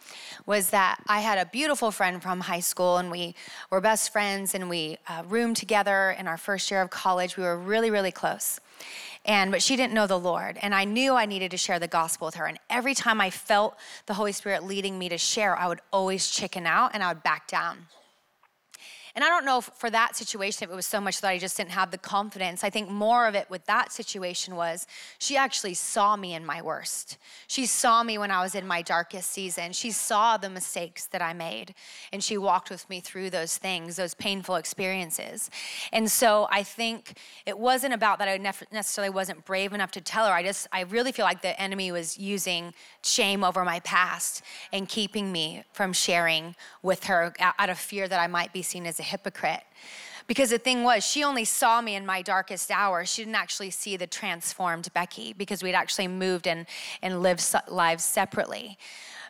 Was 0.45 0.71
that 0.71 1.01
I 1.07 1.21
had 1.21 1.37
a 1.37 1.45
beautiful 1.45 1.91
friend 1.91 2.21
from 2.21 2.41
high 2.41 2.59
school, 2.59 2.97
and 2.97 3.09
we 3.09 3.33
were 3.71 3.79
best 3.79 4.11
friends, 4.11 4.53
and 4.53 4.69
we 4.69 4.97
uh, 5.07 5.23
roomed 5.29 5.55
together 5.55 6.13
in 6.19 6.27
our 6.27 6.35
first 6.35 6.69
year 6.69 6.81
of 6.81 6.89
college. 6.89 7.37
We 7.37 7.43
were 7.43 7.57
really, 7.57 7.89
really 7.89 8.11
close 8.11 8.59
and 9.23 9.49
but 9.49 9.63
she 9.63 9.75
didn't 9.75 9.93
know 9.93 10.05
the 10.05 10.19
lord 10.19 10.57
and 10.61 10.75
i 10.75 10.83
knew 10.83 11.13
i 11.15 11.25
needed 11.25 11.49
to 11.49 11.57
share 11.57 11.79
the 11.79 11.87
gospel 11.87 12.27
with 12.27 12.35
her 12.35 12.45
and 12.45 12.59
every 12.69 12.93
time 12.93 13.19
i 13.19 13.29
felt 13.29 13.75
the 14.05 14.13
holy 14.13 14.31
spirit 14.31 14.63
leading 14.63 14.99
me 14.99 15.09
to 15.09 15.17
share 15.17 15.57
i 15.57 15.67
would 15.67 15.81
always 15.91 16.29
chicken 16.29 16.67
out 16.67 16.91
and 16.93 17.01
i 17.01 17.07
would 17.07 17.23
back 17.23 17.47
down 17.47 17.87
and 19.15 19.23
I 19.23 19.29
don't 19.29 19.45
know 19.45 19.59
if 19.59 19.65
for 19.75 19.89
that 19.89 20.17
situation 20.17 20.65
if 20.65 20.71
it 20.71 20.75
was 20.75 20.85
so 20.85 20.99
much 20.99 21.21
that 21.21 21.29
I 21.29 21.37
just 21.37 21.55
didn't 21.55 21.71
have 21.71 21.91
the 21.91 21.97
confidence. 21.97 22.65
I 22.65 22.69
think 22.69 22.89
more 22.89 23.27
of 23.27 23.35
it 23.35 23.49
with 23.49 23.65
that 23.65 23.93
situation 23.93 24.57
was 24.57 24.87
she 25.19 25.37
actually 25.37 25.73
saw 25.73 26.17
me 26.17 26.33
in 26.33 26.45
my 26.45 26.61
worst. 26.61 27.17
She 27.47 27.65
saw 27.65 28.03
me 28.03 28.17
when 28.17 28.29
I 28.29 28.43
was 28.43 28.55
in 28.55 28.67
my 28.67 28.81
darkest 28.81 29.31
season. 29.31 29.71
She 29.71 29.91
saw 29.91 30.35
the 30.35 30.49
mistakes 30.49 31.05
that 31.07 31.21
I 31.21 31.31
made 31.31 31.73
and 32.11 32.21
she 32.21 32.37
walked 32.37 32.69
with 32.69 32.89
me 32.89 32.99
through 32.99 33.29
those 33.29 33.57
things, 33.57 33.95
those 33.95 34.13
painful 34.15 34.55
experiences. 34.55 35.49
And 35.93 36.11
so 36.11 36.47
I 36.51 36.63
think 36.63 37.17
it 37.45 37.57
wasn't 37.57 37.93
about 37.93 38.19
that 38.19 38.27
I 38.27 38.37
necessarily 38.37 39.13
wasn't 39.13 39.45
brave 39.45 39.71
enough 39.71 39.91
to 39.91 40.01
tell 40.01 40.27
her. 40.27 40.33
I 40.33 40.43
just 40.43 40.67
I 40.73 40.81
really 40.81 41.13
feel 41.13 41.25
like 41.25 41.41
the 41.41 41.59
enemy 41.59 41.89
was 41.93 42.17
using 42.17 42.73
shame 43.01 43.45
over 43.45 43.63
my 43.63 43.79
past 43.79 44.41
and 44.73 44.89
keeping 44.89 45.31
me 45.31 45.63
from 45.71 45.93
sharing 45.93 46.55
with 46.81 47.05
her 47.05 47.33
out 47.39 47.69
of 47.69 47.77
fear 47.77 48.09
that 48.09 48.19
I 48.19 48.27
might 48.27 48.51
be 48.51 48.61
seen 48.61 48.85
as 48.85 48.99
a 48.99 49.04
hypocrite. 49.05 49.63
Because 50.27 50.49
the 50.49 50.57
thing 50.57 50.83
was, 50.83 51.05
she 51.05 51.23
only 51.23 51.45
saw 51.45 51.81
me 51.81 51.95
in 51.95 52.05
my 52.05 52.21
darkest 52.21 52.71
hour. 52.71 53.05
She 53.05 53.21
didn't 53.21 53.35
actually 53.35 53.69
see 53.69 53.95
the 53.95 54.07
transformed 54.07 54.91
Becky 54.93 55.33
because 55.33 55.61
we'd 55.61 55.75
actually 55.75 56.07
moved 56.07 56.47
and, 56.47 56.65
and 57.01 57.21
lived 57.21 57.43
lives 57.67 58.03
separately. 58.03 58.77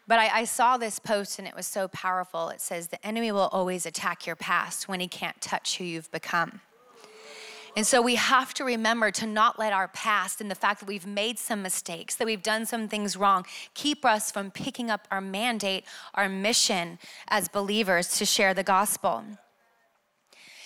But 0.07 0.19
I, 0.19 0.39
I, 0.39 0.43
saw 0.45 0.77
this 0.77 0.99
post 0.99 1.39
and 1.39 1.47
it 1.47 1.55
was 1.55 1.65
so 1.65 1.87
powerful. 1.87 2.49
It 2.49 2.61
says, 2.61 2.87
The 2.87 3.05
enemy 3.05 3.31
will 3.31 3.49
always 3.51 3.85
attack 3.85 4.27
your 4.27 4.35
past 4.35 4.87
when 4.87 4.99
he 4.99 5.07
can't 5.07 5.39
touch 5.41 5.77
who 5.77 5.83
you've 5.83 6.11
become. 6.11 6.61
And 7.75 7.85
so 7.85 8.01
we 8.01 8.15
have 8.15 8.53
to 8.53 8.63
remember 8.63 9.11
to 9.11 9.25
not 9.27 9.59
let 9.59 9.73
our 9.73 9.89
past 9.89 10.39
and 10.39 10.49
the 10.49 10.55
fact 10.55 10.79
that 10.79 10.85
we've 10.87 11.05
made 11.07 11.37
some 11.37 11.61
mistakes, 11.61 12.15
that 12.15 12.25
we've 12.25 12.43
done 12.43 12.65
some 12.65 12.87
things 12.87 13.17
wrong, 13.17 13.45
keep 13.73 14.05
us 14.05 14.31
from 14.31 14.49
picking 14.49 14.89
up 14.89 15.07
our 15.11 15.19
mandate, 15.19 15.83
our 16.13 16.29
mission 16.29 16.99
as 17.27 17.49
believers 17.49 18.17
to 18.17 18.25
share 18.25 18.53
the 18.53 18.63
gospel. 18.63 19.25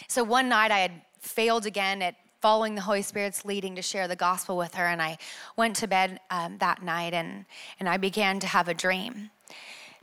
So 0.09 0.23
one 0.23 0.49
night 0.49 0.71
I 0.71 0.79
had 0.79 0.91
failed 1.19 1.67
again 1.67 2.01
at 2.01 2.15
following 2.41 2.73
the 2.73 2.81
Holy 2.81 3.03
Spirit's 3.03 3.45
leading 3.45 3.75
to 3.75 3.83
share 3.83 4.07
the 4.07 4.15
gospel 4.15 4.57
with 4.57 4.73
her, 4.73 4.87
and 4.87 4.99
I 4.99 5.19
went 5.55 5.75
to 5.77 5.87
bed 5.87 6.19
um, 6.31 6.57
that 6.57 6.81
night 6.81 7.13
and, 7.13 7.45
and 7.79 7.87
I 7.87 7.97
began 7.97 8.39
to 8.39 8.47
have 8.47 8.67
a 8.67 8.73
dream. 8.73 9.29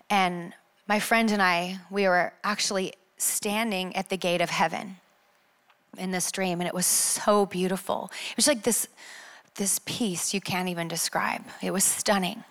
And 0.09 0.53
my 0.87 1.01
friend 1.01 1.33
and 1.33 1.43
I, 1.43 1.81
we 1.91 2.07
were 2.07 2.33
actually 2.45 2.93
standing 3.19 3.97
at 3.97 4.09
the 4.09 4.17
gate 4.17 4.41
of 4.41 4.51
heaven 4.51 4.99
in 5.99 6.13
this 6.13 6.31
dream, 6.31 6.61
and 6.61 6.69
it 6.69 6.75
was 6.75 6.87
so 6.87 7.45
beautiful. 7.45 8.09
It 8.31 8.37
was 8.37 8.47
like 8.47 8.63
this, 8.63 8.87
this 9.57 9.81
peace 9.87 10.33
you 10.33 10.41
can't 10.41 10.69
even 10.69 10.87
describe. 10.87 11.43
It 11.61 11.73
was 11.73 11.83
stunning. 11.83 12.45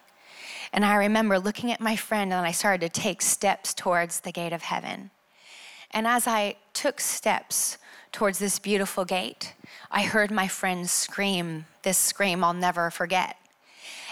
And 0.74 0.84
I 0.84 0.96
remember 0.96 1.40
looking 1.40 1.72
at 1.72 1.80
my 1.80 1.96
friend, 1.96 2.34
and 2.34 2.46
I 2.46 2.52
started 2.52 2.94
to 2.94 3.02
take 3.02 3.22
steps 3.22 3.74
towards 3.74 4.20
the 4.20 4.34
gate 4.34 4.52
of 4.52 4.64
heaven. 4.64 5.12
And 5.96 6.06
as 6.06 6.28
I 6.28 6.58
took 6.74 7.00
steps 7.00 7.78
towards 8.12 8.38
this 8.38 8.60
beautiful 8.60 9.06
gate, 9.06 9.54
I 9.90 10.04
heard 10.04 10.30
my 10.30 10.50
friend 10.50 10.90
scream 10.90 11.66
this 11.84 11.98
scream 11.98 12.44
I'll 12.44 12.54
never 12.54 12.92
forget. 12.92 13.38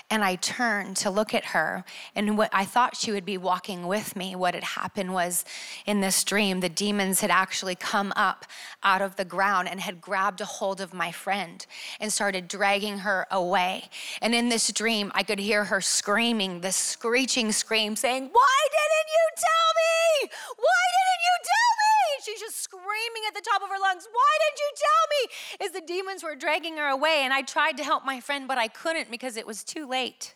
And 0.10 0.24
I 0.24 0.36
turned 0.36 0.96
to 0.98 1.10
look 1.10 1.34
at 1.34 1.46
her, 1.46 1.84
and 2.16 2.38
what 2.38 2.50
I 2.54 2.66
thought 2.66 2.96
she 2.96 3.12
would 3.12 3.26
be 3.26 3.38
walking 3.38 3.88
with 3.88 4.16
me. 4.16 4.36
What 4.36 4.54
had 4.54 4.64
happened 4.64 5.14
was 5.14 5.44
in 5.86 6.02
this 6.02 6.24
dream, 6.24 6.60
the 6.60 6.70
demons 6.70 7.22
had 7.22 7.32
actually 7.32 7.76
come 7.76 8.14
up 8.16 8.46
out 8.84 9.02
of 9.02 9.16
the 9.16 9.26
ground 9.26 9.70
and 9.70 9.80
had 9.80 10.02
grabbed 10.02 10.40
a 10.40 10.46
hold 10.46 10.82
of 10.82 10.94
my 10.94 11.12
friend 11.12 11.66
and 12.00 12.14
started 12.14 12.48
dragging 12.48 13.00
her 13.00 13.26
away. 13.32 13.90
And 14.22 14.36
in 14.36 14.50
this 14.50 14.72
dream, 14.72 15.12
I 15.16 15.24
could 15.24 15.40
hear 15.40 15.66
her 15.66 15.82
screaming, 15.82 16.62
this 16.62 16.76
screeching 16.76 17.52
scream, 17.52 17.96
saying, 17.96 18.30
Why 18.32 18.60
didn't 18.70 19.10
you 19.10 19.28
tell 19.38 19.70
me? 19.82 20.30
Why 20.58 20.84
didn't 20.96 21.24
you 21.24 21.38
tell 21.44 21.74
me? 21.80 21.94
She's 22.26 22.40
just 22.40 22.62
screaming 23.04 23.28
at 23.28 23.34
the 23.34 23.42
top 23.42 23.62
of 23.62 23.70
her 23.70 23.80
lungs, 23.82 24.08
Why 24.12 24.38
didn't 24.48 24.60
you 24.60 24.72
tell 24.78 25.04
me? 25.10 25.66
As 25.66 25.72
the 25.72 25.94
demons 25.94 26.24
were 26.24 26.36
dragging 26.36 26.78
her 26.78 26.88
away. 26.88 27.22
And 27.24 27.34
I 27.34 27.42
tried 27.42 27.78
to 27.78 27.84
help 27.84 28.06
my 28.06 28.20
friend, 28.20 28.48
but 28.48 28.58
I 28.58 28.68
couldn't 28.68 29.12
because 29.12 29.38
it 29.38 29.48
was 29.48 29.64
too 29.64 29.88
late. 29.88 30.36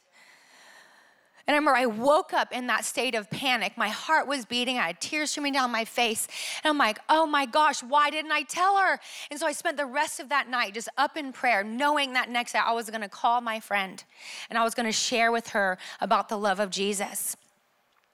And 1.48 1.56
I 1.56 1.58
remember 1.58 1.78
I 1.78 1.86
woke 1.86 2.34
up 2.34 2.52
in 2.52 2.68
that 2.68 2.84
state 2.84 3.16
of 3.16 3.30
panic. 3.30 3.78
My 3.78 3.88
heart 3.88 4.28
was 4.28 4.44
beating. 4.44 4.78
I 4.78 4.88
had 4.88 5.00
tears 5.00 5.32
streaming 5.32 5.54
down 5.54 5.72
my 5.72 5.86
face. 5.86 6.28
And 6.62 6.70
I'm 6.70 6.78
like, 6.78 7.00
oh 7.08 7.26
my 7.26 7.46
gosh, 7.46 7.82
why 7.82 8.10
didn't 8.10 8.34
I 8.34 8.42
tell 8.42 8.76
her? 8.78 9.00
And 9.32 9.40
so 9.40 9.48
I 9.48 9.54
spent 9.54 9.78
the 9.78 9.86
rest 9.86 10.20
of 10.20 10.28
that 10.28 10.50
night 10.50 10.74
just 10.74 10.90
up 10.98 11.16
in 11.16 11.32
prayer, 11.32 11.64
knowing 11.64 12.14
that 12.14 12.30
next 12.30 12.52
day 12.52 12.60
I 12.60 12.74
was 12.74 12.90
going 12.90 13.02
to 13.02 13.08
call 13.08 13.40
my 13.40 13.62
friend 13.62 14.04
and 14.50 14.60
I 14.60 14.64
was 14.66 14.74
going 14.74 14.88
to 14.88 14.92
share 14.92 15.32
with 15.32 15.50
her 15.50 15.78
about 16.02 16.28
the 16.28 16.38
love 16.38 16.60
of 16.60 16.70
Jesus. 16.70 17.38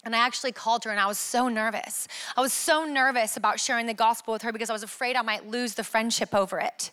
And 0.05 0.15
I 0.15 0.19
actually 0.19 0.51
called 0.51 0.83
her 0.83 0.91
and 0.91 0.99
I 0.99 1.07
was 1.07 1.17
so 1.17 1.47
nervous. 1.47 2.07
I 2.35 2.41
was 2.41 2.53
so 2.53 2.83
nervous 2.83 3.37
about 3.37 3.59
sharing 3.59 3.85
the 3.85 3.93
gospel 3.93 4.33
with 4.33 4.41
her 4.41 4.51
because 4.51 4.69
I 4.69 4.73
was 4.73 4.83
afraid 4.83 5.15
I 5.15 5.21
might 5.21 5.47
lose 5.47 5.75
the 5.75 5.83
friendship 5.83 6.33
over 6.33 6.59
it. 6.59 6.91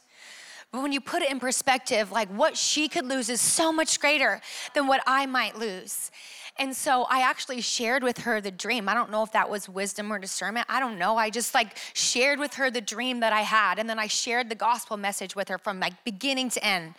But 0.73 0.83
when 0.83 0.92
you 0.92 1.01
put 1.01 1.23
it 1.23 1.31
in 1.31 1.40
perspective, 1.40 2.12
like 2.12 2.29
what 2.29 2.57
she 2.57 2.88
could 2.88 3.05
lose 3.05 3.29
is 3.29 3.40
so 3.40 3.73
much 3.73 3.99
greater 3.99 4.40
than 4.75 4.87
what 4.87 5.03
I 5.07 5.27
might 5.27 5.59
lose. 5.59 6.12
And 6.59 6.77
so 6.77 7.07
I 7.09 7.23
actually 7.23 7.61
shared 7.61 8.05
with 8.05 8.18
her 8.18 8.40
the 8.40 8.51
dream. 8.51 8.88
I 8.88 8.94
don't 8.94 9.11
know 9.11 9.23
if 9.23 9.33
that 9.33 9.51
was 9.51 9.68
wisdom 9.68 10.12
or 10.12 10.18
discernment. 10.18 10.66
I 10.68 10.79
don't 10.79 10.99
know. 10.99 11.16
I 11.16 11.31
just 11.31 11.55
like 11.55 11.77
shared 11.94 12.38
with 12.38 12.55
her 12.55 12.70
the 12.70 12.81
dream 12.81 13.20
that 13.20 13.33
I 13.33 13.40
had 13.40 13.79
and 13.79 13.88
then 13.88 13.99
I 13.99 14.07
shared 14.07 14.49
the 14.49 14.55
gospel 14.55 14.96
message 14.96 15.35
with 15.35 15.49
her 15.49 15.59
from 15.59 15.81
like 15.81 16.05
beginning 16.05 16.51
to 16.51 16.64
end. 16.64 16.94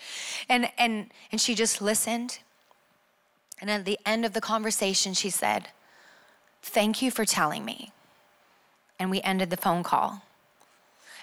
And 0.50 0.70
and 0.78 1.12
and 1.32 1.40
she 1.40 1.56
just 1.56 1.82
listened. 1.82 2.40
And 3.62 3.70
at 3.70 3.86
the 3.86 4.00
end 4.06 4.26
of 4.26 4.34
the 4.34 4.42
conversation 4.42 5.14
she 5.14 5.30
said, 5.30 5.70
"Thank 6.62 7.02
you 7.02 7.12
for 7.12 7.26
telling 7.26 7.66
me." 7.66 7.92
And 9.00 9.10
we 9.10 9.22
ended 9.22 9.50
the 9.50 9.58
phone 9.58 9.84
call. 9.84 10.22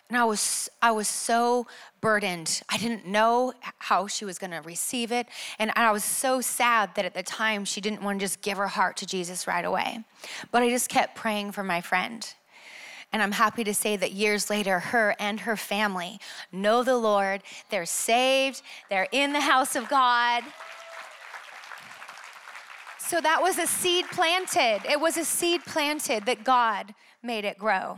And 0.08 0.16
I 0.16 0.24
was, 0.24 0.70
I 0.80 0.90
was 0.90 1.06
so 1.06 1.66
burdened. 2.00 2.62
I 2.70 2.78
didn't 2.78 3.06
know 3.06 3.52
how 3.78 4.06
she 4.06 4.24
was 4.24 4.38
going 4.38 4.52
to 4.52 4.62
receive 4.62 5.12
it. 5.12 5.26
And 5.58 5.70
I 5.76 5.92
was 5.92 6.02
so 6.02 6.40
sad 6.40 6.94
that 6.94 7.04
at 7.04 7.12
the 7.12 7.22
time 7.22 7.66
she 7.66 7.82
didn't 7.82 8.02
want 8.02 8.18
to 8.18 8.24
just 8.24 8.40
give 8.40 8.56
her 8.56 8.68
heart 8.68 8.96
to 8.98 9.06
Jesus 9.06 9.46
right 9.46 9.64
away. 9.64 10.02
But 10.50 10.62
I 10.62 10.70
just 10.70 10.88
kept 10.88 11.14
praying 11.14 11.52
for 11.52 11.62
my 11.62 11.82
friend. 11.82 12.26
And 13.12 13.22
I'm 13.22 13.32
happy 13.32 13.64
to 13.64 13.74
say 13.74 13.96
that 13.96 14.12
years 14.12 14.48
later, 14.48 14.78
her 14.78 15.14
and 15.18 15.40
her 15.40 15.56
family 15.56 16.18
know 16.52 16.82
the 16.82 16.96
Lord. 16.96 17.42
They're 17.70 17.86
saved, 17.86 18.62
they're 18.88 19.08
in 19.12 19.32
the 19.32 19.40
house 19.40 19.76
of 19.76 19.88
God. 19.88 20.42
So 23.08 23.22
that 23.22 23.40
was 23.40 23.56
a 23.56 23.66
seed 23.66 24.04
planted. 24.12 24.80
It 24.86 25.00
was 25.00 25.16
a 25.16 25.24
seed 25.24 25.64
planted 25.64 26.26
that 26.26 26.44
God 26.44 26.94
made 27.22 27.46
it 27.46 27.56
grow. 27.56 27.96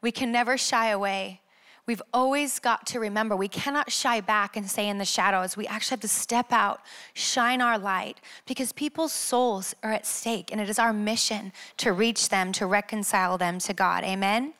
We 0.00 0.12
can 0.12 0.30
never 0.30 0.56
shy 0.56 0.90
away. 0.90 1.40
We've 1.86 2.02
always 2.14 2.60
got 2.60 2.86
to 2.86 3.00
remember 3.00 3.34
we 3.34 3.48
cannot 3.48 3.90
shy 3.90 4.20
back 4.20 4.56
and 4.56 4.70
stay 4.70 4.88
in 4.88 4.98
the 4.98 5.04
shadows. 5.04 5.56
We 5.56 5.66
actually 5.66 5.96
have 5.96 6.02
to 6.02 6.08
step 6.08 6.52
out, 6.52 6.80
shine 7.12 7.60
our 7.60 7.76
light, 7.76 8.20
because 8.46 8.70
people's 8.70 9.12
souls 9.12 9.74
are 9.82 9.90
at 9.90 10.06
stake, 10.06 10.52
and 10.52 10.60
it 10.60 10.70
is 10.70 10.78
our 10.78 10.92
mission 10.92 11.52
to 11.78 11.92
reach 11.92 12.28
them, 12.28 12.52
to 12.52 12.66
reconcile 12.66 13.36
them 13.36 13.58
to 13.58 13.72
God. 13.72 14.04
Amen? 14.04 14.54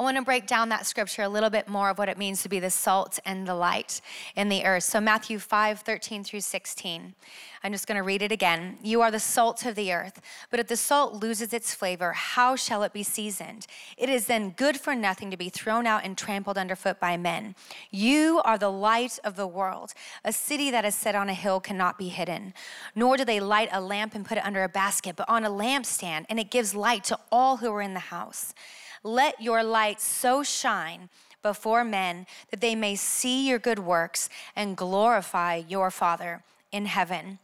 I 0.00 0.02
want 0.02 0.16
to 0.16 0.22
break 0.22 0.46
down 0.46 0.70
that 0.70 0.86
scripture 0.86 1.24
a 1.24 1.28
little 1.28 1.50
bit 1.50 1.68
more 1.68 1.90
of 1.90 1.98
what 1.98 2.08
it 2.08 2.16
means 2.16 2.42
to 2.42 2.48
be 2.48 2.58
the 2.58 2.70
salt 2.70 3.18
and 3.26 3.46
the 3.46 3.54
light 3.54 4.00
in 4.34 4.48
the 4.48 4.64
earth. 4.64 4.84
So, 4.84 4.98
Matthew 4.98 5.38
5 5.38 5.80
13 5.80 6.24
through 6.24 6.40
16. 6.40 7.14
I'm 7.62 7.72
just 7.72 7.86
going 7.86 7.96
to 7.96 8.02
read 8.02 8.22
it 8.22 8.32
again. 8.32 8.78
You 8.82 9.02
are 9.02 9.10
the 9.10 9.20
salt 9.20 9.66
of 9.66 9.74
the 9.74 9.92
earth, 9.92 10.22
but 10.50 10.58
if 10.58 10.68
the 10.68 10.76
salt 10.78 11.22
loses 11.22 11.52
its 11.52 11.74
flavor, 11.74 12.12
how 12.12 12.56
shall 12.56 12.82
it 12.82 12.94
be 12.94 13.02
seasoned? 13.02 13.66
It 13.98 14.08
is 14.08 14.24
then 14.24 14.54
good 14.56 14.80
for 14.80 14.94
nothing 14.94 15.30
to 15.32 15.36
be 15.36 15.50
thrown 15.50 15.86
out 15.86 16.02
and 16.02 16.16
trampled 16.16 16.56
underfoot 16.56 16.98
by 16.98 17.18
men. 17.18 17.54
You 17.90 18.40
are 18.42 18.56
the 18.56 18.72
light 18.72 19.18
of 19.22 19.36
the 19.36 19.46
world. 19.46 19.92
A 20.24 20.32
city 20.32 20.70
that 20.70 20.86
is 20.86 20.94
set 20.94 21.14
on 21.14 21.28
a 21.28 21.34
hill 21.34 21.60
cannot 21.60 21.98
be 21.98 22.08
hidden. 22.08 22.54
Nor 22.94 23.18
do 23.18 23.26
they 23.26 23.38
light 23.38 23.68
a 23.70 23.82
lamp 23.82 24.14
and 24.14 24.24
put 24.24 24.38
it 24.38 24.46
under 24.46 24.64
a 24.64 24.68
basket, 24.70 25.16
but 25.16 25.28
on 25.28 25.44
a 25.44 25.50
lampstand, 25.50 26.24
and 26.30 26.40
it 26.40 26.50
gives 26.50 26.74
light 26.74 27.04
to 27.04 27.18
all 27.30 27.58
who 27.58 27.70
are 27.70 27.82
in 27.82 27.92
the 27.92 28.00
house. 28.00 28.54
Let 29.02 29.40
your 29.40 29.62
light 29.62 30.00
so 30.00 30.42
shine 30.42 31.08
before 31.42 31.84
men, 31.84 32.26
that 32.50 32.60
they 32.60 32.74
may 32.74 32.94
see 32.94 33.48
your 33.48 33.58
good 33.58 33.78
works 33.78 34.28
and 34.54 34.76
glorify 34.76 35.56
your 35.56 35.90
Father 35.90 36.42
in 36.70 36.86
heaven. 36.86 37.38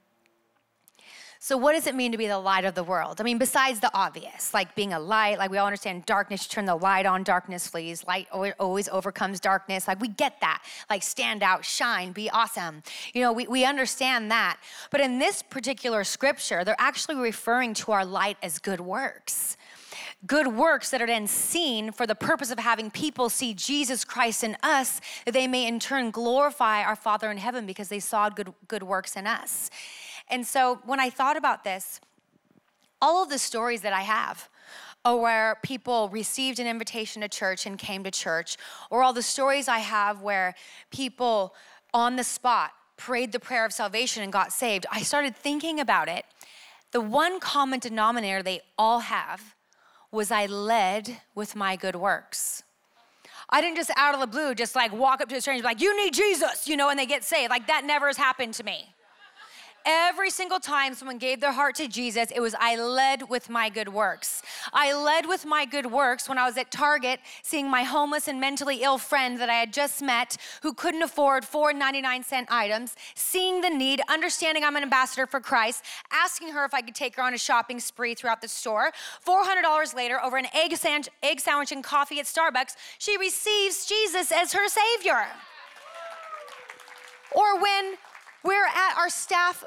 So, 1.39 1.57
what 1.57 1.75
does 1.75 1.87
it 1.87 1.95
mean 1.95 2.11
to 2.11 2.19
be 2.19 2.27
the 2.27 2.39
light 2.39 2.65
of 2.65 2.75
the 2.75 2.83
world? 2.83 3.21
I 3.21 3.25
mean, 3.25 3.39
besides 3.39 3.79
the 3.79 3.91
obvious, 3.95 4.53
like 4.53 4.75
being 4.75 4.93
a 4.93 4.99
light, 4.99 5.39
like 5.39 5.49
we 5.49 5.59
all 5.59 5.67
understand 5.67 6.05
darkness, 6.05 6.45
you 6.45 6.49
turn 6.49 6.65
the 6.65 6.75
light 6.75 7.07
on, 7.07 7.23
darkness 7.23 7.69
flees. 7.69 8.05
Light 8.05 8.27
always 8.59 8.89
overcomes 8.89 9.39
darkness. 9.39 9.87
Like 9.87 10.01
we 10.01 10.09
get 10.09 10.41
that. 10.41 10.63
Like 10.91 11.05
stand 11.05 11.45
out, 11.45 11.65
shine, 11.65 12.11
be 12.11 12.29
awesome. 12.31 12.83
You 13.15 13.21
know, 13.21 13.33
we, 13.33 13.47
we 13.47 13.65
understand 13.65 14.29
that. 14.33 14.59
But 14.91 15.01
in 15.01 15.21
this 15.21 15.41
particular 15.43 16.03
scripture, 16.03 16.65
they're 16.65 16.75
actually 16.81 17.17
referring 17.17 17.75
to 17.75 17.93
our 17.93 18.05
light 18.05 18.39
as 18.43 18.59
good 18.59 18.81
works 18.81 19.57
good 20.27 20.49
works 20.49 20.91
that 20.91 21.01
are 21.01 21.07
then 21.07 21.27
seen 21.27 21.93
for 21.93 22.07
the 22.07 22.15
purpose 22.15 22.51
of 22.51 22.59
having 22.59 22.91
people 22.91 23.29
see 23.29 23.55
Jesus 23.55 24.05
Christ 24.05 24.43
in 24.43 24.57
us, 24.63 25.01
that 25.25 25.33
they 25.33 25.47
may 25.47 25.67
in 25.67 25.79
turn 25.79 26.11
glorify 26.11 26.83
our 26.83 26.97
Father 26.97 27.31
in 27.31 27.37
heaven 27.37 27.67
because 27.67 27.89
they 27.89 28.01
saw 28.01 28.29
good, 28.29 28.53
good 28.69 28.83
works 28.83 29.17
in 29.17 29.27
us. 29.27 29.71
And 30.29 30.47
so 30.47 30.81
when 30.85 31.01
I 31.01 31.11
thought 31.11 31.37
about 31.37 31.65
this, 31.65 32.01
all 33.01 33.23
of 33.23 33.29
the 33.29 33.39
stories 33.39 33.83
that 33.83 33.93
I 33.93 34.03
have, 34.03 34.49
or 35.05 35.21
where 35.21 35.59
people 35.63 36.09
received 36.09 36.59
an 36.59 36.67
invitation 36.67 37.23
to 37.23 37.29
church 37.29 37.67
and 37.67 37.79
came 37.79 38.03
to 38.03 38.11
church, 38.11 38.57
or 38.91 39.03
all 39.03 39.13
the 39.13 39.23
stories 39.23 39.69
I 39.69 39.79
have 39.79 40.23
where 40.23 40.55
people 40.91 41.55
on 41.95 42.17
the 42.17 42.25
spot 42.25 42.73
prayed 42.97 43.33
the 43.33 43.39
prayer 43.39 43.65
of 43.65 43.73
salvation 43.73 44.23
and 44.23 44.33
got 44.33 44.53
saved, 44.53 44.87
I 44.91 45.03
started 45.03 45.37
thinking 45.37 45.79
about 45.79 46.09
it. 46.09 46.25
The 46.93 47.01
one 47.01 47.41
common 47.41 47.79
denominator 47.79 48.43
they 48.43 48.63
all 48.79 49.01
have 49.01 49.55
was 50.11 50.31
I 50.31 50.47
led 50.47 51.19
with 51.35 51.57
my 51.57 51.77
good 51.77 51.97
works. 51.97 52.63
I 53.49 53.61
didn't 53.61 53.77
just 53.77 53.91
out 53.97 54.15
of 54.15 54.21
the 54.21 54.27
blue 54.27 54.55
just 54.55 54.75
like 54.75 54.93
walk 54.93 55.21
up 55.21 55.29
to 55.29 55.37
a 55.37 55.41
stranger 55.41 55.63
like, 55.63 55.81
you 55.81 55.97
need 55.97 56.15
Jesus, 56.15 56.67
you 56.67 56.77
know, 56.77 56.89
and 56.89 56.99
they 56.99 57.07
get 57.07 57.23
saved. 57.23 57.51
Like 57.51 57.67
that 57.69 57.85
never 57.85 58.07
has 58.09 58.17
happened 58.17 58.55
to 58.55 58.65
me. 58.65 58.89
Every 59.89 60.31
single 60.31 60.59
time 60.59 60.95
someone 60.95 61.19
gave 61.19 61.41
their 61.41 61.53
heart 61.53 61.77
to 61.77 61.87
Jesus, 61.87 62.33
it 62.35 62.41
was 62.41 62.57
I 62.59 62.75
led 62.75 63.31
with 63.31 63.49
my 63.49 63.69
good 63.69 63.89
works. 63.89 64.43
I 64.73 64.93
led 64.93 65.27
with 65.27 65.47
my 65.47 65.65
good 65.65 65.87
works 65.87 66.29
when 66.29 66.39
I 66.39 66.45
was 66.45 66.57
at 66.57 66.73
Target 66.73 67.21
seeing 67.43 67.71
my 67.71 67.85
homeless 67.85 68.27
and 68.27 68.41
mentally 68.41 68.83
ill 68.83 68.99
friend 68.99 69.39
that 69.41 69.49
I 69.49 69.55
had 69.55 69.73
just 69.73 70.03
met 70.03 70.39
who 70.63 70.75
couldn't 70.75 71.03
afford 71.03 71.45
four 71.45 71.73
99 71.73 72.25
cent 72.25 72.49
items, 72.51 72.97
seeing 73.15 73.61
the 73.61 73.71
need, 73.71 74.01
understanding 74.09 74.65
I'm 74.65 74.75
an 74.75 74.83
ambassador 74.83 75.25
for 75.25 75.39
Christ, 75.39 75.85
asking 76.11 76.49
her 76.49 76.65
if 76.65 76.75
I 76.75 76.83
could 76.83 76.97
take 76.97 77.15
her 77.15 77.23
on 77.23 77.33
a 77.33 77.39
shopping 77.39 77.79
spree 77.79 78.17
throughout 78.17 78.41
the 78.43 78.49
store. 78.49 78.91
$400 79.25 79.95
later, 79.95 80.21
over 80.21 80.37
an 80.37 80.49
egg, 80.53 80.77
egg 81.23 81.41
sandwich 81.41 81.71
and 81.71 81.85
coffee 81.85 82.19
at 82.19 82.27
Starbucks, 82.27 82.75
she 82.99 83.17
receives 83.19 83.87
Jesus 83.87 84.33
as 84.33 84.53
her 84.53 84.69
Savior. 84.69 85.27
Or 87.33 87.61
when 87.61 87.97
we're 88.47 88.67
at 88.67 88.97
our 88.97 89.11
staff 89.11 89.65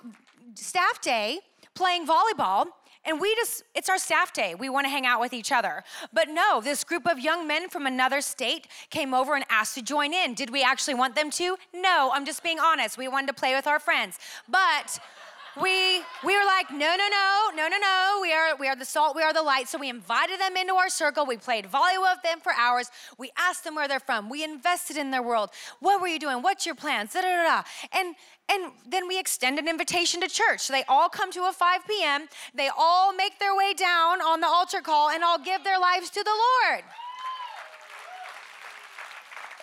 staff 0.56 1.02
day 1.02 1.40
playing 1.76 2.08
volleyball 2.08 2.68
and 3.06 3.20
we 3.20 3.34
just 3.36 3.64
it's 3.76 3.90
our 3.90 3.98
staff 3.98 4.34
day. 4.34 4.56
We 4.56 4.70
want 4.70 4.86
to 4.86 4.90
hang 4.90 5.06
out 5.06 5.20
with 5.20 5.34
each 5.34 5.52
other. 5.52 5.84
But 6.14 6.30
no 6.30 6.62
this 6.62 6.84
group 6.84 7.06
of 7.06 7.20
young 7.20 7.48
men 7.48 7.70
from 7.70 7.86
another 7.86 8.22
state 8.22 8.68
came 8.90 9.14
over 9.14 9.36
and 9.36 9.46
asked 9.50 9.76
to 9.76 9.82
join 9.82 10.14
in. 10.14 10.34
Did 10.34 10.50
we 10.50 10.64
actually 10.64 10.96
want 10.96 11.16
them 11.16 11.30
to? 11.32 11.58
No 11.74 12.12
i'm 12.14 12.26
just 12.26 12.44
being 12.44 12.60
honest. 12.60 12.98
We 12.98 13.08
wanted 13.08 13.28
to 13.28 13.34
play 13.34 13.54
with 13.56 13.68
our 13.68 13.80
friends. 13.80 14.18
But 14.48 15.00
we 15.62 16.02
we 16.26 16.38
were 16.38 16.46
like, 16.46 16.70
no, 16.72 16.78
no, 16.78 17.08
no, 17.10 17.50
no, 17.56 17.68
no, 17.68 17.78
no. 17.78 18.20
We 18.22 18.34
are 18.34 18.56
we 18.58 18.68
are 18.68 18.76
the 18.76 18.86
salt, 18.86 19.16
we 19.16 19.24
are 19.24 19.34
the 19.34 19.42
light. 19.42 19.68
So 19.68 19.78
we 19.78 19.90
invited 19.90 20.40
them 20.40 20.56
into 20.58 20.74
our 20.76 20.90
circle. 20.90 21.26
We 21.26 21.38
played 21.38 21.66
volleyball 21.66 22.14
with 22.14 22.24
them 22.24 22.40
for 22.40 22.54
hours. 22.58 22.90
We 23.18 23.32
asked 23.38 23.64
them 23.64 23.76
where 23.76 23.88
they're 23.88 24.00
from. 24.00 24.30
We 24.30 24.44
invested 24.44 24.98
in 24.98 25.12
their 25.12 25.24
world. 25.24 25.50
What 25.80 26.02
were 26.02 26.08
you 26.08 26.20
doing? 26.20 26.42
What's 26.42 26.66
your 26.66 26.76
plans? 26.76 27.14
Da, 27.14 27.22
da, 27.22 27.28
da, 27.28 27.44
da. 27.44 27.64
And 27.92 28.16
and 28.52 28.72
then 28.88 29.08
we 29.08 29.20
extend 29.20 29.60
an 29.60 29.68
invitation 29.68 30.22
to 30.22 30.28
church. 30.28 30.62
So 30.62 30.74
they 30.74 30.84
all 30.88 31.08
come 31.08 31.32
to 31.32 31.44
a 31.44 31.54
5 31.54 31.88
p.m. 31.88 32.28
They 32.56 32.70
all 32.76 33.14
make 33.14 33.38
their 33.40 33.56
way 33.56 33.74
down 33.74 34.22
on 34.22 34.42
the 34.42 34.48
altar 34.48 34.82
call 34.82 35.10
and 35.10 35.24
all 35.24 35.38
give 35.38 35.64
their 35.64 35.80
lives 35.80 36.10
to 36.12 36.24
the 36.24 36.32
Lord. 36.32 36.84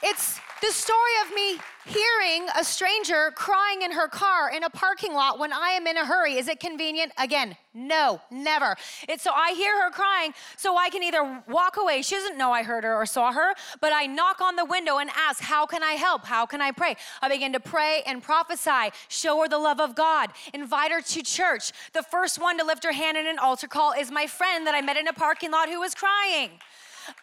It's 0.03 0.39
the 0.63 0.73
story 0.73 1.13
of 1.27 1.35
me 1.35 1.59
hearing 1.87 2.49
a 2.59 2.65
stranger 2.65 3.31
crying 3.35 3.83
in 3.83 3.93
her 3.93 4.09
car 4.09 4.51
in 4.51 4.65
a 4.65 4.71
parking 4.71 5.13
lot 5.13 5.39
when 5.39 5.53
I 5.53 5.71
am 5.71 5.87
in 5.87 5.97
a 5.97 6.05
hurry. 6.05 6.37
Is 6.37 6.49
it 6.49 6.59
convenient? 6.59 7.13
Again, 7.19 7.57
no, 7.75 8.21
never. 8.31 8.75
It's 9.09 9.23
so 9.23 9.33
I 9.33 9.53
hear 9.53 9.81
her 9.83 9.91
crying, 9.91 10.33
so 10.57 10.77
I 10.77 10.89
can 10.89 11.03
either 11.03 11.43
walk 11.47 11.77
away. 11.77 12.03
She 12.03 12.15
doesn't 12.15 12.39
know 12.39 12.53
I 12.53 12.63
heard 12.63 12.85
her 12.85 12.95
or 12.95 13.07
saw 13.07 13.33
her, 13.33 13.55
but 13.81 13.93
I 13.93 14.07
knock 14.07 14.41
on 14.41 14.57
the 14.57 14.65
window 14.65 14.99
and 14.99 15.11
ask, 15.15 15.43
How 15.43 15.67
can 15.67 15.83
I 15.83 15.93
help? 15.93 16.25
How 16.25 16.47
can 16.47 16.61
I 16.61 16.73
pray? 16.73 16.97
I 17.23 17.29
begin 17.29 17.53
to 17.53 17.61
pray 17.61 18.03
and 18.07 18.23
prophesy, 18.23 18.91
show 19.09 19.41
her 19.43 19.49
the 19.49 19.59
love 19.59 19.81
of 19.81 19.95
God, 19.95 20.31
invite 20.55 20.91
her 20.91 21.03
to 21.03 21.23
church. 21.23 21.73
The 21.93 22.03
first 22.03 22.41
one 22.41 22.59
to 22.59 22.65
lift 22.65 22.83
her 22.85 22.93
hand 22.93 23.17
in 23.17 23.27
an 23.27 23.39
altar 23.39 23.69
call 23.69 23.93
is 23.93 24.11
my 24.11 24.27
friend 24.27 24.67
that 24.67 24.75
I 24.75 24.81
met 24.81 24.97
in 24.97 25.07
a 25.07 25.13
parking 25.13 25.53
lot 25.53 25.69
who 25.69 25.81
was 25.81 25.95
crying. 25.95 26.51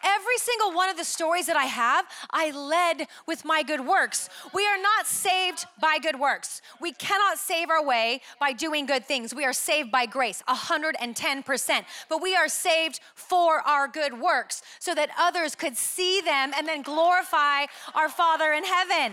Every 0.02 0.38
single 0.38 0.72
one 0.72 0.88
of 0.88 0.96
the 0.96 1.04
stories 1.04 1.46
that 1.46 1.56
I 1.56 1.64
have, 1.64 2.06
I 2.30 2.50
led 2.50 3.06
with 3.26 3.44
my 3.44 3.62
good 3.62 3.86
works. 3.86 4.28
We 4.52 4.66
are 4.66 4.80
not 4.80 5.06
saved 5.06 5.66
by 5.80 5.98
good 5.98 6.18
works. 6.18 6.62
We 6.80 6.92
cannot 6.92 7.38
save 7.38 7.70
our 7.70 7.84
way 7.84 8.20
by 8.40 8.52
doing 8.52 8.86
good 8.86 9.04
things. 9.04 9.34
We 9.34 9.44
are 9.44 9.52
saved 9.52 9.90
by 9.90 10.06
grace, 10.06 10.42
110%. 10.48 11.84
But 12.08 12.22
we 12.22 12.34
are 12.34 12.48
saved 12.48 13.00
for 13.14 13.60
our 13.60 13.88
good 13.88 14.20
works 14.20 14.62
so 14.78 14.94
that 14.94 15.10
others 15.18 15.54
could 15.54 15.76
see 15.76 16.20
them 16.20 16.52
and 16.56 16.66
then 16.66 16.82
glorify 16.82 17.66
our 17.94 18.08
Father 18.08 18.52
in 18.52 18.64
heaven. 18.64 19.12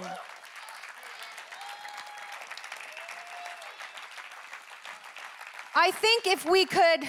I 5.73 5.91
think 5.91 6.27
if 6.27 6.45
we 6.49 6.65
could, 6.65 7.07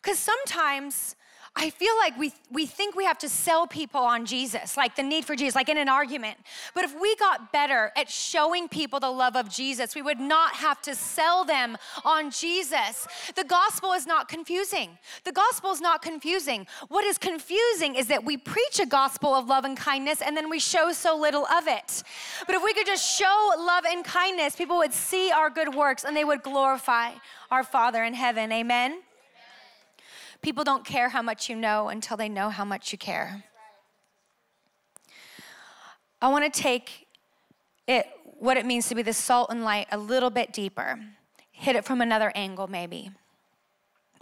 because 0.00 0.18
sometimes 0.18 1.16
I 1.54 1.68
feel 1.68 1.94
like 1.98 2.18
we, 2.18 2.32
we 2.50 2.64
think 2.64 2.96
we 2.96 3.04
have 3.04 3.18
to 3.18 3.28
sell 3.28 3.66
people 3.66 4.00
on 4.00 4.24
Jesus, 4.24 4.74
like 4.74 4.96
the 4.96 5.02
need 5.02 5.26
for 5.26 5.36
Jesus, 5.36 5.54
like 5.54 5.68
in 5.68 5.76
an 5.76 5.88
argument. 5.88 6.38
But 6.74 6.84
if 6.84 6.98
we 6.98 7.14
got 7.16 7.52
better 7.52 7.92
at 7.94 8.08
showing 8.08 8.68
people 8.68 9.00
the 9.00 9.10
love 9.10 9.36
of 9.36 9.50
Jesus, 9.50 9.94
we 9.94 10.00
would 10.00 10.18
not 10.18 10.54
have 10.54 10.80
to 10.82 10.94
sell 10.94 11.44
them 11.44 11.76
on 12.06 12.30
Jesus. 12.30 13.06
The 13.34 13.44
gospel 13.44 13.92
is 13.92 14.06
not 14.06 14.28
confusing. 14.28 14.96
The 15.24 15.32
gospel 15.32 15.72
is 15.72 15.82
not 15.82 16.00
confusing. 16.00 16.66
What 16.88 17.04
is 17.04 17.18
confusing 17.18 17.96
is 17.96 18.06
that 18.06 18.24
we 18.24 18.38
preach 18.38 18.80
a 18.80 18.86
gospel 18.86 19.34
of 19.34 19.46
love 19.46 19.66
and 19.66 19.76
kindness 19.76 20.22
and 20.22 20.34
then 20.34 20.48
we 20.48 20.58
show 20.58 20.90
so 20.92 21.18
little 21.18 21.44
of 21.46 21.68
it. 21.68 22.02
But 22.46 22.54
if 22.54 22.64
we 22.64 22.72
could 22.72 22.86
just 22.86 23.06
show 23.18 23.52
love 23.58 23.84
and 23.84 24.02
kindness, 24.02 24.56
people 24.56 24.78
would 24.78 24.94
see 24.94 25.30
our 25.30 25.50
good 25.50 25.74
works 25.74 26.04
and 26.04 26.16
they 26.16 26.24
would 26.24 26.42
glorify 26.42 27.10
our 27.50 27.62
Father 27.62 28.02
in 28.04 28.14
heaven. 28.14 28.50
Amen. 28.52 29.02
People 30.42 30.64
don't 30.64 30.84
care 30.84 31.08
how 31.08 31.22
much 31.22 31.48
you 31.48 31.54
know 31.54 31.88
until 31.88 32.16
they 32.16 32.28
know 32.28 32.50
how 32.50 32.64
much 32.64 32.90
you 32.90 32.98
care. 32.98 33.44
I 36.20 36.28
want 36.28 36.52
to 36.52 36.60
take 36.60 37.06
it, 37.86 38.06
what 38.38 38.56
it 38.56 38.66
means 38.66 38.88
to 38.88 38.94
be 38.94 39.02
the 39.02 39.12
salt 39.12 39.50
and 39.50 39.64
light, 39.64 39.86
a 39.92 39.98
little 39.98 40.30
bit 40.30 40.52
deeper, 40.52 40.98
hit 41.52 41.76
it 41.76 41.84
from 41.84 42.00
another 42.00 42.32
angle, 42.34 42.66
maybe, 42.66 43.10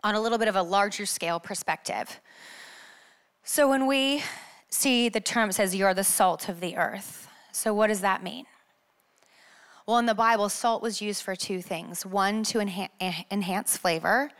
on 0.04 0.14
a 0.14 0.20
little 0.20 0.38
bit 0.38 0.48
of 0.48 0.56
a 0.56 0.62
larger 0.62 1.06
scale 1.06 1.40
perspective. 1.40 2.20
So 3.42 3.68
when 3.68 3.86
we 3.86 4.22
see 4.68 5.08
the 5.08 5.20
term 5.20 5.52
says 5.52 5.74
you're 5.74 5.94
the 5.94 6.04
salt 6.04 6.48
of 6.48 6.60
the 6.60 6.76
earth, 6.76 7.28
so 7.50 7.72
what 7.72 7.86
does 7.86 8.02
that 8.02 8.22
mean? 8.22 8.44
Well, 9.86 9.98
in 9.98 10.06
the 10.06 10.14
Bible, 10.14 10.48
salt 10.48 10.82
was 10.82 11.00
used 11.00 11.22
for 11.22 11.34
two 11.34 11.62
things 11.62 12.04
one, 12.04 12.44
to 12.44 12.58
enha- 12.58 13.24
enhance 13.30 13.76
flavor, 13.76 14.30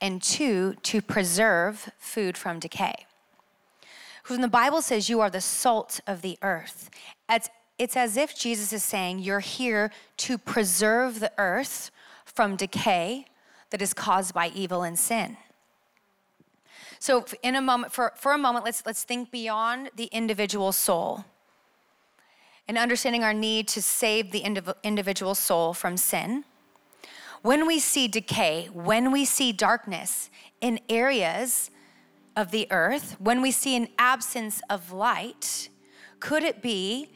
and 0.00 0.22
two, 0.22 0.74
to 0.82 1.00
preserve 1.00 1.90
food 1.98 2.36
from 2.36 2.58
decay. 2.58 3.06
When 4.26 4.40
the 4.40 4.48
Bible 4.48 4.82
says 4.82 5.08
you 5.08 5.20
are 5.20 5.30
the 5.30 5.40
salt 5.40 6.00
of 6.06 6.22
the 6.22 6.38
earth, 6.42 6.90
it's, 7.28 7.50
it's 7.78 7.96
as 7.96 8.16
if 8.16 8.36
Jesus 8.36 8.72
is 8.72 8.82
saying 8.82 9.18
you're 9.18 9.40
here 9.40 9.90
to 10.18 10.38
preserve 10.38 11.20
the 11.20 11.32
earth 11.36 11.90
from 12.24 12.56
decay 12.56 13.26
that 13.70 13.82
is 13.82 13.92
caused 13.92 14.32
by 14.32 14.48
evil 14.54 14.82
and 14.82 14.98
sin. 14.98 15.36
So, 16.98 17.26
in 17.42 17.54
a 17.54 17.60
moment, 17.60 17.92
for, 17.92 18.12
for 18.16 18.32
a 18.32 18.38
moment, 18.38 18.64
let's, 18.64 18.86
let's 18.86 19.04
think 19.04 19.30
beyond 19.30 19.90
the 19.94 20.06
individual 20.06 20.72
soul 20.72 21.26
and 22.66 22.78
understanding 22.78 23.22
our 23.22 23.34
need 23.34 23.68
to 23.68 23.82
save 23.82 24.32
the 24.32 24.42
individual 24.82 25.34
soul 25.34 25.74
from 25.74 25.98
sin 25.98 26.44
when 27.44 27.66
we 27.66 27.78
see 27.78 28.08
decay, 28.08 28.70
when 28.72 29.12
we 29.12 29.22
see 29.22 29.52
darkness 29.52 30.30
in 30.62 30.80
areas 30.88 31.70
of 32.36 32.50
the 32.50 32.66
earth, 32.70 33.16
when 33.18 33.42
we 33.42 33.50
see 33.50 33.76
an 33.76 33.86
absence 33.98 34.62
of 34.70 34.92
light, 34.92 35.68
could 36.20 36.42
it 36.42 36.62
be 36.62 37.10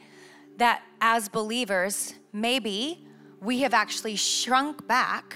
that 0.57 0.83
as 1.01 1.27
believers, 1.29 2.13
maybe 2.31 3.03
we 3.41 3.61
have 3.61 3.73
actually 3.73 4.15
shrunk 4.15 4.87
back 4.87 5.35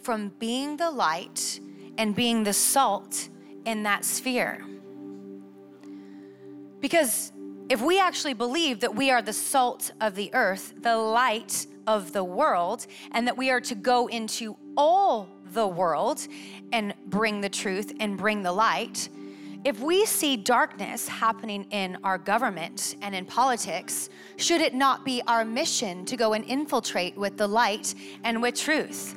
from 0.00 0.28
being 0.38 0.76
the 0.76 0.92
light 0.92 1.58
and 1.98 2.14
being 2.14 2.44
the 2.44 2.52
salt 2.52 3.28
in 3.64 3.82
that 3.82 4.04
sphere? 4.04 4.64
Because 6.78 7.32
if 7.68 7.82
we 7.82 7.98
actually 7.98 8.34
believe 8.34 8.78
that 8.78 8.94
we 8.94 9.10
are 9.10 9.22
the 9.22 9.32
salt 9.32 9.90
of 10.00 10.14
the 10.14 10.32
earth, 10.34 10.72
the 10.82 10.96
light 10.96 11.66
of 11.86 12.12
the 12.12 12.24
world, 12.24 12.86
and 13.12 13.26
that 13.26 13.36
we 13.36 13.50
are 13.50 13.60
to 13.60 13.74
go 13.74 14.06
into 14.08 14.56
all 14.76 15.28
the 15.52 15.66
world 15.66 16.26
and 16.72 16.94
bring 17.06 17.40
the 17.40 17.48
truth 17.48 17.92
and 18.00 18.18
bring 18.18 18.42
the 18.42 18.52
light, 18.52 19.08
if 19.64 19.80
we 19.80 20.04
see 20.04 20.36
darkness 20.36 21.08
happening 21.08 21.64
in 21.70 21.96
our 22.04 22.18
government 22.18 22.96
and 23.00 23.14
in 23.14 23.24
politics, 23.24 24.10
should 24.36 24.60
it 24.60 24.74
not 24.74 25.06
be 25.06 25.22
our 25.26 25.42
mission 25.42 26.04
to 26.04 26.18
go 26.18 26.34
and 26.34 26.44
infiltrate 26.44 27.16
with 27.16 27.38
the 27.38 27.46
light 27.46 27.94
and 28.24 28.42
with 28.42 28.56
truth? 28.56 29.16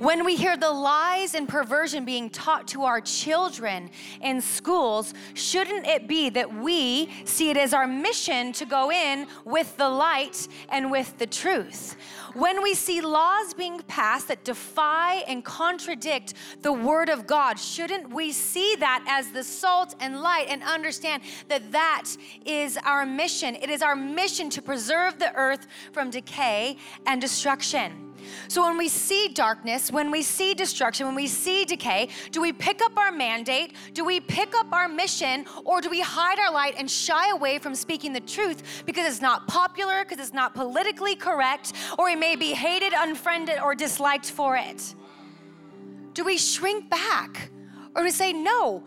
When 0.00 0.24
we 0.24 0.34
hear 0.34 0.56
the 0.56 0.70
lies 0.70 1.34
and 1.34 1.46
perversion 1.46 2.06
being 2.06 2.30
taught 2.30 2.66
to 2.68 2.84
our 2.84 3.02
children 3.02 3.90
in 4.22 4.40
schools, 4.40 5.12
shouldn't 5.34 5.86
it 5.86 6.08
be 6.08 6.30
that 6.30 6.54
we 6.54 7.10
see 7.26 7.50
it 7.50 7.58
as 7.58 7.74
our 7.74 7.86
mission 7.86 8.54
to 8.54 8.64
go 8.64 8.90
in 8.90 9.26
with 9.44 9.76
the 9.76 9.90
light 9.90 10.48
and 10.70 10.90
with 10.90 11.18
the 11.18 11.26
truth? 11.26 11.96
When 12.32 12.62
we 12.62 12.72
see 12.72 13.02
laws 13.02 13.52
being 13.52 13.82
passed 13.88 14.28
that 14.28 14.42
defy 14.42 15.16
and 15.28 15.44
contradict 15.44 16.32
the 16.62 16.72
Word 16.72 17.10
of 17.10 17.26
God, 17.26 17.58
shouldn't 17.58 18.08
we 18.08 18.32
see 18.32 18.76
that 18.76 19.04
as 19.06 19.30
the 19.32 19.44
salt 19.44 19.96
and 20.00 20.22
light 20.22 20.46
and 20.48 20.62
understand 20.62 21.22
that 21.48 21.72
that 21.72 22.06
is 22.46 22.78
our 22.84 23.04
mission? 23.04 23.54
It 23.54 23.68
is 23.68 23.82
our 23.82 23.96
mission 23.96 24.48
to 24.48 24.62
preserve 24.62 25.18
the 25.18 25.34
earth 25.34 25.66
from 25.92 26.08
decay 26.08 26.78
and 27.04 27.20
destruction. 27.20 28.09
So 28.48 28.62
when 28.62 28.76
we 28.78 28.88
see 28.88 29.28
darkness, 29.28 29.90
when 29.90 30.10
we 30.10 30.22
see 30.22 30.54
destruction, 30.54 31.06
when 31.06 31.14
we 31.14 31.26
see 31.26 31.64
decay, 31.64 32.08
do 32.30 32.40
we 32.40 32.52
pick 32.52 32.82
up 32.82 32.96
our 32.96 33.12
mandate? 33.12 33.74
Do 33.94 34.04
we 34.04 34.20
pick 34.20 34.54
up 34.54 34.72
our 34.72 34.88
mission? 34.88 35.44
Or 35.64 35.80
do 35.80 35.90
we 35.90 36.00
hide 36.00 36.38
our 36.38 36.52
light 36.52 36.74
and 36.78 36.90
shy 36.90 37.30
away 37.30 37.58
from 37.58 37.74
speaking 37.74 38.12
the 38.12 38.20
truth 38.20 38.82
because 38.86 39.06
it's 39.06 39.22
not 39.22 39.46
popular, 39.46 40.04
because 40.04 40.24
it's 40.24 40.34
not 40.34 40.54
politically 40.54 41.16
correct, 41.16 41.72
or 41.98 42.06
we 42.06 42.16
may 42.16 42.36
be 42.36 42.52
hated, 42.52 42.92
unfriended, 42.96 43.58
or 43.58 43.74
disliked 43.74 44.30
for 44.30 44.56
it? 44.56 44.94
Do 46.14 46.24
we 46.24 46.36
shrink 46.36 46.90
back? 46.90 47.50
Or 47.94 48.02
do 48.02 48.04
we 48.04 48.10
say, 48.10 48.32
no, 48.32 48.84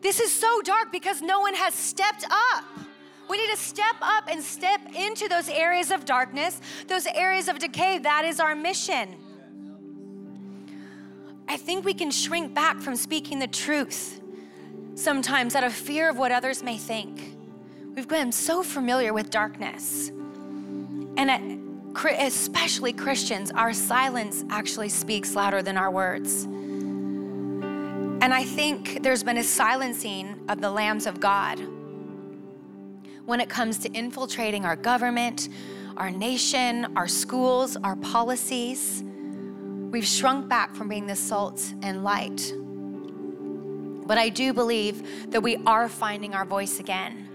this 0.00 0.20
is 0.20 0.32
so 0.32 0.60
dark 0.62 0.90
because 0.90 1.22
no 1.22 1.40
one 1.40 1.54
has 1.54 1.74
stepped 1.74 2.24
up? 2.30 2.64
We 3.28 3.38
need 3.38 3.50
to 3.50 3.56
step 3.56 3.96
up 4.00 4.28
and 4.28 4.42
step 4.42 4.80
into 4.94 5.28
those 5.28 5.48
areas 5.48 5.90
of 5.90 6.04
darkness, 6.04 6.60
those 6.88 7.06
areas 7.06 7.48
of 7.48 7.58
decay. 7.58 7.98
That 7.98 8.24
is 8.24 8.40
our 8.40 8.54
mission. 8.54 9.16
I 11.48 11.56
think 11.56 11.84
we 11.84 11.94
can 11.94 12.10
shrink 12.10 12.54
back 12.54 12.80
from 12.80 12.96
speaking 12.96 13.38
the 13.38 13.46
truth 13.46 14.20
sometimes 14.94 15.54
out 15.54 15.64
of 15.64 15.72
fear 15.72 16.10
of 16.10 16.18
what 16.18 16.32
others 16.32 16.62
may 16.62 16.76
think. 16.76 17.36
We've 17.94 18.08
been 18.08 18.32
so 18.32 18.62
familiar 18.62 19.12
with 19.12 19.30
darkness. 19.30 20.10
And 21.16 21.60
especially 22.18 22.92
Christians, 22.92 23.50
our 23.52 23.72
silence 23.72 24.44
actually 24.50 24.88
speaks 24.88 25.34
louder 25.34 25.62
than 25.62 25.76
our 25.76 25.90
words. 25.90 26.44
And 28.22 28.32
I 28.32 28.44
think 28.44 29.02
there's 29.02 29.22
been 29.22 29.38
a 29.38 29.44
silencing 29.44 30.40
of 30.48 30.60
the 30.60 30.70
lambs 30.70 31.06
of 31.06 31.20
God 31.20 31.60
when 33.24 33.40
it 33.40 33.48
comes 33.48 33.78
to 33.78 33.92
infiltrating 33.92 34.64
our 34.64 34.76
government, 34.76 35.48
our 35.96 36.10
nation, 36.10 36.92
our 36.96 37.08
schools, 37.08 37.76
our 37.84 37.96
policies. 37.96 39.04
We've 39.04 40.06
shrunk 40.06 40.48
back 40.48 40.74
from 40.74 40.88
being 40.88 41.06
the 41.06 41.16
salt 41.16 41.62
and 41.82 42.02
light. 42.02 42.52
But 44.06 44.18
I 44.18 44.28
do 44.28 44.52
believe 44.52 45.30
that 45.30 45.42
we 45.42 45.56
are 45.66 45.88
finding 45.88 46.34
our 46.34 46.44
voice 46.44 46.80
again. 46.80 47.28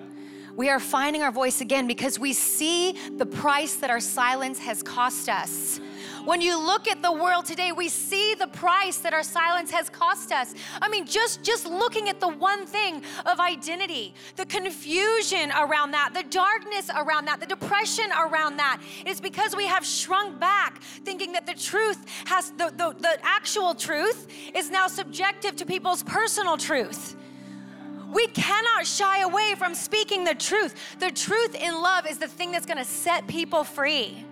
We 0.55 0.69
are 0.69 0.79
finding 0.79 1.21
our 1.21 1.31
voice 1.31 1.61
again 1.61 1.87
because 1.87 2.19
we 2.19 2.33
see 2.33 2.95
the 3.15 3.25
price 3.25 3.75
that 3.75 3.89
our 3.91 3.99
silence 3.99 4.57
has 4.59 4.81
cost 4.81 5.29
us. 5.29 5.79
When 6.25 6.41
you 6.41 6.57
look 6.57 6.87
at 6.87 7.01
the 7.01 7.11
world 7.11 7.45
today, 7.45 7.71
we 7.71 7.89
see 7.89 8.35
the 8.35 8.47
price 8.47 8.97
that 8.97 9.13
our 9.13 9.23
silence 9.23 9.71
has 9.71 9.89
cost 9.89 10.31
us. 10.31 10.53
I 10.81 10.89
mean, 10.89 11.05
just, 11.05 11.43
just 11.43 11.65
looking 11.65 12.09
at 12.09 12.19
the 12.19 12.27
one 12.27 12.65
thing 12.65 13.01
of 13.25 13.39
identity, 13.39 14.13
the 14.35 14.45
confusion 14.45 15.51
around 15.51 15.91
that, 15.91 16.13
the 16.13 16.23
darkness 16.23 16.89
around 16.95 17.25
that, 17.25 17.39
the 17.39 17.45
depression 17.45 18.09
around 18.11 18.57
that, 18.57 18.81
is 19.05 19.21
because 19.21 19.55
we 19.55 19.65
have 19.67 19.85
shrunk 19.85 20.39
back, 20.39 20.81
thinking 20.81 21.31
that 21.33 21.45
the 21.45 21.53
truth 21.53 22.05
has, 22.25 22.51
the, 22.51 22.73
the, 22.75 22.95
the 22.99 23.17
actual 23.23 23.73
truth 23.73 24.27
is 24.53 24.69
now 24.69 24.87
subjective 24.87 25.55
to 25.55 25.65
people's 25.65 26.03
personal 26.03 26.57
truth. 26.57 27.15
We 28.11 28.27
cannot 28.27 28.87
shy 28.87 29.21
away 29.21 29.55
from 29.57 29.75
speaking 29.75 30.23
the 30.23 30.35
truth. 30.35 30.97
The 30.99 31.11
truth 31.11 31.55
in 31.55 31.73
love 31.81 32.07
is 32.07 32.17
the 32.17 32.27
thing 32.27 32.51
that's 32.51 32.65
gonna 32.65 32.85
set 32.85 33.27
people 33.27 33.63
free. 33.63 34.25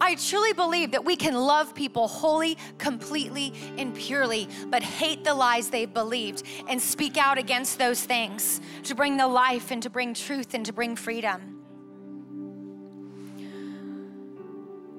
I 0.00 0.14
truly 0.14 0.54
believe 0.54 0.92
that 0.92 1.04
we 1.04 1.14
can 1.14 1.34
love 1.34 1.74
people 1.74 2.08
wholly, 2.08 2.56
completely, 2.78 3.52
and 3.76 3.94
purely, 3.94 4.48
but 4.68 4.82
hate 4.82 5.24
the 5.24 5.34
lies 5.34 5.68
they've 5.68 5.92
believed 5.92 6.42
and 6.68 6.80
speak 6.80 7.18
out 7.18 7.36
against 7.36 7.78
those 7.78 8.02
things 8.02 8.60
to 8.84 8.94
bring 8.94 9.18
the 9.18 9.28
life 9.28 9.70
and 9.70 9.82
to 9.82 9.90
bring 9.90 10.14
truth 10.14 10.54
and 10.54 10.64
to 10.64 10.72
bring 10.72 10.96
freedom. 10.96 11.58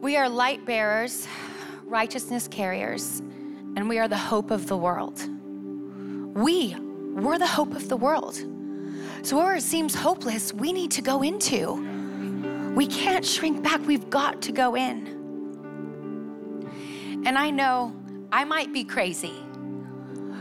We 0.01 0.17
are 0.17 0.29
light 0.29 0.65
bearers, 0.65 1.27
righteousness 1.85 2.47
carriers, 2.47 3.19
and 3.75 3.89
we 3.89 3.97
are 3.99 4.07
the 4.07 4.17
hope 4.17 4.51
of 4.51 4.67
the 4.67 4.77
world. 4.77 5.19
We, 6.35 6.75
we're 6.75 7.39
the 7.39 7.47
hope 7.47 7.75
of 7.75 7.89
the 7.89 7.97
world. 7.97 8.35
So, 9.23 9.37
where 9.37 9.55
it 9.55 9.61
seems 9.61 9.93
hopeless, 9.93 10.53
we 10.53 10.73
need 10.73 10.91
to 10.91 11.01
go 11.01 11.21
into. 11.21 11.90
We 12.75 12.87
can't 12.87 13.25
shrink 13.25 13.61
back. 13.61 13.85
We've 13.85 14.09
got 14.09 14.41
to 14.43 14.51
go 14.51 14.75
in. 14.75 15.19
And 17.25 17.37
I 17.37 17.49
know 17.49 17.93
I 18.31 18.45
might 18.45 18.71
be 18.71 18.83
crazy, 18.83 19.35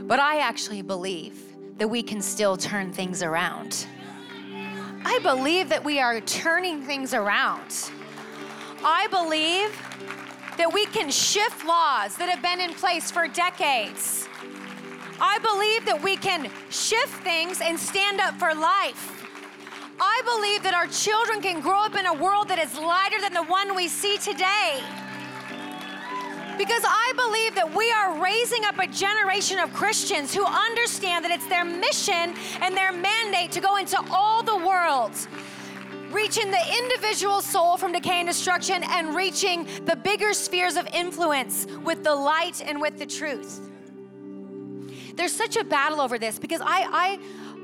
but 0.02 0.20
I 0.20 0.38
actually 0.38 0.82
believe 0.82 1.38
that 1.76 1.88
we 1.88 2.02
can 2.02 2.22
still 2.22 2.56
turn 2.56 2.92
things 2.92 3.22
around. 3.22 3.86
I 5.04 5.18
believe 5.22 5.68
that 5.70 5.82
we 5.82 5.98
are 5.98 6.20
turning 6.20 6.82
things 6.82 7.14
around. 7.14 7.90
I 8.84 9.08
believe 9.08 9.76
that 10.56 10.72
we 10.72 10.86
can 10.86 11.10
shift 11.10 11.64
laws 11.66 12.16
that 12.16 12.28
have 12.28 12.42
been 12.42 12.60
in 12.60 12.74
place 12.74 13.10
for 13.10 13.26
decades. 13.26 14.28
I 15.20 15.38
believe 15.38 15.84
that 15.86 16.02
we 16.02 16.16
can 16.16 16.50
shift 16.70 17.22
things 17.24 17.60
and 17.60 17.78
stand 17.78 18.20
up 18.20 18.38
for 18.38 18.54
life. 18.54 19.29
I 20.00 20.22
believe 20.24 20.62
that 20.62 20.72
our 20.72 20.86
children 20.86 21.42
can 21.42 21.60
grow 21.60 21.84
up 21.84 21.94
in 21.94 22.06
a 22.06 22.14
world 22.14 22.48
that 22.48 22.58
is 22.58 22.74
lighter 22.74 23.20
than 23.20 23.34
the 23.34 23.44
one 23.44 23.76
we 23.76 23.86
see 23.86 24.16
today. 24.16 24.80
Because 26.56 26.82
I 26.84 27.12
believe 27.16 27.54
that 27.54 27.74
we 27.74 27.90
are 27.92 28.22
raising 28.22 28.64
up 28.64 28.78
a 28.78 28.86
generation 28.86 29.58
of 29.58 29.72
Christians 29.74 30.34
who 30.34 30.44
understand 30.44 31.24
that 31.24 31.30
it's 31.30 31.46
their 31.46 31.64
mission 31.64 32.34
and 32.62 32.74
their 32.74 32.92
mandate 32.92 33.52
to 33.52 33.60
go 33.60 33.76
into 33.76 33.98
all 34.10 34.42
the 34.42 34.56
world, 34.56 35.12
reaching 36.10 36.50
the 36.50 36.78
individual 36.78 37.42
soul 37.42 37.76
from 37.76 37.92
decay 37.92 38.20
and 38.20 38.28
destruction 38.28 38.82
and 38.84 39.14
reaching 39.14 39.66
the 39.84 39.96
bigger 39.96 40.32
spheres 40.32 40.76
of 40.76 40.86
influence 40.94 41.66
with 41.84 42.04
the 42.04 42.14
light 42.14 42.62
and 42.62 42.80
with 42.80 42.98
the 42.98 43.06
truth. 43.06 43.70
There's 45.14 45.32
such 45.32 45.56
a 45.56 45.64
battle 45.64 46.00
over 46.00 46.18
this 46.18 46.38
because 46.38 46.62
I, 46.62 46.88
I, 46.90 47.18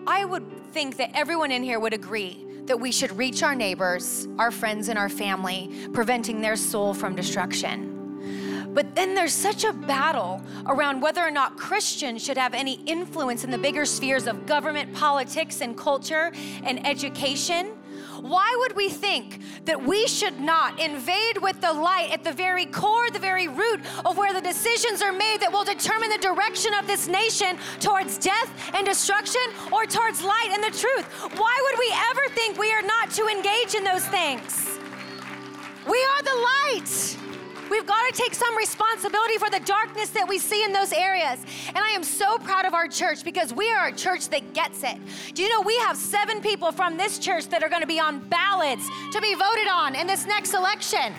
I 0.07 0.25
would 0.25 0.73
think 0.73 0.97
that 0.99 1.11
everyone 1.15 1.51
in 1.51 1.63
here 1.63 1.81
would 1.81 1.93
agree 1.93 2.45
that 2.67 2.79
we 2.79 2.93
should 2.93 3.17
reach 3.17 3.43
our 3.43 3.55
neighbors, 3.55 4.29
our 4.39 4.51
friends, 4.51 4.89
and 4.89 4.99
our 4.99 5.09
family, 5.09 5.71
preventing 5.93 6.41
their 6.41 6.57
soul 6.57 6.95
from 6.95 7.17
destruction. 7.17 7.93
But 8.73 8.95
then 8.95 9.15
there's 9.15 9.33
such 9.33 9.65
a 9.65 9.73
battle 9.73 10.43
around 10.67 11.01
whether 11.01 11.23
or 11.23 11.31
not 11.31 11.57
Christians 11.57 12.23
should 12.23 12.37
have 12.37 12.55
any 12.55 12.75
influence 12.85 13.43
in 13.43 13.51
the 13.51 13.59
bigger 13.59 13.87
spheres 13.87 14.27
of 14.27 14.47
government, 14.47 14.93
politics, 14.95 15.61
and 15.61 15.77
culture 15.77 16.33
and 16.63 16.87
education 16.87 17.73
why 18.21 18.55
would 18.61 18.77
we 18.77 18.89
think 18.89 19.41
that 19.65 19.83
we 19.83 20.07
should 20.07 20.41
not 20.41 20.81
invade 20.81 21.39
with 21.41 21.61
the 21.61 21.73
light 21.73 22.11
at 22.13 22.25
the 22.25 22.33
very 22.33 22.67
core, 22.67 23.11
the 23.11 23.19
very 23.19 23.49
root 23.49 23.81
of 24.05 24.17
where 24.17 24.33
the 24.33 24.41
decisions 24.41 25.03
are 25.03 25.13
made 25.13 25.39
that 25.41 25.53
will 25.53 25.65
determine 25.65 26.11
the 26.11 26.19
direction 26.19 26.73
of 26.75 26.87
this 26.87 27.09
nation 27.09 27.59
towards 27.81 28.19
death 28.19 28.71
and 28.75 28.87
destruction 28.87 29.43
or 29.73 29.85
towards 29.87 30.23
light 30.23 30.51
and 30.53 30.63
the 30.63 30.79
truth? 30.79 31.07
Why 31.39 31.57
would 31.65 31.79
we 31.79 31.93
ever 32.11 32.35
think 32.35 32.59
we 32.59 32.73
are 32.73 32.83
not 32.83 33.11
to 33.13 33.27
engage 33.27 33.75
in 33.75 33.85
those 33.85 34.05
things? 34.07 34.79
We 35.87 35.99
are 35.99 36.23
the 36.23 36.75
light. 36.75 37.26
We've 37.71 37.87
got 37.87 38.15
to 38.15 38.23
take 38.23 38.35
some 38.35 38.57
responsibility 38.57 39.39
for 39.39 39.51
the 39.51 39.61
darkness 39.61 40.11
that 40.11 40.29
we 40.29 40.39
see 40.39 40.63
in 40.63 40.73
those 40.73 40.93
areas. 40.93 41.41
And 41.69 41.79
I 41.79 41.91
am 41.91 42.05
so 42.05 42.39
proud 42.39 42.65
of 42.65 42.75
our 42.75 42.87
church 42.87 43.25
because 43.25 43.53
we 43.53 43.71
are 43.73 43.89
a 43.89 43.93
church 43.93 44.29
that 44.29 44.55
gets 44.55 44.85
it. 44.85 44.97
Do 45.35 45.43
you 45.43 45.49
know 45.49 45.63
we 45.63 45.77
have 45.79 45.97
seven 45.97 46.41
people 46.41 46.71
from 46.71 46.97
this 46.97 47.19
church 47.19 47.49
that 47.49 47.63
are 47.63 47.69
going 47.69 47.83
to 47.83 47.87
be 47.87 47.99
on 47.99 48.21
ballots 48.29 48.89
to 49.13 49.21
be 49.21 49.35
voted 49.35 49.69
on 49.69 49.97
in 49.97 50.07
this 50.07 50.27
next 50.27 50.55
election? 50.55 51.13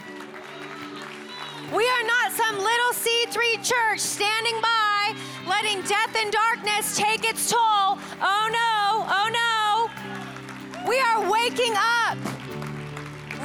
We 1.73 1.83
are 1.83 2.03
not 2.07 2.31
some 2.31 2.55
little 2.55 2.93
C3 2.93 3.61
church 3.61 3.99
standing 3.99 4.55
by 4.61 5.15
letting 5.45 5.81
death 5.81 6.15
and 6.15 6.31
darkness 6.31 6.95
take 6.95 7.29
its 7.29 7.51
toll. 7.51 7.99
Oh 8.21 8.47
no, 8.51 9.05
oh 9.09 9.29
no. 9.33 10.87
We 10.87 10.97
are 10.97 11.29
waking 11.29 11.73
up, 11.75 12.17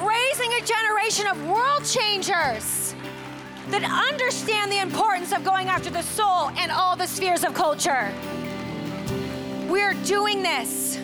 raising 0.07 0.53
a 0.53 0.65
generation 0.65 1.27
of 1.27 1.45
world 1.49 1.85
changers 1.85 2.82
that 3.73 3.85
understand 4.11 4.71
the 4.71 4.81
importance 4.81 5.33
of 5.33 5.43
going 5.45 5.69
after 5.69 5.89
the 5.89 6.03
soul 6.03 6.51
and 6.59 6.71
all 6.71 6.95
the 6.95 7.07
spheres 7.07 7.43
of 7.43 7.55
culture. 7.55 8.13
We 9.67 9.81
are 9.81 9.95
doing 10.05 10.43
this. 10.43 10.99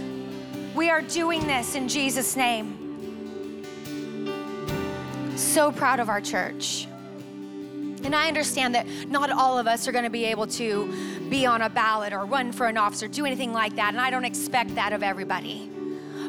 We 0.74 0.90
are 0.90 1.00
doing 1.00 1.46
this 1.46 1.74
in 1.74 1.88
Jesus' 1.88 2.36
name. 2.36 3.64
So 5.34 5.72
proud 5.72 5.98
of 5.98 6.10
our 6.10 6.20
church. 6.20 6.86
And 8.04 8.14
I 8.14 8.28
understand 8.28 8.74
that 8.74 8.86
not 9.08 9.30
all 9.30 9.58
of 9.58 9.66
us 9.66 9.88
are 9.88 9.92
going 9.92 10.04
to 10.04 10.10
be 10.10 10.26
able 10.26 10.46
to 10.48 10.92
be 11.30 11.46
on 11.46 11.62
a 11.62 11.70
ballot 11.70 12.12
or 12.12 12.26
run 12.26 12.52
for 12.52 12.66
an 12.66 12.76
office 12.76 13.02
or 13.02 13.08
do 13.08 13.24
anything 13.24 13.54
like 13.54 13.76
that. 13.76 13.94
And 13.94 14.00
I 14.00 14.10
don't 14.10 14.26
expect 14.26 14.74
that 14.74 14.92
of 14.92 15.02
everybody. 15.02 15.70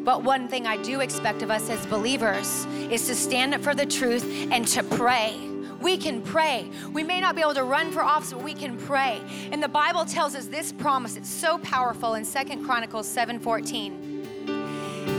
But 0.03 0.23
one 0.23 0.47
thing 0.47 0.65
I 0.65 0.77
do 0.77 1.01
expect 1.01 1.41
of 1.41 1.51
us 1.51 1.69
as 1.69 1.85
believers 1.87 2.65
is 2.89 3.07
to 3.07 3.15
stand 3.15 3.53
up 3.53 3.61
for 3.61 3.75
the 3.75 3.85
truth 3.85 4.23
and 4.51 4.65
to 4.69 4.83
pray. 4.83 5.48
We 5.81 5.97
can 5.97 6.21
pray. 6.21 6.69
We 6.93 7.03
may 7.03 7.19
not 7.21 7.35
be 7.35 7.41
able 7.41 7.53
to 7.55 7.63
run 7.63 7.91
for 7.91 8.01
office, 8.01 8.33
but 8.33 8.43
we 8.43 8.53
can 8.53 8.77
pray. 8.77 9.21
And 9.51 9.61
the 9.63 9.69
Bible 9.69 10.05
tells 10.05 10.35
us 10.35 10.47
this 10.47 10.71
promise. 10.71 11.15
It's 11.15 11.29
so 11.29 11.57
powerful 11.59 12.15
in 12.15 12.25
Second 12.25 12.65
Chronicles 12.65 13.07
7:14. 13.07 14.07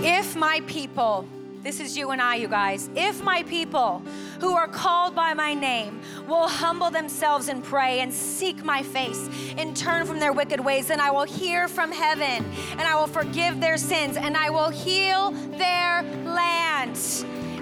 If 0.03 0.37
my 0.37 0.61
people 0.67 1.27
this 1.63 1.79
is 1.79 1.95
you 1.95 2.11
and 2.11 2.23
I, 2.23 2.37
you 2.37 2.49
guys. 2.49 2.89
If 2.97 3.23
my 3.23 3.43
people 3.43 4.03
who 4.41 4.55
are 4.55 4.67
called 4.67 5.15
by 5.15 5.35
my 5.35 5.53
name 5.53 6.01
will 6.27 6.49
humble 6.49 6.91
themselves 6.91 7.49
and 7.49 7.63
pray 7.63 8.01
and 8.01 8.13
seek 8.13 8.65
my 8.65 8.83
face 8.83 9.29
and 9.59 9.77
turn 9.77 10.07
from 10.07 10.19
their 10.19 10.33
wicked 10.33 10.59
ways, 10.59 10.87
then 10.89 11.01
I 11.01 11.11
will 11.11 11.25
hear 11.25 11.69
from 11.69 11.93
heaven 11.93 12.51
and 12.73 12.81
I 12.81 12.95
will 12.95 13.07
forgive 13.07 13.61
their 13.61 13.77
sins 13.77 14.17
and 14.17 14.39
I 14.39 14.49
will 14.49 14.71
heal 14.71 15.33
their 15.59 16.03
land. 16.25 16.97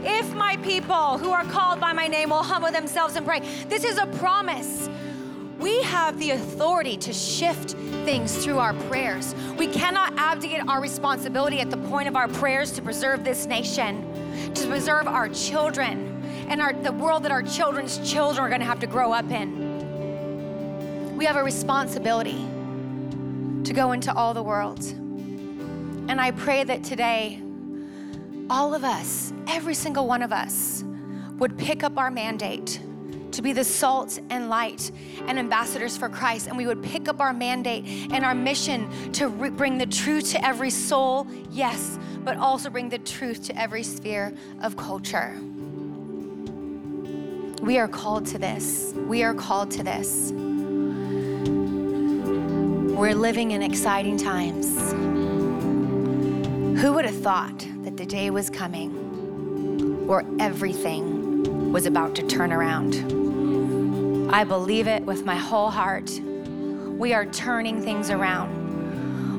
If 0.03 0.35
my 0.35 0.57
people 0.59 1.19
who 1.19 1.31
are 1.31 1.45
called 1.45 1.81
by 1.81 1.93
my 1.93 2.07
name 2.07 2.31
will 2.31 2.43
humble 2.43 2.71
themselves 2.71 3.17
and 3.17 3.27
pray, 3.27 3.41
this 3.69 3.85
is 3.85 3.99
a 3.99 4.07
promise. 4.07 4.89
We 5.59 5.83
have 5.83 6.19
the 6.21 6.31
authority 6.31 6.97
to 6.99 7.13
shift 7.13 7.73
things 8.05 8.45
through 8.45 8.59
our 8.59 8.75
prayers. 8.75 9.35
We 9.59 9.67
cannot 9.67 10.13
abdicate 10.17 10.63
our 10.69 10.81
responsibility 10.81 11.61
at 11.61 11.71
the 11.71 11.77
point 11.77 12.07
of 12.07 12.15
our 12.15 12.29
prayers 12.29 12.71
to 12.73 12.83
preserve 12.83 13.25
this 13.25 13.47
nation, 13.47 14.55
to 14.55 14.67
preserve 14.69 15.09
our 15.09 15.29
children, 15.29 16.23
and 16.49 16.63
our, 16.63 16.73
the 16.73 16.93
world 16.93 17.25
that 17.25 17.33
our 17.33 17.43
children's 17.43 17.99
children 18.09 18.45
are 18.45 18.49
going 18.49 18.61
to 18.61 18.67
have 18.67 18.81
to 18.81 18.87
grow 18.87 19.13
up 19.13 19.31
in. 19.31 21.17
We 21.17 21.25
have 21.25 21.37
a 21.37 21.43
responsibility 21.43 22.47
to 23.65 23.73
go 23.75 23.91
into 23.93 24.15
all 24.15 24.33
the 24.33 24.43
world. 24.43 24.83
And 26.09 26.21
I 26.21 26.31
pray 26.31 26.63
that 26.65 26.85
today, 26.85 27.43
all 28.51 28.75
of 28.75 28.85
us, 28.85 29.33
every 29.47 29.75
single 29.75 30.07
one 30.07 30.23
of 30.23 30.33
us, 30.33 30.85
would 31.39 31.57
pick 31.57 31.83
up 31.83 31.99
our 31.99 32.11
mandate 32.11 32.81
to 33.33 33.43
be 33.43 33.53
the 33.53 33.63
salt 33.63 34.19
and 34.31 34.49
light 34.49 34.91
and 35.27 35.39
ambassadors 35.39 35.97
for 35.97 36.09
Christ. 36.09 36.47
And 36.47 36.57
we 36.57 36.67
would 36.67 36.83
pick 36.83 37.09
up 37.09 37.21
our 37.21 37.33
mandate 37.33 37.85
and 38.11 38.25
our 38.25 38.35
mission 38.35 38.91
to 39.13 39.29
re- 39.29 39.51
bring 39.51 39.79
the 39.79 39.87
truth 39.87 40.31
to 40.33 40.45
every 40.45 40.71
soul, 40.71 41.27
yes, 41.51 41.99
but 42.25 42.37
also 42.39 42.71
bring 42.71 42.89
the 42.89 42.99
truth 42.99 43.45
to 43.45 43.57
every 43.57 43.83
sphere 43.83 44.35
of 44.63 44.77
culture. 44.77 45.39
We 47.63 47.79
are 47.79 47.89
called 47.89 48.27
to 48.27 48.39
this. 48.39 48.95
We 48.97 49.23
are 49.25 49.35
called 49.35 49.71
to 49.73 49.83
this. 49.83 50.33
We're 52.97 53.15
living 53.15 53.51
in 53.51 53.63
exciting 53.63 54.17
times. 54.17 54.93
Who 56.81 56.93
would 56.95 57.05
have 57.05 57.21
thought 57.21 57.68
the 57.99 58.07
day 58.07 58.31
was 58.31 58.49
coming 58.49 60.07
where 60.07 60.25
everything 60.39 61.73
was 61.73 61.85
about 61.85 62.15
to 62.15 62.23
turn 62.23 62.53
around? 62.53 62.95
I 64.33 64.45
believe 64.45 64.87
it 64.87 65.03
with 65.03 65.25
my 65.25 65.35
whole 65.35 65.69
heart. 65.69 66.09
We 66.97 67.13
are 67.13 67.27
turning 67.27 67.83
things 67.83 68.11
around. 68.11 68.58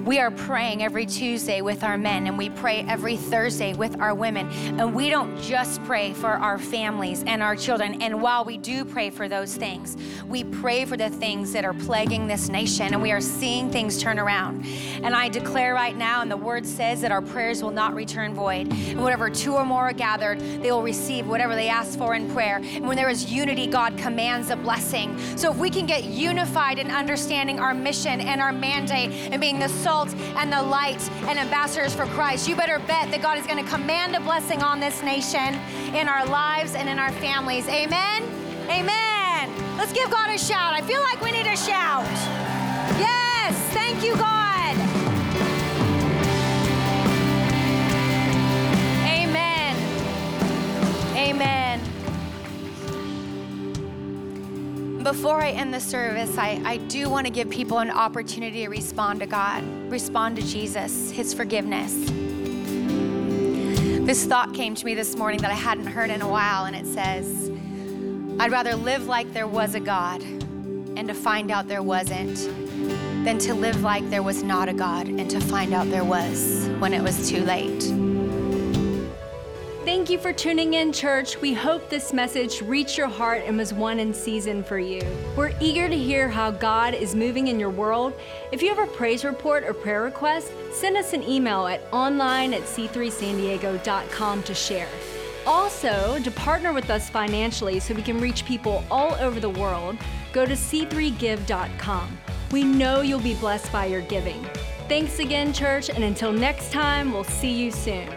We 0.05 0.19
are 0.19 0.31
praying 0.31 0.81
every 0.81 1.05
Tuesday 1.05 1.61
with 1.61 1.83
our 1.83 1.97
men, 1.97 2.27
and 2.27 2.37
we 2.37 2.49
pray 2.49 2.85
every 2.87 3.17
Thursday 3.17 3.73
with 3.73 3.99
our 3.99 4.15
women. 4.15 4.49
And 4.79 4.95
we 4.95 5.09
don't 5.09 5.39
just 5.41 5.83
pray 5.83 6.13
for 6.13 6.29
our 6.29 6.57
families 6.57 7.23
and 7.27 7.43
our 7.43 7.55
children. 7.55 8.01
And 8.01 8.21
while 8.21 8.45
we 8.45 8.57
do 8.57 8.85
pray 8.85 9.09
for 9.09 9.27
those 9.27 9.55
things, 9.55 9.97
we 10.27 10.43
pray 10.43 10.85
for 10.85 10.95
the 10.95 11.09
things 11.09 11.51
that 11.53 11.65
are 11.65 11.73
plaguing 11.73 12.27
this 12.27 12.49
nation, 12.49 12.93
and 12.93 13.01
we 13.01 13.11
are 13.11 13.21
seeing 13.21 13.69
things 13.71 14.01
turn 14.01 14.19
around. 14.19 14.65
And 15.03 15.15
I 15.15 15.27
declare 15.27 15.73
right 15.73 15.95
now, 15.95 16.21
and 16.21 16.31
the 16.31 16.37
word 16.37 16.65
says 16.65 17.01
that 17.01 17.11
our 17.11 17.21
prayers 17.21 17.61
will 17.61 17.71
not 17.71 17.93
return 17.93 18.33
void. 18.33 18.71
And 18.71 19.01
whatever 19.01 19.29
two 19.29 19.55
or 19.55 19.65
more 19.65 19.89
are 19.89 19.93
gathered, 19.93 20.39
they 20.39 20.71
will 20.71 20.83
receive 20.83 21.27
whatever 21.27 21.55
they 21.55 21.67
ask 21.67 21.97
for 21.97 22.15
in 22.15 22.31
prayer. 22.33 22.57
And 22.57 22.87
when 22.87 22.95
there 22.95 23.09
is 23.09 23.31
unity, 23.31 23.67
God 23.67 23.97
commands 23.97 24.49
a 24.49 24.55
blessing. 24.55 25.17
So 25.37 25.51
if 25.51 25.57
we 25.57 25.69
can 25.69 25.85
get 25.85 26.05
unified 26.05 26.79
in 26.79 26.89
understanding 26.89 27.59
our 27.59 27.73
mission 27.73 28.21
and 28.21 28.41
our 28.41 28.53
mandate 28.53 29.11
and 29.31 29.41
being 29.41 29.59
the 29.59 29.69
salt 29.89 30.13
and 30.37 30.53
the 30.53 30.61
light 30.61 31.01
and 31.27 31.39
ambassadors 31.39 31.95
for 31.95 32.05
Christ, 32.17 32.47
you 32.47 32.55
better 32.55 32.77
bet 32.77 33.09
that 33.09 33.23
God 33.23 33.39
is 33.39 33.47
going 33.47 33.63
to 33.63 33.67
command 33.67 34.15
a 34.15 34.19
blessing 34.19 34.61
on 34.61 34.79
this 34.79 35.01
nation, 35.01 35.55
in 35.95 36.07
our 36.07 36.27
lives, 36.27 36.75
and 36.75 36.87
in 36.87 36.99
our 36.99 37.11
families. 37.13 37.67
Amen? 37.67 38.21
Amen. 38.69 39.49
Let's 39.79 39.91
give 39.91 40.11
God 40.11 40.29
a 40.29 40.37
shout. 40.37 40.73
I 40.73 40.81
feel 40.81 41.01
like 41.01 41.19
we 41.21 41.31
need 41.31 41.47
a 41.47 41.57
shout. 41.57 42.05
Yes. 42.99 43.55
Thank 43.73 44.03
you, 44.05 44.15
God. 44.15 44.48
Before 55.09 55.41
I 55.41 55.49
end 55.49 55.73
the 55.73 55.79
service, 55.79 56.37
I, 56.37 56.61
I 56.63 56.77
do 56.77 57.09
want 57.09 57.25
to 57.25 57.33
give 57.33 57.49
people 57.49 57.79
an 57.79 57.89
opportunity 57.89 58.61
to 58.61 58.69
respond 58.69 59.21
to 59.21 59.25
God, 59.25 59.63
respond 59.89 60.35
to 60.35 60.43
Jesus, 60.43 61.09
His 61.09 61.33
forgiveness. 61.33 61.95
This 64.05 64.27
thought 64.27 64.53
came 64.53 64.75
to 64.75 64.85
me 64.85 64.93
this 64.93 65.15
morning 65.15 65.41
that 65.41 65.49
I 65.49 65.55
hadn't 65.55 65.87
heard 65.87 66.11
in 66.11 66.21
a 66.21 66.29
while, 66.29 66.65
and 66.65 66.75
it 66.75 66.85
says, 66.85 67.49
I'd 68.39 68.51
rather 68.51 68.75
live 68.75 69.07
like 69.07 69.33
there 69.33 69.47
was 69.47 69.73
a 69.73 69.79
God 69.79 70.21
and 70.21 71.07
to 71.07 71.15
find 71.15 71.49
out 71.49 71.67
there 71.67 71.81
wasn't 71.81 72.37
than 73.25 73.39
to 73.39 73.55
live 73.55 73.81
like 73.81 74.07
there 74.11 74.21
was 74.21 74.43
not 74.43 74.69
a 74.69 74.73
God 74.73 75.07
and 75.07 75.27
to 75.31 75.39
find 75.39 75.73
out 75.73 75.89
there 75.89 76.05
was 76.05 76.69
when 76.77 76.93
it 76.93 77.01
was 77.01 77.27
too 77.27 77.43
late. 77.45 78.08
Thank 79.89 80.11
you 80.11 80.19
for 80.19 80.31
tuning 80.31 80.75
in, 80.75 80.93
church. 80.93 81.41
We 81.41 81.51
hope 81.51 81.89
this 81.89 82.13
message 82.13 82.61
reached 82.61 82.95
your 82.95 83.07
heart 83.07 83.41
and 83.47 83.57
was 83.57 83.73
one 83.73 83.99
in 83.99 84.13
season 84.13 84.63
for 84.63 84.77
you. 84.77 85.01
We're 85.35 85.51
eager 85.59 85.89
to 85.89 85.97
hear 85.97 86.29
how 86.29 86.51
God 86.51 86.93
is 86.93 87.15
moving 87.15 87.47
in 87.47 87.59
your 87.59 87.71
world. 87.71 88.13
If 88.51 88.61
you 88.61 88.69
have 88.69 88.77
a 88.77 88.91
praise 88.91 89.25
report 89.25 89.63
or 89.63 89.73
prayer 89.73 90.03
request, 90.03 90.51
send 90.71 90.95
us 90.95 91.13
an 91.13 91.23
email 91.23 91.65
at 91.65 91.81
online 91.91 92.53
at 92.53 92.61
c3sandiego.com 92.61 94.43
to 94.43 94.53
share. 94.53 94.87
Also, 95.47 96.19
to 96.19 96.29
partner 96.29 96.71
with 96.71 96.91
us 96.91 97.09
financially 97.09 97.79
so 97.79 97.95
we 97.95 98.03
can 98.03 98.21
reach 98.21 98.45
people 98.45 98.83
all 98.91 99.15
over 99.15 99.39
the 99.39 99.49
world, 99.49 99.97
go 100.33 100.45
to 100.45 100.53
c3give.com. 100.53 102.19
We 102.51 102.63
know 102.63 103.01
you'll 103.01 103.21
be 103.21 103.33
blessed 103.33 103.71
by 103.71 103.87
your 103.87 104.01
giving. 104.01 104.45
Thanks 104.87 105.17
again, 105.17 105.51
church, 105.51 105.89
and 105.89 106.03
until 106.03 106.31
next 106.31 106.71
time, 106.71 107.11
we'll 107.11 107.23
see 107.23 107.51
you 107.51 107.71
soon. 107.71 108.07